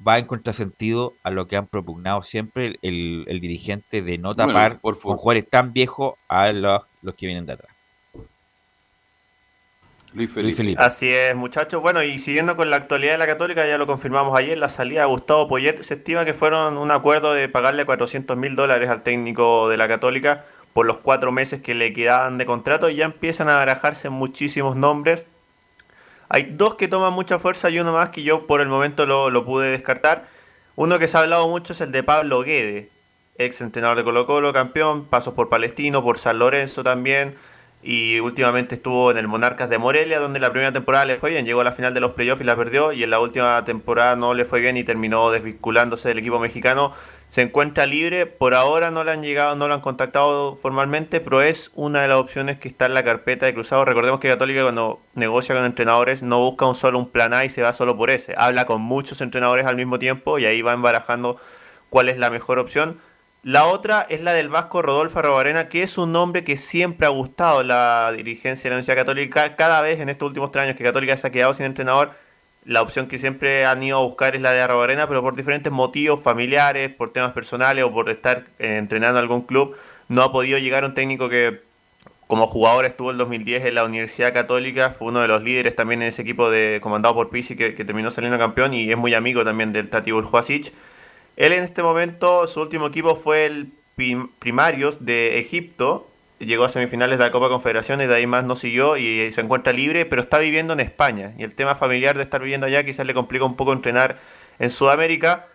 [0.08, 5.00] va en contrasentido a lo que han propugnado siempre el, dirigente de no tapar por
[5.00, 7.77] con jugadores tan viejos a los, los que vienen de atrás.
[10.14, 10.76] Luis Felipe.
[10.78, 11.82] Así es, muchachos.
[11.82, 15.02] Bueno, y siguiendo con la actualidad de la Católica, ya lo confirmamos ayer, la salida
[15.02, 19.04] de Gustavo Poyet se estima que fueron un acuerdo de pagarle 400 mil dólares al
[19.04, 23.06] técnico de la Católica por los cuatro meses que le quedaban de contrato y ya
[23.06, 25.26] empiezan a barajarse muchísimos nombres.
[26.30, 29.46] Hay dos que toman mucha fuerza y uno más que yo por el momento lo,
[29.46, 30.28] pude descartar.
[30.76, 32.90] Uno que se ha hablado mucho es el de Pablo Guede,
[33.38, 37.36] ex entrenador de Colo Colo, campeón, pasos por Palestino, por San Lorenzo también
[37.90, 41.46] y últimamente estuvo en el Monarcas de Morelia, donde la primera temporada le fue bien,
[41.46, 44.18] llegó a la final de los playoffs y la perdió, y en la última temporada
[44.18, 46.92] no le fue bien y terminó desvinculándose del equipo mexicano.
[47.30, 51.42] Se encuentra libre, por ahora no le han llegado, no lo han contactado formalmente, pero
[51.42, 53.86] es una de las opciones que está en la carpeta de cruzado.
[53.86, 57.50] Recordemos que Católica cuando negocia con entrenadores no busca un solo un plan A y
[57.50, 58.34] se va solo por ese.
[58.38, 61.38] Habla con muchos entrenadores al mismo tiempo y ahí va embarajando
[61.90, 63.00] cuál es la mejor opción.
[63.48, 67.12] La otra es la del vasco Rodolfo Arrobarena, que es un nombre que siempre ha
[67.12, 69.56] gustado la dirigencia de la Universidad Católica.
[69.56, 72.12] Cada vez en estos últimos tres años que Católica se ha quedado sin entrenador,
[72.66, 75.72] la opción que siempre han ido a buscar es la de Arrobarena, pero por diferentes
[75.72, 79.78] motivos familiares, por temas personales o por estar eh, entrenando en algún club,
[80.10, 81.62] no ha podido llegar un técnico que
[82.28, 86.02] como jugador estuvo el 2010 en la Universidad Católica, fue uno de los líderes también
[86.02, 89.14] en ese equipo de comandado por Pisi que, que terminó saliendo campeón y es muy
[89.14, 90.74] amigo también del Tati Burjuasic.
[91.38, 93.72] Él en este momento, su último equipo fue el
[94.40, 96.08] Primarios de Egipto.
[96.40, 99.72] Llegó a semifinales de la Copa Confederaciones, de ahí más no siguió y se encuentra
[99.74, 101.34] libre, pero está viviendo en España.
[101.38, 104.18] Y el tema familiar de estar viviendo allá quizás le complica un poco entrenar
[104.60, 105.46] en Sudamérica.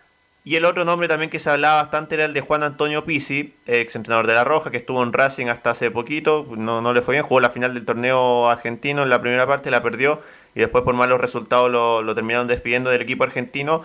[0.45, 3.53] Y el otro nombre también que se hablaba bastante era el de Juan Antonio Pisi,
[3.65, 7.01] ex entrenador de La Roja, que estuvo en Racing hasta hace poquito, no, no le
[7.01, 10.19] fue bien, jugó la final del torneo argentino en la primera parte, la perdió
[10.53, 13.83] y después por malos resultados lo, lo terminaron despidiendo del equipo argentino.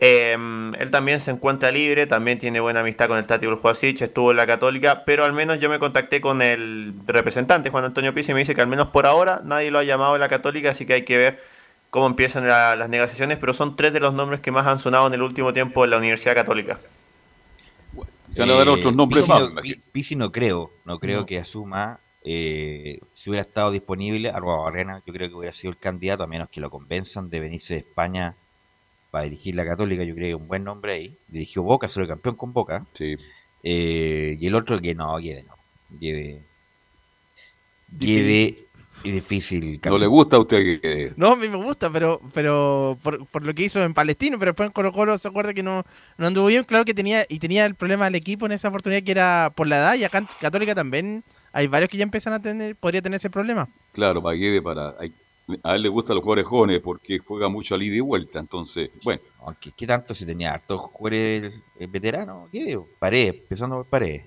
[0.00, 4.30] Em, él también se encuentra libre, también tiene buena amistad con el Tati Urjuasic, estuvo
[4.30, 8.30] en la Católica, pero al menos yo me contacté con el representante Juan Antonio Pizzi
[8.30, 10.70] y me dice que al menos por ahora nadie lo ha llamado en la Católica,
[10.70, 11.40] así que hay que ver
[11.90, 15.14] cómo empiezan las negociaciones, pero son tres de los nombres que más han sonado en
[15.14, 16.78] el último tiempo en la Universidad Católica.
[18.30, 19.48] se van a dar otros nombres más.
[19.90, 25.12] Pizzi no creo, no creo que asuma eh, si hubiera estado disponible, Arroba Barrena, yo
[25.12, 28.36] creo que hubiera sido el candidato, a menos que lo convenzan de venirse de España
[29.18, 31.16] para dirigir la Católica, yo creo que un buen nombre ahí.
[31.26, 32.86] Dirigió Boca, solo campeón con Boca.
[32.92, 33.16] Sí.
[33.64, 35.56] Eh, y el otro que no, Guede no.
[35.98, 36.40] Guede.
[37.88, 38.58] Guede
[39.02, 39.80] es difícil.
[39.84, 43.54] ¿No le gusta a usted que No, a mí me gusta, pero pero por, lo
[43.54, 45.84] que hizo en Palestino, pero después en Colo Colo se acuerda que no,
[46.16, 46.62] no anduvo bien.
[46.62, 49.66] Claro que tenía y tenía el problema del equipo en esa oportunidad que era por
[49.66, 53.02] la edad y acá en Católica también hay varios que ya empiezan a tener, podría
[53.02, 53.66] tener ese problema.
[53.94, 55.12] Claro, para Guede, para, hay,
[55.62, 58.38] a él le gustan los jugadores jóvenes porque juega mucho al ida y vuelta.
[58.38, 59.20] Entonces, bueno.
[59.60, 62.50] ¿Qué, tanto si tenía hartos jugadores veteranos?
[62.50, 62.78] ¿Qué?
[62.98, 64.20] Pared, empezando por pared.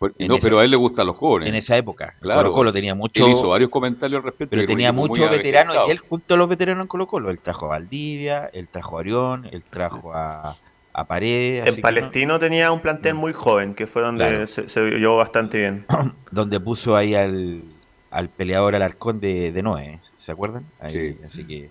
[0.00, 1.48] no, pero a él le gustan los jóvenes.
[1.48, 2.14] En esa época.
[2.20, 2.40] Claro.
[2.42, 3.26] Colo Colo tenía mucho.
[3.26, 4.50] Él hizo varios comentarios al respecto.
[4.50, 7.30] Pero tenía muchos veteranos y él junto a los veteranos en Colo Colo.
[7.30, 10.56] Él trajo a Valdivia, él trajo a Orión, él trajo a,
[10.92, 11.66] a Pared.
[11.66, 15.84] En Palestino tenía un plantel muy joven que fue donde se, se vio bastante bien.
[16.30, 17.62] donde puso ahí al,
[18.10, 20.00] al peleador Alarcón de, de Noé.
[20.30, 20.64] ¿Se acuerdan?
[20.78, 21.70] Así que.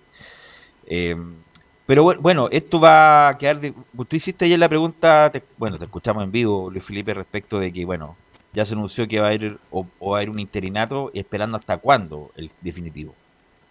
[0.86, 1.16] Eh,
[1.86, 3.58] pero bueno, esto va a quedar.
[3.58, 3.72] De,
[4.06, 7.86] tú hiciste ayer la pregunta, bueno, te escuchamos en vivo, Luis Felipe, respecto de que,
[7.86, 8.16] bueno,
[8.52, 11.56] ya se anunció que va a ir o, va a ir un interinato y esperando
[11.56, 13.14] hasta cuándo el definitivo.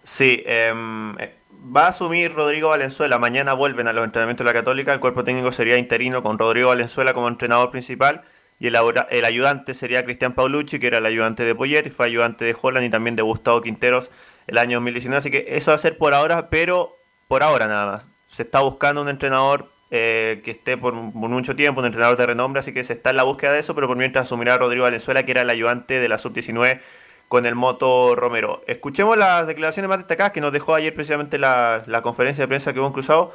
[0.02, 1.36] Sí, em, eh,
[1.76, 3.20] va a asumir Rodrigo Valenzuela.
[3.20, 4.91] Mañana vuelven a los entrenamientos de la Católica.
[4.91, 8.24] El cuerpo técnico sería interino con Rodrigo Valenzuela como entrenador principal
[8.60, 8.77] y el,
[9.10, 12.86] el, ayudante sería Cristian Paulucci, que era el ayudante de Poyet, fue ayudante de Holland
[12.86, 14.11] y también de Gustavo Quinteros
[14.48, 15.18] el año 2019.
[15.18, 16.98] Así que eso va a ser por ahora, pero
[17.30, 18.11] por ahora nada más.
[18.27, 22.60] Se está buscando un entrenador eh, que esté por, mucho tiempo, un entrenador de renombre,
[22.60, 25.23] así que se está en la búsqueda de eso, pero por mientras asumirá Rodrigo Valenzuela,
[25.23, 26.80] que era el ayudante de la sub-19
[27.27, 28.61] con el Moto Romero.
[28.68, 32.80] Escuchemos las declaraciones más destacadas que nos dejó ayer precisamente la, conferencia de prensa que
[32.80, 33.34] hubo Cruzado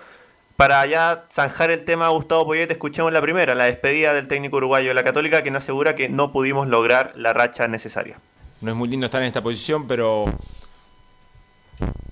[0.57, 4.89] para ya zanjar el tema Gustavo Poyet, escuchemos la primera, la despedida del técnico uruguayo
[4.89, 8.19] de la Católica, que nos asegura que no pudimos lograr la racha necesaria.
[8.61, 10.27] No es muy lindo estar en esta posición, pero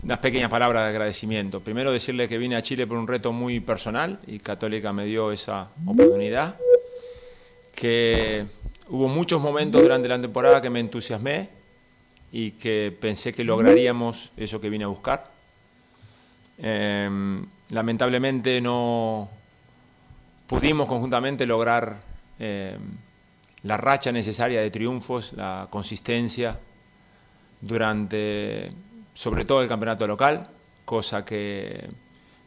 [0.03, 1.61] unas pequeñas palabras de agradecimiento.
[1.61, 5.33] Primero decirle que vine a Chile por un reto muy personal y Católica me dio
[5.33, 6.57] esa oportunidad.
[7.75, 8.45] Que
[8.89, 11.63] hubo muchos momentos durante la temporada que me entusiasmé,
[12.33, 15.31] y que pensé que lograríamos eso que vine a buscar.
[16.59, 19.29] Em, lamentablemente no
[20.47, 21.97] pudimos conjuntamente lograr
[22.39, 22.79] em,
[23.63, 26.59] la racha necesaria de triunfos, la consistencia
[27.61, 28.71] durante
[29.15, 30.49] sobre todo el campeonato local,
[30.85, 31.89] cosa que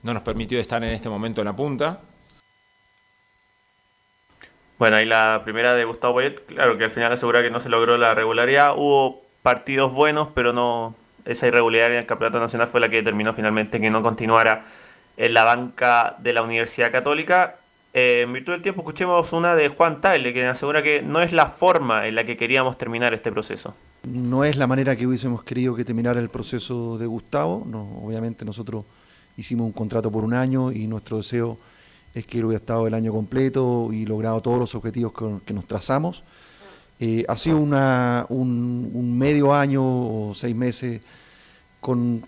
[0.04, 2.02] no nos permitió estar en este momento en la punta.
[4.78, 7.70] Bueno, ahí la primera de Gustavo Poyet, claro que al final asegura que no se
[7.70, 8.76] logró la regularidad.
[8.76, 13.34] Hubo partidos buenos, pero no esa irregularidad en el Campeonato Nacional fue la que determinó
[13.34, 14.66] finalmente que no continuara
[15.18, 17.56] en la banca de la Universidad Católica.
[17.94, 21.32] Eh, en virtud del tiempo, escuchemos una de Juan Taile, que asegura que no es
[21.32, 23.74] la forma en la que queríamos terminar este proceso.
[24.04, 27.66] No es la manera que hubiésemos querido que terminara el proceso de Gustavo.
[27.66, 28.86] No, obviamente nosotros
[29.38, 31.58] hicimos un contrato por un año y nuestro deseo
[32.14, 35.14] es que él hubiera estado el año completo y logrado todos los objetivos
[35.46, 36.24] que, nos trazamos.
[37.00, 41.02] Eh, ha sido una, un, medio año o seis meses
[41.82, 42.24] con,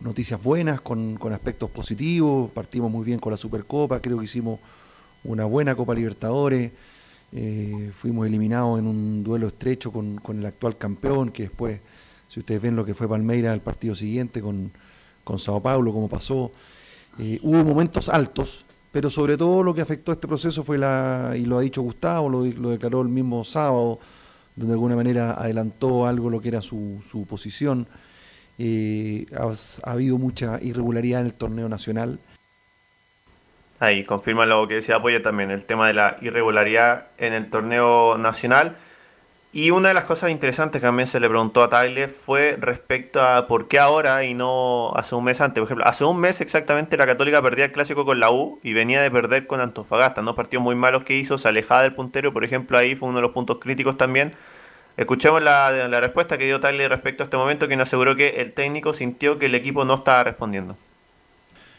[0.00, 2.50] noticias buenas, con, aspectos positivos.
[2.50, 4.60] Partimos muy bien con la Supercopa, creo que hicimos
[5.24, 6.72] una buena Copa Libertadores.
[7.32, 11.80] Eh, fuimos eliminados en un duelo estrecho con, el actual campeón, que después,
[12.28, 14.70] si ustedes ven lo que fue Palmeira el partido siguiente con,
[15.24, 16.52] con Sao Paulo, cómo pasó.
[17.18, 21.34] Eh, hubo momentos altos, pero sobre todo lo que afectó a este proceso fue la,
[21.36, 23.98] y lo ha dicho Gustavo, lo, declaró el mismo sábado,
[24.54, 27.86] donde de alguna manera adelantó algo lo que era su, su posición.
[28.58, 32.18] Eh, ha, habido mucha irregularidad en el torneo nacional.
[33.78, 38.16] Ahí confirma lo que decía Apoyo también, el tema de la irregularidad en el torneo
[38.16, 38.76] nacional.
[39.52, 43.22] Y una de las cosas interesantes que también se le preguntó a Tyler fue respecto
[43.22, 45.60] a por qué ahora y no hace un mes antes.
[45.60, 48.74] Por ejemplo, hace un mes exactamente la Católica perdía el clásico con la U y
[48.74, 50.20] venía de perder con Antofagasta.
[50.20, 52.34] Dos partidos muy malos que hizo, se alejaba del puntero.
[52.34, 54.34] Por ejemplo, ahí fue uno de los puntos críticos también.
[54.96, 58.94] Escuchemos la, respuesta que dio Tyler respecto a este momento, quien aseguró que el técnico
[58.94, 60.76] sintió que el equipo no estaba respondiendo.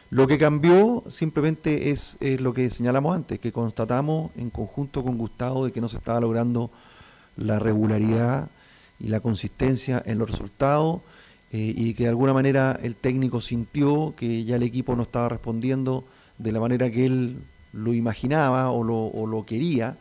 [0.10, 5.18] Lo que cambió simplemente es, es, lo que señalamos antes, que constatamos en conjunto con
[5.18, 6.69] Gustavo de que no se estaba logrando
[7.35, 8.49] la regularidad
[8.99, 11.02] y la consistencia en los resultados
[11.52, 15.30] eh, y que de alguna manera el técnico sintió que ya el equipo no estaba
[15.30, 16.03] respondiendo
[16.38, 17.38] de la manera que él
[17.72, 19.98] lo imaginaba o lo, quería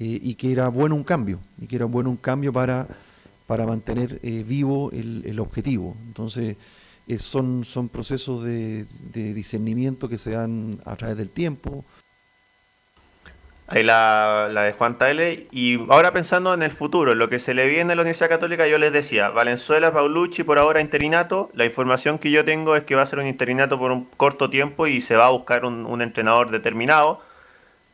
[0.00, 2.88] eh, y que era bueno un cambio y que era bueno un cambio para,
[3.46, 5.96] para mantener eh, vivo el, el, objetivo.
[6.06, 6.56] Entonces
[7.18, 11.84] son, son procesos de, de discernimiento que se dan a través del tiempo,
[13.72, 15.46] Ahí la, de Juan Taile.
[15.52, 18.66] Y ahora pensando en el futuro, lo que se le viene a la Universidad Católica,
[18.66, 21.50] yo les decía, Valenzuela, Paulucci, por ahora interinato.
[21.54, 24.50] La información que yo tengo es que va a ser un interinato por un corto
[24.50, 27.20] tiempo y se va a buscar un, entrenador determinado.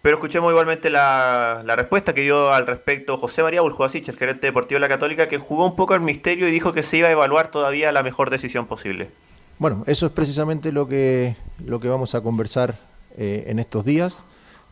[0.06, 4.76] Pero escuchemos igualmente la, respuesta que dio al respecto José María Buljubasich, el gerente deportivo
[4.76, 7.10] de la Católica, que jugó un poco al misterio y dijo que se iba a
[7.10, 9.10] evaluar todavía la mejor decisión posible.
[9.58, 11.34] Bueno, eso es precisamente lo que,
[11.64, 12.76] lo que vamos a conversar
[13.18, 14.22] eh, en estos días.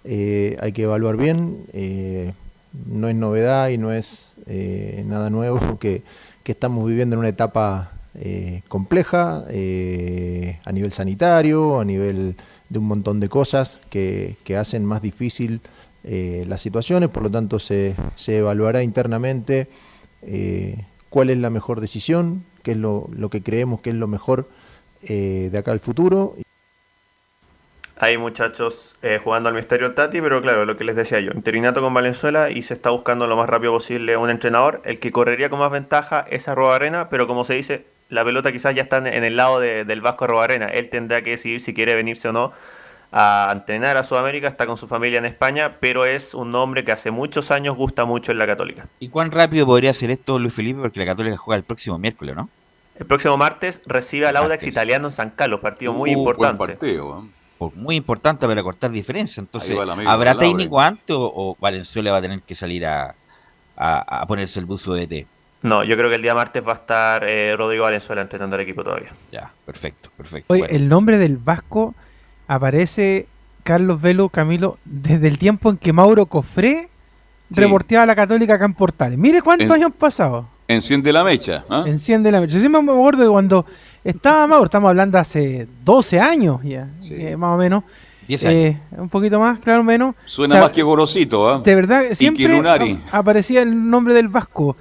[0.05, 2.33] Eh, hay que evaluar bien, eh,
[2.87, 6.05] no es novedad y no es nada nuevo que,
[6.45, 7.91] que, estamos viviendo en una etapa
[8.69, 12.37] compleja a nivel sanitario, a nivel
[12.75, 15.61] de un montón de cosas que, que hacen más difícil
[16.05, 19.69] las situaciones, por lo tanto se, se evaluará internamente
[21.09, 24.47] cuál es la mejor decisión, qué es lo, lo que creemos que es lo mejor
[25.01, 26.35] de acá al futuro
[27.97, 31.31] hay muchachos eh, jugando al misterio del Tati, pero claro, lo que les decía yo,
[31.33, 34.83] interinato con Valenzuela y se está buscando lo más rápido posible un entrenador.
[34.85, 38.53] El que correría con más ventaja es Arroba Arena, pero como se dice, la pelota
[38.53, 40.67] quizás ya está en el lado del Vasco Arroba Arena.
[40.67, 42.53] Él tendrá que decidir si quiere venirse o no
[43.17, 46.91] a entrenar a Sudamérica, está con su familia en España, pero es un nombre que
[46.91, 48.89] hace muchos años gusta mucho en la Católica.
[48.99, 50.81] ¿Y cuán rápido podría hacer esto Luis Felipe?
[50.81, 52.49] Porque la Católica juega el próximo miércoles, ¿no?
[52.99, 56.59] El próximo martes recibe al Audax italiano en San Carlos, partido muy uh, importante.
[56.59, 57.71] partido, ¿eh?
[57.77, 59.41] muy importante para cortar diferencia.
[59.41, 59.77] Entonces,
[60.07, 63.15] ¿habrá técnico antes o, Valenzuela va a tener que salir a,
[64.27, 65.27] ponerse el buzo de T?
[65.65, 68.61] No, yo creo que el día martes va a estar eh, Rodrigo Valenzuela entrenando al
[68.61, 69.09] equipo todavía.
[69.33, 70.53] Ya, perfecto, perfecto.
[70.53, 71.95] Oye, el nombre del Vasco
[72.47, 73.27] aparece,
[73.63, 76.91] Carlos Velo, Camilo, desde el tiempo en que Mauro Cofré
[77.49, 79.19] reporteaba a la Católica acá en Portales.
[79.19, 80.47] Mire cuántos años han pasado.
[80.69, 81.65] Enciende la mecha.
[81.71, 81.85] ¿ah?
[81.87, 82.53] Enciende la mecha.
[82.53, 83.65] Yo siempre me acuerdo de cuando
[84.05, 87.85] estaba Mauro, estamos hablando hace 12 años ya, eh, más o menos.
[88.29, 88.61] 10 años.
[88.61, 90.15] Eh, un poquito más, claro, menos.
[90.27, 91.63] Suena más que Gorosito, ¿ah?
[91.65, 92.63] De verdad, siempre
[93.11, 94.77] aparecía el nombre del Vasco.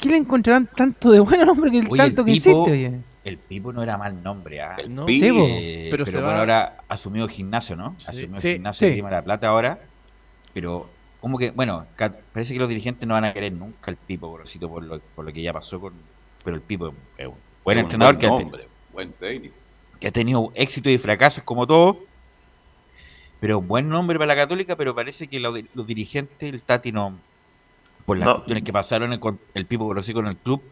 [0.00, 3.82] ¿Qué le encontrarán tanto de buen nombre que el tanto que hiciste, El Pipo no
[3.82, 4.76] era mal nombre, ¿ah?
[4.78, 7.96] El no, eh, pero, pero ahora asumió gimnasio, ¿no?
[8.06, 9.78] Asumió gimnasio de Lima La Plata ahora.
[10.52, 10.88] Pero
[11.20, 11.86] como que, bueno,
[12.32, 15.32] parece que los dirigentes no van a querer nunca el Pipo por lo, por lo
[15.32, 15.92] que ya pasó con.
[16.44, 18.58] Pero el Pipo es un buen entrenador que, ha tenido,
[18.92, 19.54] buen técnico.
[19.98, 21.98] que ha tenido éxito y fracasos como todo.
[23.40, 25.56] Pero buen nombre para la Católica, pero parece que los,
[25.86, 27.18] dirigentes, el Tati no.
[28.06, 29.20] Por las cuestiones que pasaron el,
[29.54, 30.62] el Pipo Gorosito con el club,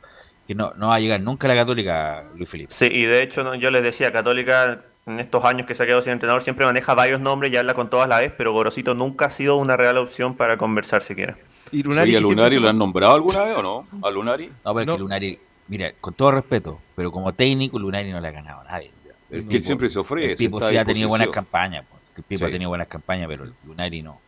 [0.47, 2.73] que no, no va a llegar nunca a la Católica, Luis Felipe.
[2.73, 6.02] Sí, y de hecho yo les decía, Católica en estos años que se ha quedado
[6.02, 9.27] sin entrenador siempre maneja varios nombres y habla con todas la vez, pero Gorosito nunca
[9.27, 11.36] ha sido una real opción para conversar siquiera.
[11.70, 13.86] ¿Y, Lunari, a Lunari lo han nombrado alguna vez o no?
[14.02, 14.51] ¿A Lunari?
[14.65, 15.39] No, pero es que Lunari,
[15.69, 18.90] mira, con todo respeto, pero como técnico Lunari no le ha ganado a nadie.
[19.31, 20.32] El que siempre se ofrece.
[20.32, 22.19] El tipo sí ha tenido buenas campañas, pues.
[22.19, 24.20] el tipo ha tenido buenas campañas, pero Lunari no.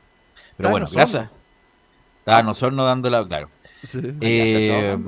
[0.56, 1.30] Pero bueno, gracias.
[2.26, 3.48] Está nosotros dando la, claro.
[4.20, 4.98] Eh,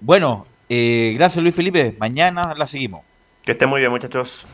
[0.00, 1.94] bueno, eh, gracias Luis Felipe.
[2.00, 3.02] Mañana la seguimos.
[3.42, 4.46] Que esté muy bien, muchachos.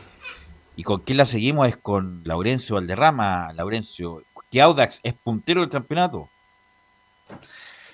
[0.75, 1.69] ¿Y con quién la seguimos?
[1.69, 3.53] Es con Laurencio Valderrama.
[3.53, 4.21] Laurencio,
[4.51, 6.27] que Audax es puntero del campeonato.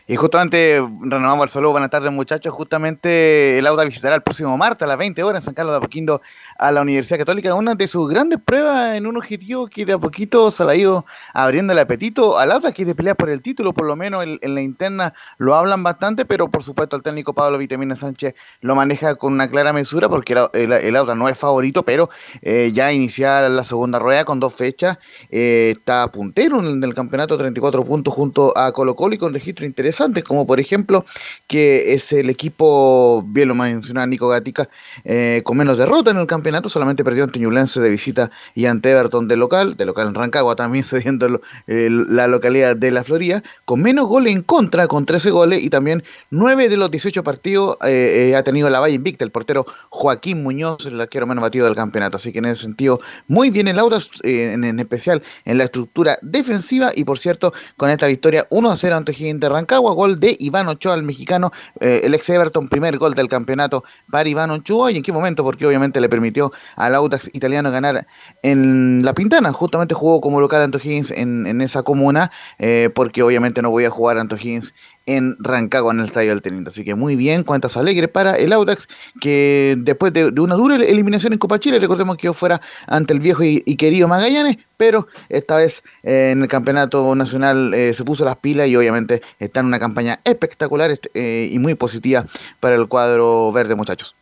[0.08, 4.84] Y justamente renovamos el saludo, buenas tardes muchachos, justamente el Audax visitará el próximo martes
[4.84, 6.22] a las 20 horas en San Carlos de Apoquindo
[6.58, 9.98] a la Universidad Católica, una de sus grandes pruebas en un objetivo que de a
[9.98, 12.38] poquito se le ha ido abriendo el apetito.
[12.38, 15.14] Al Audax, que es de pelear por el título, por lo menos en, la interna
[15.38, 19.50] lo hablan bastante, pero por supuesto el técnico Pablo Vitamina Sánchez lo maneja con una
[19.50, 22.10] clara mesura, porque el, el, no es favorito, pero
[22.42, 24.98] eh, ya iniciar la segunda rueda con dos fechas,
[25.30, 29.68] eh, está puntero en el campeonato, 34 puntos junto a Colo Colo y con registros
[29.68, 31.06] interesantes, como por ejemplo
[31.48, 34.70] que es el equipo, bien lo mencionaba Nico Gatica,
[35.04, 38.92] eh, con menos derrota en el campeonato, solamente perdió ante Ñublense de visita y ante
[38.92, 43.82] Everton de local, de local en Rancagua también cediendo la localidad de la Florida, con
[43.82, 48.30] menos goles en contra, con 13 goles y también 9 de los 18 partidos eh,
[48.30, 51.76] eh, ha tenido la Valle Invicta, el portero Joaquín Muñoz, el arquero menos batido del
[51.76, 52.18] campeonato.
[52.18, 56.18] Así que en ese sentido, muy bien el Audas, eh, en, especial en la estructura
[56.22, 60.36] defensiva y por cierto, con esta victoria 1 a 0 ante de Rancagua, gol de
[60.40, 64.98] Iván Ochoa, el mexicano, el ex Everton, primer gol del campeonato para Iván Ochoa y
[64.98, 66.35] en qué momento, porque obviamente le permitió
[66.76, 68.08] al Audax italiano ganar
[68.44, 69.54] en La Pintana.
[69.54, 73.90] Justamente jugó como local Anto Higgins en, esa comuna, eh, porque obviamente no voy a
[73.90, 74.74] jugar Anto Higgins
[75.08, 76.70] en Rancagua en el Estadio del Teniente.
[76.70, 78.88] Así que muy bien, cuentas alegres para el Audax,
[79.22, 83.20] que después de, una dura eliminación en Copa Chile, recordemos que yo fuera ante el
[83.20, 88.26] viejo y, querido Magallanes, pero esta vez eh, en el campeonato nacional eh, se puso
[88.26, 92.26] las pilas y obviamente está en una campaña espectacular y muy positiva
[92.60, 94.16] para el cuadro verde, muchachos.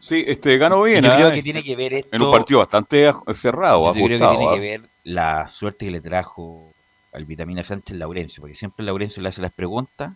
[0.00, 1.04] Sí, este ganó bien.
[1.04, 1.32] Yo creo ¿ah?
[1.32, 2.16] que tiene que ver esto.
[2.16, 4.54] En un partido bastante cerrado, yo creo que tiene ¿ah?
[4.54, 6.72] que ver la suerte que le trajo
[7.12, 10.12] al Vitamina Sánchez Laurencio, porque siempre Laurencio le hace las preguntas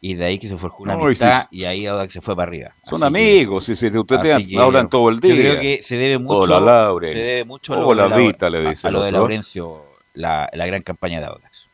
[0.00, 2.74] y de ahí que se forjó una amistad y, ahí se fue para arriba.
[2.84, 5.34] Son amigos, si, si ustedes hablan todo el día.
[5.34, 8.68] Yo creo que se debe mucho, Hola, se debe mucho a lo, de, Vita, le
[8.68, 9.84] dice a, lo de Laurencio,
[10.14, 11.67] la, la gran campaña de Audax.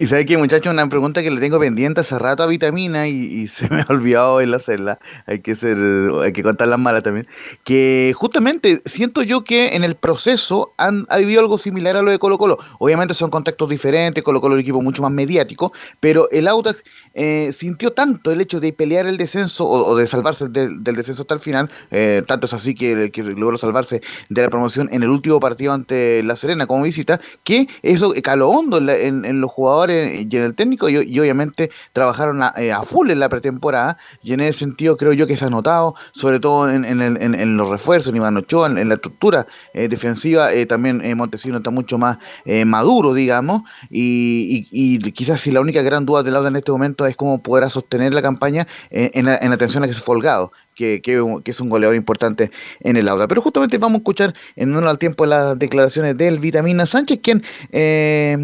[0.00, 3.48] Y sabe que muchachos, una pregunta que le tengo pendiente hace rato a Vitamina y,
[3.56, 5.76] se me ha olvidado el hacerla, hay que ser,
[6.22, 7.26] hay que contar las malas también,
[7.64, 12.12] que justamente siento yo que en el proceso han, ha vivido algo similar a lo
[12.12, 12.60] de Colo Colo.
[12.78, 16.84] Obviamente son contextos diferentes, Colo Colo es un equipo mucho más mediático, pero el Audax
[17.14, 21.34] eh, sintió tanto el hecho de pelear el descenso o, de salvarse del, descenso hasta
[21.34, 25.40] el final, eh, tanto es así que, logró salvarse de la promoción en el último
[25.40, 30.42] partido ante La Serena como visita, que eso caló hondo en los jugadores y en
[30.42, 34.96] el técnico y, obviamente trabajaron eh, a, full en la pretemporada y en ese sentido
[34.96, 38.94] creo yo que se ha notado, sobre todo en, los refuerzos, en Iván en, la
[38.94, 42.18] estructura eh, defensiva, eh, también Montesino está mucho más
[42.64, 47.16] maduro, digamos, y, quizás si la única gran duda del lado en este momento es
[47.16, 51.02] cómo podrá sostener la campaña en, la, atención a que se Folgado que,
[51.44, 52.50] es un goleador importante
[52.80, 53.26] en el aula.
[53.26, 57.42] Pero justamente vamos a escuchar en uno al tiempo las declaraciones del Vitamina Sánchez, quien
[57.72, 58.36] eh,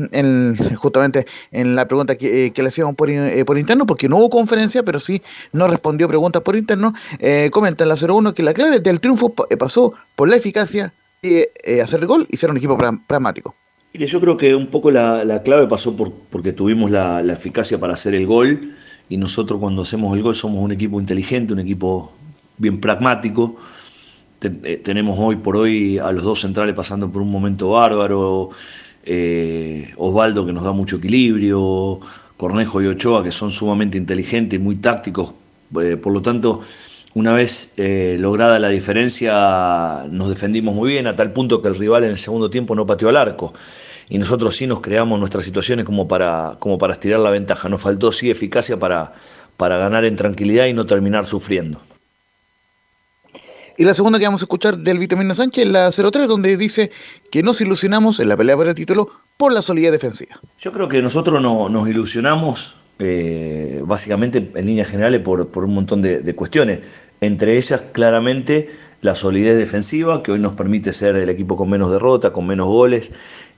[0.76, 4.30] justamente en la pregunta que, eh, le hacíamos por, eh, por, interno, porque no hubo
[4.30, 6.94] conferencia, pero sí no respondió preguntas por interno,
[7.52, 10.92] comenta en la 01 que la clave del triunfo pasó por la eficacia
[11.22, 11.44] y
[11.80, 13.54] hacer el gol y ser un equipo pragmático.
[13.92, 17.78] Mire, yo creo que un poco la, clave pasó por, porque tuvimos la, la, eficacia
[17.78, 18.74] para hacer el gol
[19.08, 22.12] y nosotros cuando hacemos el gol somos un equipo inteligente, un equipo
[22.58, 23.56] bien pragmático.
[24.42, 28.50] Eh, tenemos hoy por hoy a los dos centrales pasando por un momento bárbaro,
[29.04, 32.00] eh, Osvaldo que nos da mucho equilibrio,
[32.36, 35.32] Cornejo y Ochoa que son sumamente inteligentes y muy tácticos,
[35.80, 36.60] eh, por lo tanto,
[37.14, 42.02] una vez lograda la diferencia, nos defendimos muy bien, a tal punto que el rival
[42.02, 43.54] en el segundo tiempo no pateó al arco.
[44.08, 47.68] Y nosotros sí nos creamos nuestras situaciones como para, como para estirar la ventaja.
[47.68, 49.12] Nos faltó sí eficacia para,
[49.56, 51.80] para ganar en tranquilidad y no terminar sufriendo.
[53.76, 56.90] Y la segunda que vamos a escuchar del Vitamina Sánchez, la 03, donde dice
[57.30, 60.40] que nos ilusionamos en la pelea por el título por la solidez defensiva.
[60.60, 65.74] Yo creo que nosotros no, nos ilusionamos eh, básicamente en líneas generales por, por un
[65.74, 66.80] montón de, de, cuestiones.
[67.20, 68.70] Entre ellas, claramente,
[69.00, 72.68] la solidez defensiva, que hoy nos permite ser el equipo con menos derrota, con menos
[72.68, 73.10] goles.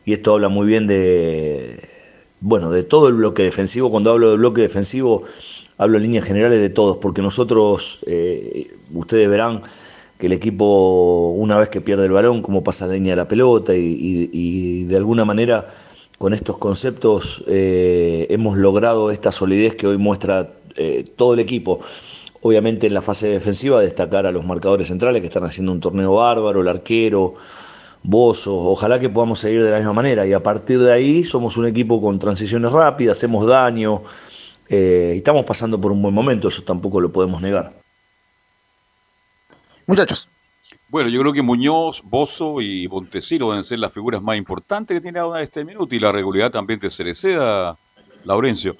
[0.06, 1.78] Y esto habla muy bien de,
[2.40, 3.90] bueno, de todo el bloque defensivo.
[3.90, 5.24] Cuando hablo del bloque defensivo,
[5.76, 9.62] hablo en líneas generales de todos, porque nosotros, eh, ustedes verán
[10.18, 13.74] que el equipo, una vez que pierde el balón, cómo pasa la de la pelota
[13.74, 15.66] y, y, y de alguna manera
[16.18, 21.80] con estos conceptos eh, hemos logrado esta solidez que hoy muestra eh, todo el equipo.
[22.40, 26.14] Obviamente en la fase defensiva destacar a los marcadores centrales que están haciendo un torneo
[26.14, 27.34] bárbaro, el arquero,
[28.02, 31.56] Bozo, ojalá que podamos seguir de la misma manera y a partir de ahí somos
[31.56, 34.02] un equipo con transiciones rápidas, hacemos daño
[34.68, 37.85] eh, y estamos pasando por un buen momento, eso tampoco lo podemos negar.
[39.86, 40.28] Muchachos.
[40.88, 45.00] Bueno, yo creo que Muñoz, Bozo y Montesino deben ser las figuras más importantes que
[45.00, 47.76] tiene ahora este minuto y la regularidad también de Cereceda,
[48.24, 48.76] Laurencio.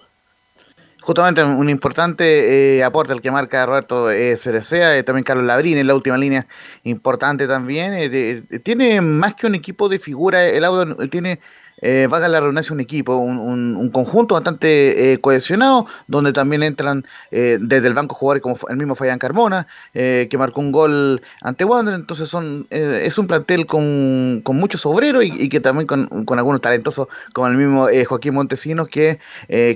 [1.07, 5.79] Justamente un importante eh, aporte el que marca Roberto eh, Cerecea, eh, también Carlos Labrín
[5.79, 6.49] en la última línea,
[6.83, 7.95] importante también.
[7.95, 11.39] Eh, de, tiene más que un equipo de figura, el audio, él tiene
[11.83, 16.63] eh, valga la redundancia, un equipo, un, un, un conjunto bastante eh, cohesionado, donde también
[16.63, 20.73] entran eh, desde el banco jugadores como el mismo Fabián Carmona, eh, que marcó un
[20.73, 25.49] gol ante Wander, entonces son eh, es un plantel con, con muchos obreros y, y,
[25.49, 29.19] que también con, con algunos talentosos, como el mismo Joaquín Montesinos, que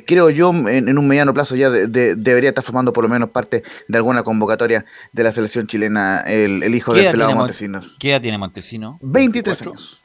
[0.07, 3.11] creo yo en, en, un mediano plazo ya de, de, debería estar formando por lo
[3.11, 7.97] menos parte de alguna convocatoria de la selección chilena, el, el hijo del pelado Montesinos.
[7.99, 8.97] ¿Qué edad tiene Montesinos?
[9.01, 10.01] 23 años.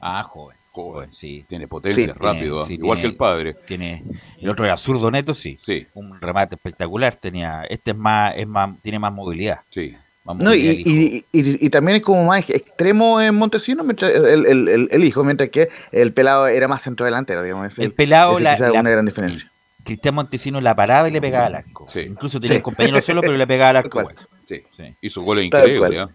[0.00, 1.44] Ah, joven joven, sí.
[1.48, 3.56] Tiene potencia, sí, rápido, tiene, sí, igual tiene, que el padre.
[3.66, 4.04] Tiene,
[4.40, 5.56] el otro era zurdo neto, sí.
[5.60, 5.86] Sí.
[5.94, 9.60] Un remate espectacular, tenía, este es más, es más, tiene más movilidad.
[9.70, 9.96] Sí.
[10.24, 14.44] Más no, y, y, y, y, también es como más extremo en Montesino mientras el,
[14.46, 17.78] el, el, el, hijo, mientras que el pelado era más centro delantero, digamos.
[17.78, 19.50] El, pelado, la, la, una gran diferencia.
[19.84, 21.86] Cristian Montesino la paraba y le pegaba al arco.
[21.88, 22.00] Sí.
[22.00, 22.58] Incluso tenía sí.
[22.58, 24.02] un compañero solo, pero le pegaba al arco.
[24.02, 24.20] Bueno.
[24.44, 24.62] Sí.
[24.72, 24.94] sí.
[25.00, 26.12] Hizo goles increíbles, ¿eh?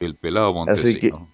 [0.00, 1.30] El pelado Montesino.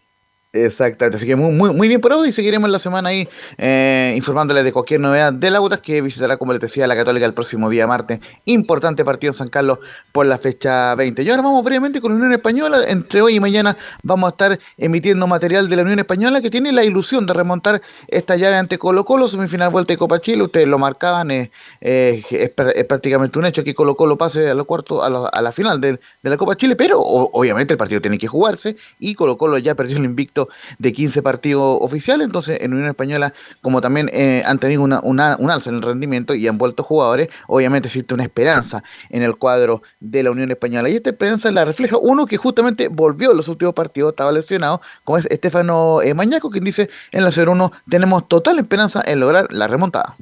[0.54, 3.26] Exactamente, así que muy, muy, muy bien por hoy seguiremos la semana ahí
[3.56, 7.32] eh, informándoles de cualquier novedad de Lautas que visitará, como les decía, la Católica el
[7.32, 8.20] próximo día martes.
[8.44, 9.78] Importante partido en San Carlos
[10.12, 11.22] por la fecha 20.
[11.22, 12.84] Y ahora vamos brevemente con la Unión Española.
[12.86, 16.70] Entre hoy y mañana vamos a estar emitiendo material de la Unión Española que tiene
[16.70, 20.42] la ilusión de remontar esta llave ante Colo Colo, semifinal vuelta de Copa Chile.
[20.42, 21.50] Ustedes lo marcaban, eh,
[21.80, 22.50] eh, es,
[22.84, 25.80] prácticamente un hecho que Colo Colo pase a los cuartos, a, lo, a la final
[25.80, 29.74] de, la Copa Chile, pero obviamente el partido tiene que jugarse y Colo Colo ya
[29.74, 30.41] perdió el invicto
[30.78, 35.50] de 15 partidos oficiales, entonces en Unión Española, como también eh, han tenido una, un
[35.50, 39.82] alza en el rendimiento y han vuelto jugadores, obviamente existe una esperanza en el cuadro
[40.00, 43.74] de la Unión Española, y esta esperanza la refleja uno que justamente volvió los últimos
[43.74, 48.58] partidos, estaba lesionado, como es Estefano eh, Mañaco, quien dice en la 0-1 tenemos total
[48.58, 50.16] esperanza en lograr la remontada.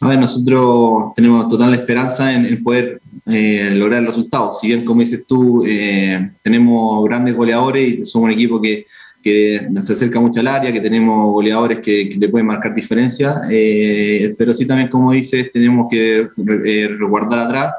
[0.00, 4.52] A ver, nosotros tenemos total esperanza en, poder eh, lograr el resultado.
[4.52, 5.64] Si bien, como dices tú,
[6.42, 8.84] tenemos grandes goleadores y somos un equipo que
[9.22, 13.42] que se acerca mucho al área, que tenemos goleadores que, que te pueden marcar diferencia,
[13.50, 16.28] eh, pero sí también, como dices, tenemos que
[16.66, 17.72] eh, resguardar atrás,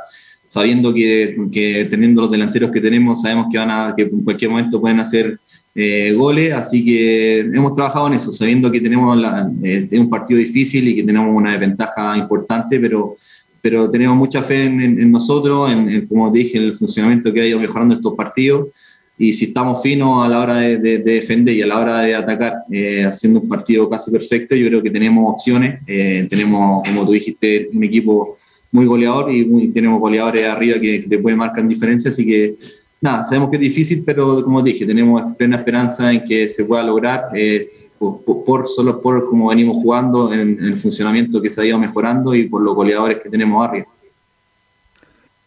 [0.48, 4.52] sabiendo que, que, teniendo los delanteros que tenemos, sabemos que, van a, que en cualquier
[4.52, 5.40] momento pueden hacer
[5.76, 10.40] eh, goles, así que hemos trabajado en eso, sabiendo que tenemos la, eh, un partido
[10.40, 13.15] difícil y que tenemos una desventaja importante, pero
[13.61, 16.76] pero tenemos mucha fe en, en, en nosotros, en, en, como te dije, en el
[16.76, 18.68] funcionamiento que ha ido mejorando estos partidos
[19.18, 21.99] y si estamos finos a la hora de, de, de defender y a la hora
[21.99, 26.81] de atacar, eh, haciendo un partido casi perfecto, yo creo que tenemos opciones, eh, tenemos,
[26.88, 28.38] como tú dijiste, un equipo
[28.72, 32.56] muy goleador y muy, tenemos goleadores arriba que, que te pueden marcar diferencia, así que
[33.02, 36.81] nada, sabemos que es difícil, pero como dije, tenemos plena esperanza en que se pueda
[36.81, 37.68] lograr, eh,
[37.99, 41.77] por, por, solo por cómo venimos jugando, en, en el funcionamiento que se ha ido
[41.77, 43.85] mejorando y por los goleadores que tenemos arriba.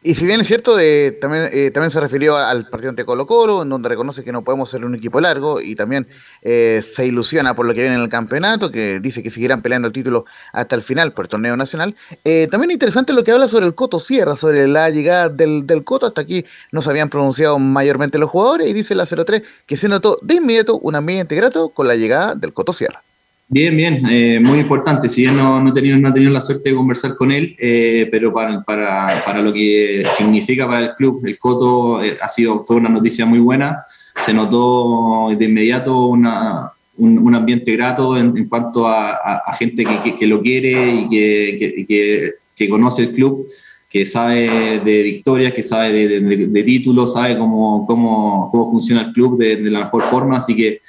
[0.07, 3.27] Y si bien es cierto, eh, también, eh, también se refirió al partido ante Colo
[3.27, 6.07] Colo, en donde reconoce que no podemos ser un equipo largo y también
[6.43, 9.89] eh, se ilusiona por lo que viene en el campeonato, que dice que seguirán peleando
[9.89, 11.97] el título hasta el final por el torneo nacional.
[12.25, 16.07] Eh, también interesante lo que habla sobre el Coto Sierra, sobre la llegada del, Coto,
[16.07, 19.89] hasta aquí no se habían pronunciado mayormente los jugadores y dice la 03 que se
[19.89, 23.03] notó de inmediato un ambiente grato con la llegada del Coto Sierra.
[23.49, 25.09] Bien, bien, eh, muy importante.
[25.09, 27.55] Si bien no, no, he tenido, no he tenido la suerte de conversar con él,
[27.61, 32.29] eh, pero para, para, para, lo que significa para el club, el Coto eh, ha
[32.29, 33.85] sido, fue una noticia muy buena.
[34.21, 39.53] Se notó de inmediato una, un, un, ambiente grato en, en cuanto a, a, a
[39.55, 43.47] gente que, que, que, lo quiere y que, que, conoce el club
[43.89, 49.03] que sabe de victorias, que sabe de, de- de títulos, sabe cómo, cómo, cómo funciona
[49.03, 50.81] el club de, de la mejor forma, así que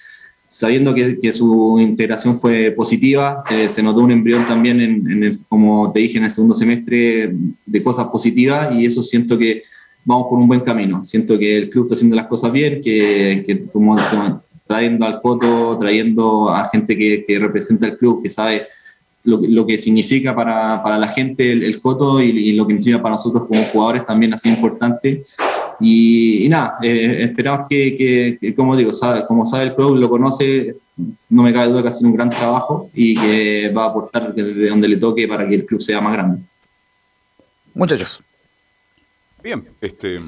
[0.48, 5.38] sabiendo que, que su integración fue positiva, se, se notó un embrión también, en, en
[5.50, 7.34] como te dije, en el segundo semestre
[7.66, 9.64] de cosas positivas y eso siento que
[10.06, 11.04] vamos por un buen camino.
[11.04, 13.98] Siento que el club está haciendo las cosas bien, que, que como,
[14.66, 18.68] trayendo al Coto, trayendo a gente que, que representa el club, que sabe
[19.26, 22.74] lo, lo que significa para, para la gente el, el Coto y, y lo que
[22.76, 25.26] significa para nosotros como jugadores también sido importante.
[25.80, 29.96] Y, y nada, eh, esperamos que, que- que, como digo, sabe, como sabe el club,
[29.98, 30.76] lo conoce,
[31.30, 34.34] no me cabe duda que ha sido un gran trabajo y que va a aportar
[34.34, 36.42] desde donde le toque para que el club sea más grande.
[37.74, 38.22] Muchachos.
[39.44, 40.20] Bien, este,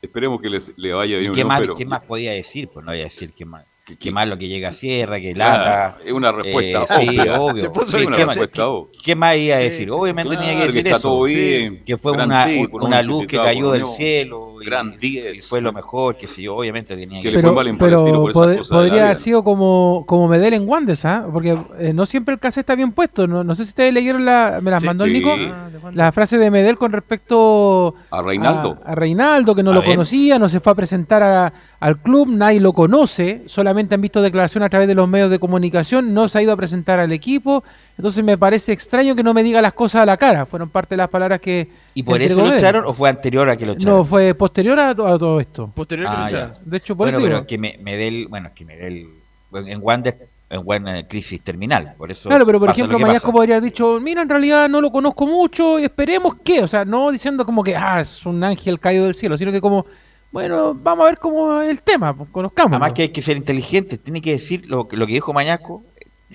[0.00, 1.32] esperemos que les, le vaya bien.
[1.32, 1.48] ¿Qué, ¿no?
[1.48, 2.68] más, Pero- ¿Qué más podía decir?
[2.68, 3.64] Pues no voy a decir qué más.
[3.98, 5.98] Qué más lo que llega a Sierra, que Claro, lata.
[6.04, 7.54] es una respuesta Eh, sí, obvio.
[7.54, 9.00] Se puso ¿Qué- una qué más- respuesta qué- obvia.
[9.02, 9.86] ¿Qué más iba a decir?
[9.88, 11.08] sí, Obviamente claro, tenía que que decir está eso.
[11.08, 14.47] todo bien, Que fue una, luz que cayó del cielo.
[14.64, 16.56] Gran Y fue lo mejor, que yo.
[16.56, 20.54] Obviamente tenía que Que le fue Pero, por pod- podría haber sido como, como Medel
[20.54, 21.26] en Wanderers, ¿ah?
[21.32, 23.26] Porque eh, no siempre el cassette está bien puesto.
[23.26, 24.86] No, no sé si ustedes leyeron la, me las Sí.
[24.86, 25.18] mandó el Sí.
[25.18, 28.78] Nico, Ah, la frase de Medel con respecto A Reinaldo.
[28.84, 29.90] a, a Reinaldo, que no A lo ver.
[29.90, 34.20] conocía, no se fue a presentar a- al club, nadie lo conoce, solamente han visto
[34.20, 37.12] declaraciones a través de los medios de comunicación, no se ha ido a presentar al
[37.12, 37.62] equipo.
[37.98, 40.46] Entonces me parece extraño que no me diga las cosas a la cara.
[40.46, 41.68] Fueron parte de las palabras que.
[41.94, 43.98] ¿Y por eso lo echaron o fue anterior a que lo echaron?
[43.98, 45.70] No, fue posterior a, to- a todo esto.
[45.74, 46.54] Posterior Ah, ya.
[46.64, 47.46] De hecho, por bueno, eso pero digo.
[47.48, 49.08] que me, Medel, bueno, que Medel
[49.50, 50.16] bueno, en Wander
[50.50, 53.36] en buena crisis terminal, por eso Claro, pero por lo ejemplo, que Mañasco pasa.
[53.36, 56.86] podría haber dicho, mira, en realidad no lo conozco mucho y esperemos que, o sea,
[56.86, 59.84] no diciendo como que, ah, es un ángel caído del cielo, sino que como,
[60.32, 62.72] bueno, vamos a ver cómo es el tema, pues, conozcamos.
[62.72, 65.82] Además que hay que ser inteligente, tiene que decir lo, que- lo que dijo Mañasco,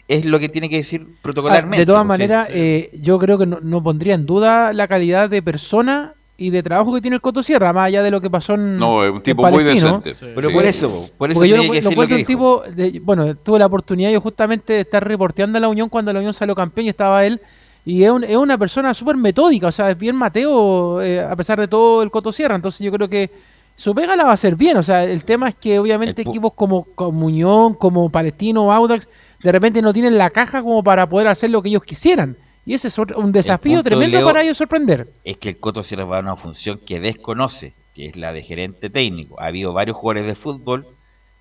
[0.08, 1.78] es lo que tiene que decir protocolarmente.
[1.80, 2.22] de todas pues, sí.
[2.24, 6.50] maneras, eh, yo creo que no, no pondría en duda la calidad de persona y
[6.50, 9.06] de trabajo que tiene el Coto Sierra, más allá de lo que pasó en No,
[9.06, 10.14] es un tipo muy decente.
[10.36, 12.26] Pero por eso, por eso Porque yo lo, que lo decir lo encuentro que un
[12.28, 16.12] tipo, de- bueno, tuve la oportunidad yo justamente de estar reporteando a la Unión cuando
[16.12, 17.40] la Unión salió campeón y estaba él.
[17.86, 21.36] Y es, un- es una persona súper metódica, o sea, es bien Mateo, eh, a
[21.36, 22.56] pesar de todo el Coto Sierra.
[22.56, 23.30] Entonces yo creo que
[23.76, 24.78] su pega la va a hacer bien.
[24.78, 29.08] O sea, el tema es que obviamente equipos como, como Unión, como Palestino Audax,
[29.44, 32.38] de repente no tienen la caja como para poder hacer lo que ellos quisieran.
[32.66, 35.10] Y ese es otro- un desafío tremendo para ellos sorprender.
[35.26, 38.42] es que el Coto Sierra va a una función que desconoce, que es la de
[38.42, 39.40] gerente técnico.
[39.42, 40.88] Ha habido varios jugadores de fútbol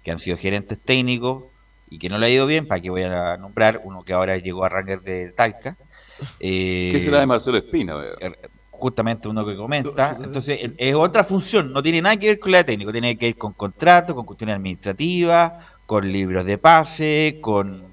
[0.02, 1.44] que han sido gerentes técnicos
[1.88, 4.36] y que no le ha ido bien, para que voy a nombrar uno que ahora
[4.38, 5.76] llegó a Rangers de Talca.
[6.40, 7.94] Eh, ¿Qué será de Marcelo Espina?
[7.96, 8.12] vea?
[8.70, 10.18] justamente uno que comenta.
[10.24, 13.26] Entonces, es otra función, no tiene nada que ver con la de técnico, tiene que
[13.26, 15.52] ver con contratos, con cuestiones administrativas,
[15.86, 17.91] con libros de pase, con.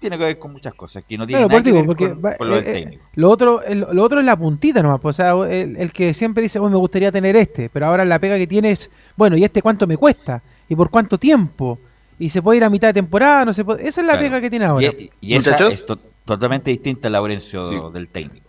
[0.00, 2.08] Tiene que ver con muchas cosas que no tienen Claro, nada por que ver porque
[2.08, 3.04] con, va- con lo del eh, eh, técnico.
[3.14, 6.12] lo otro, el- lo otro es la puntita nomás, pues, o sea, el, el que
[6.14, 9.36] siempre dice, "Oh, me gustaría tener este, pero ahora la pega que tiene es, bueno,
[9.36, 10.42] ¿y este cuánto me cuesta?
[10.68, 11.78] ¿Y por cuánto tiempo?
[12.18, 13.44] ¿Y se puede ir a mitad de temporada?
[13.44, 13.86] No se puede.
[13.86, 14.26] Esa es la Claro.
[14.26, 14.86] pega que tiene ahora.
[14.86, 18.48] Y, y esa es to- totalmente distinta a Laurencio del técnico.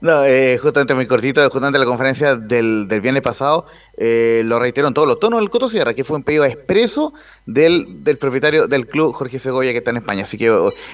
[0.00, 3.66] No, eh, justamente muy cortito, justamente la conferencia del, del viernes pasado,
[4.02, 7.12] eh, lo reitero en todos los tonos del Coto Sierra, que fue un pedido expreso
[7.46, 10.22] del, del propietario del club, Jorge Segovia, que está en España.
[10.22, 10.46] Así que,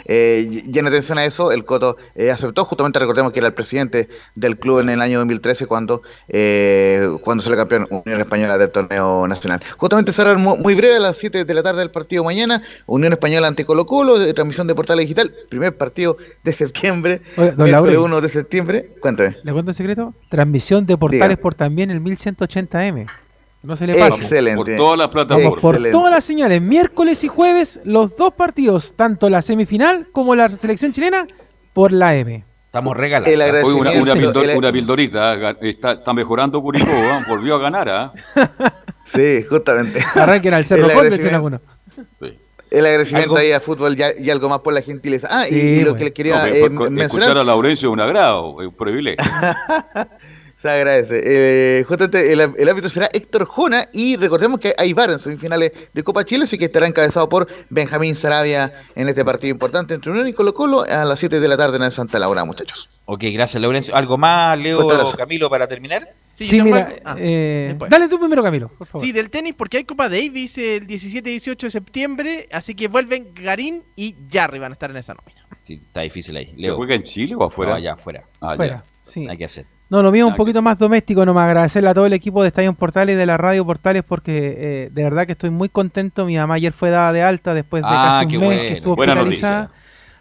[0.06, 4.08] eh, en atención a eso, el Coto eh, aceptó, justamente recordemos que era el presidente
[4.34, 9.26] del club en el año 2013 cuando, eh, cuando salió campeón Unión Española del torneo
[9.28, 9.60] nacional.
[9.76, 13.12] Justamente cerrar mu- muy breve a las 7 de la tarde del partido mañana, Unión
[13.12, 17.64] Española ante Colo Colo, de transmisión de Portal Digital, primer partido de septiembre, Oye, don
[17.68, 17.98] miércoles Laurel.
[17.98, 18.88] 1 de septiembre.
[19.00, 19.36] Cuéntame.
[19.42, 20.14] ¿Le cuento el secreto?
[20.28, 21.42] Transmisión de portales Diga.
[21.42, 22.95] por también el 1180M.
[23.62, 24.22] No se le pasa.
[24.22, 24.56] Excelente.
[24.56, 25.50] Por todas las plataformas.
[25.50, 30.34] Vamos por todas las señales, miércoles y jueves, los dos partidos, tanto la semifinal como
[30.36, 31.26] la selección chilena,
[31.72, 32.44] por la M.
[32.66, 33.28] Estamos regalando.
[33.30, 33.34] Hoy
[33.74, 37.58] una, agradecimiento- una, pildor- el- una pildorita, ah, está, está mejorando Curicó, ah, volvió a
[37.58, 37.88] ganar.
[37.88, 38.12] ah.
[39.14, 40.04] Sí, justamente.
[40.14, 41.60] Arranquen al Cerro El Conde, agradecimiento-.
[42.70, 42.84] El
[43.36, 45.28] ahí a fútbol y, algo más por la gentileza.
[45.30, 45.96] Ah, y- Sí, y, lo bueno.
[45.98, 47.06] que les quería No, eh, mencionar.
[47.06, 49.24] escuchar a Laurencio es un agrado, es un privilegio.
[50.62, 51.20] Se agradece.
[51.22, 55.70] Eh, justamente el, el árbitro será Héctor Jona y recordemos que hay VAR en semifinales
[55.92, 60.10] de Copa Chile, así que estará encabezado por Benjamín Sarabia en este partido importante entre
[60.10, 62.88] Unión y Colo Colo a las 7 de la tarde en el Santa Laura, muchachos.
[63.04, 63.94] Ok, gracias, Laurencio.
[63.94, 65.14] ¿Algo más, Leo.
[65.14, 66.08] Camilo, para terminar?
[66.32, 69.06] Sí, Sí, mira, ah, eh, dale tú primero, Camilo, por favor.
[69.06, 72.88] Sí, del tenis, porque hay Copa Davis el 17 y 18 de septiembre, así que
[72.88, 75.46] vuelven Garín y Jarry van a estar en esa nómina.
[75.60, 76.46] Sí, está difícil ahí.
[76.46, 76.76] ¿Se Leo.
[76.76, 77.72] juega en Chile o afuera?
[77.72, 78.24] No, allá afuera.
[78.40, 78.56] Ah, ya.
[78.56, 79.26] Fuera, sí.
[79.28, 79.66] Hay que hacer.
[79.88, 82.48] No, lo mío es un poquito más doméstico, nomás agradecerle a todo el equipo de
[82.48, 86.24] Estadio Portales y de la Radio Portales porque eh, de verdad que estoy muy contento.
[86.26, 88.62] Mi mamá ayer fue dada de alta después de Ah, casi un mes bueno.
[88.66, 89.70] que estuvo Buena hospitalizada.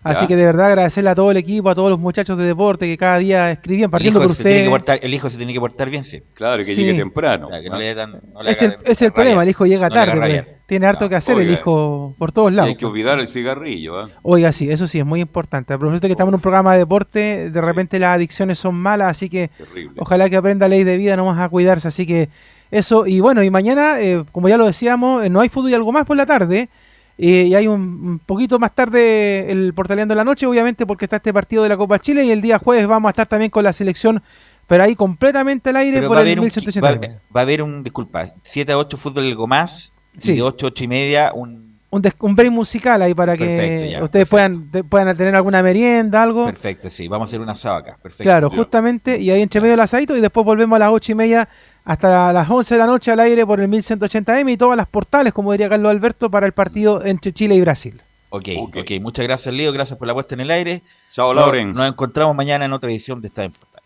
[0.05, 2.85] Así que de verdad agradecerle a todo el equipo, a todos los muchachos de deporte
[2.85, 4.69] que cada día escribían, partiendo por se tiene que usted.
[4.71, 6.21] portar, el hijo se tiene que portar bien, sí.
[6.33, 6.75] Claro, que Sí.
[6.75, 7.49] llegue temprano.
[7.49, 10.19] Que no le no le Es el, es el problema, el hijo llega No tarde,
[10.43, 10.45] pues.
[10.67, 12.69] tiene harto que hacer el hijo por todos lados.
[12.69, 13.99] hay que olvidar el cigarrillo.
[13.99, 14.09] ¿ah?
[14.21, 15.73] Oiga, sí, eso sí, es muy importante.
[15.73, 18.75] A propósito de que estamos en un programa de deporte, de repente las adicciones son
[18.75, 19.49] malas, así que
[19.97, 21.87] ojalá que aprenda ley de vida nomás a cuidarse.
[21.87, 22.29] Así que
[22.71, 25.73] eso, y bueno, y mañana, eh, como ya lo decíamos, eh, no hay fútbol y
[25.73, 26.59] algo más por la tarde.
[26.61, 26.69] eh,
[27.17, 31.17] y hay un, un poquito más tarde el Portaleando de la Noche, obviamente, porque está
[31.17, 32.25] este partido de la Copa Chile.
[32.25, 34.21] Y el día jueves vamos a estar también con la selección,
[34.67, 36.81] pero ahí completamente al aire Pero por va el haber un, 1180.
[36.91, 36.99] va,
[37.35, 40.31] va a haber un, disculpa, 7 a 8 fútbol algo más, Sí.
[40.31, 41.65] y de 8 a 8 y media un...
[41.91, 45.33] Un, des- un break musical ahí para que Perfecto, ya, ustedes puedan, te- puedan tener
[45.33, 46.45] alguna merienda, algo.
[46.47, 48.23] Perfecto, sí, vamos a hacer un asado acá, perfecto.
[48.23, 51.15] Claro, justamente, y ahí entre medio el asadito y después volvemos a las ocho y
[51.15, 51.47] media
[51.85, 55.31] hasta las 11 de la noche al aire por el 1180M y todas las portales,
[55.33, 58.01] como diría Carlos Alberto, para el partido entre Chile y Brasil.
[58.29, 60.81] Ok, ok, muchas gracias Leo, gracias por la puesta en el aire.
[61.09, 61.77] Chao, Nos- Lawrence.
[61.79, 63.85] Nos encontramos mañana en otra edición de Estadio en Portales.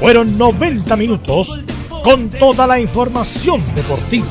[0.00, 1.60] Fueron 90 minutos
[2.02, 4.26] con toda la información deportiva.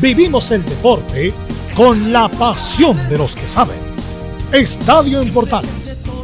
[0.00, 1.32] Vivimos el deporte
[1.74, 3.76] con la pasión de los que saben.
[4.52, 5.98] Estadio en Portales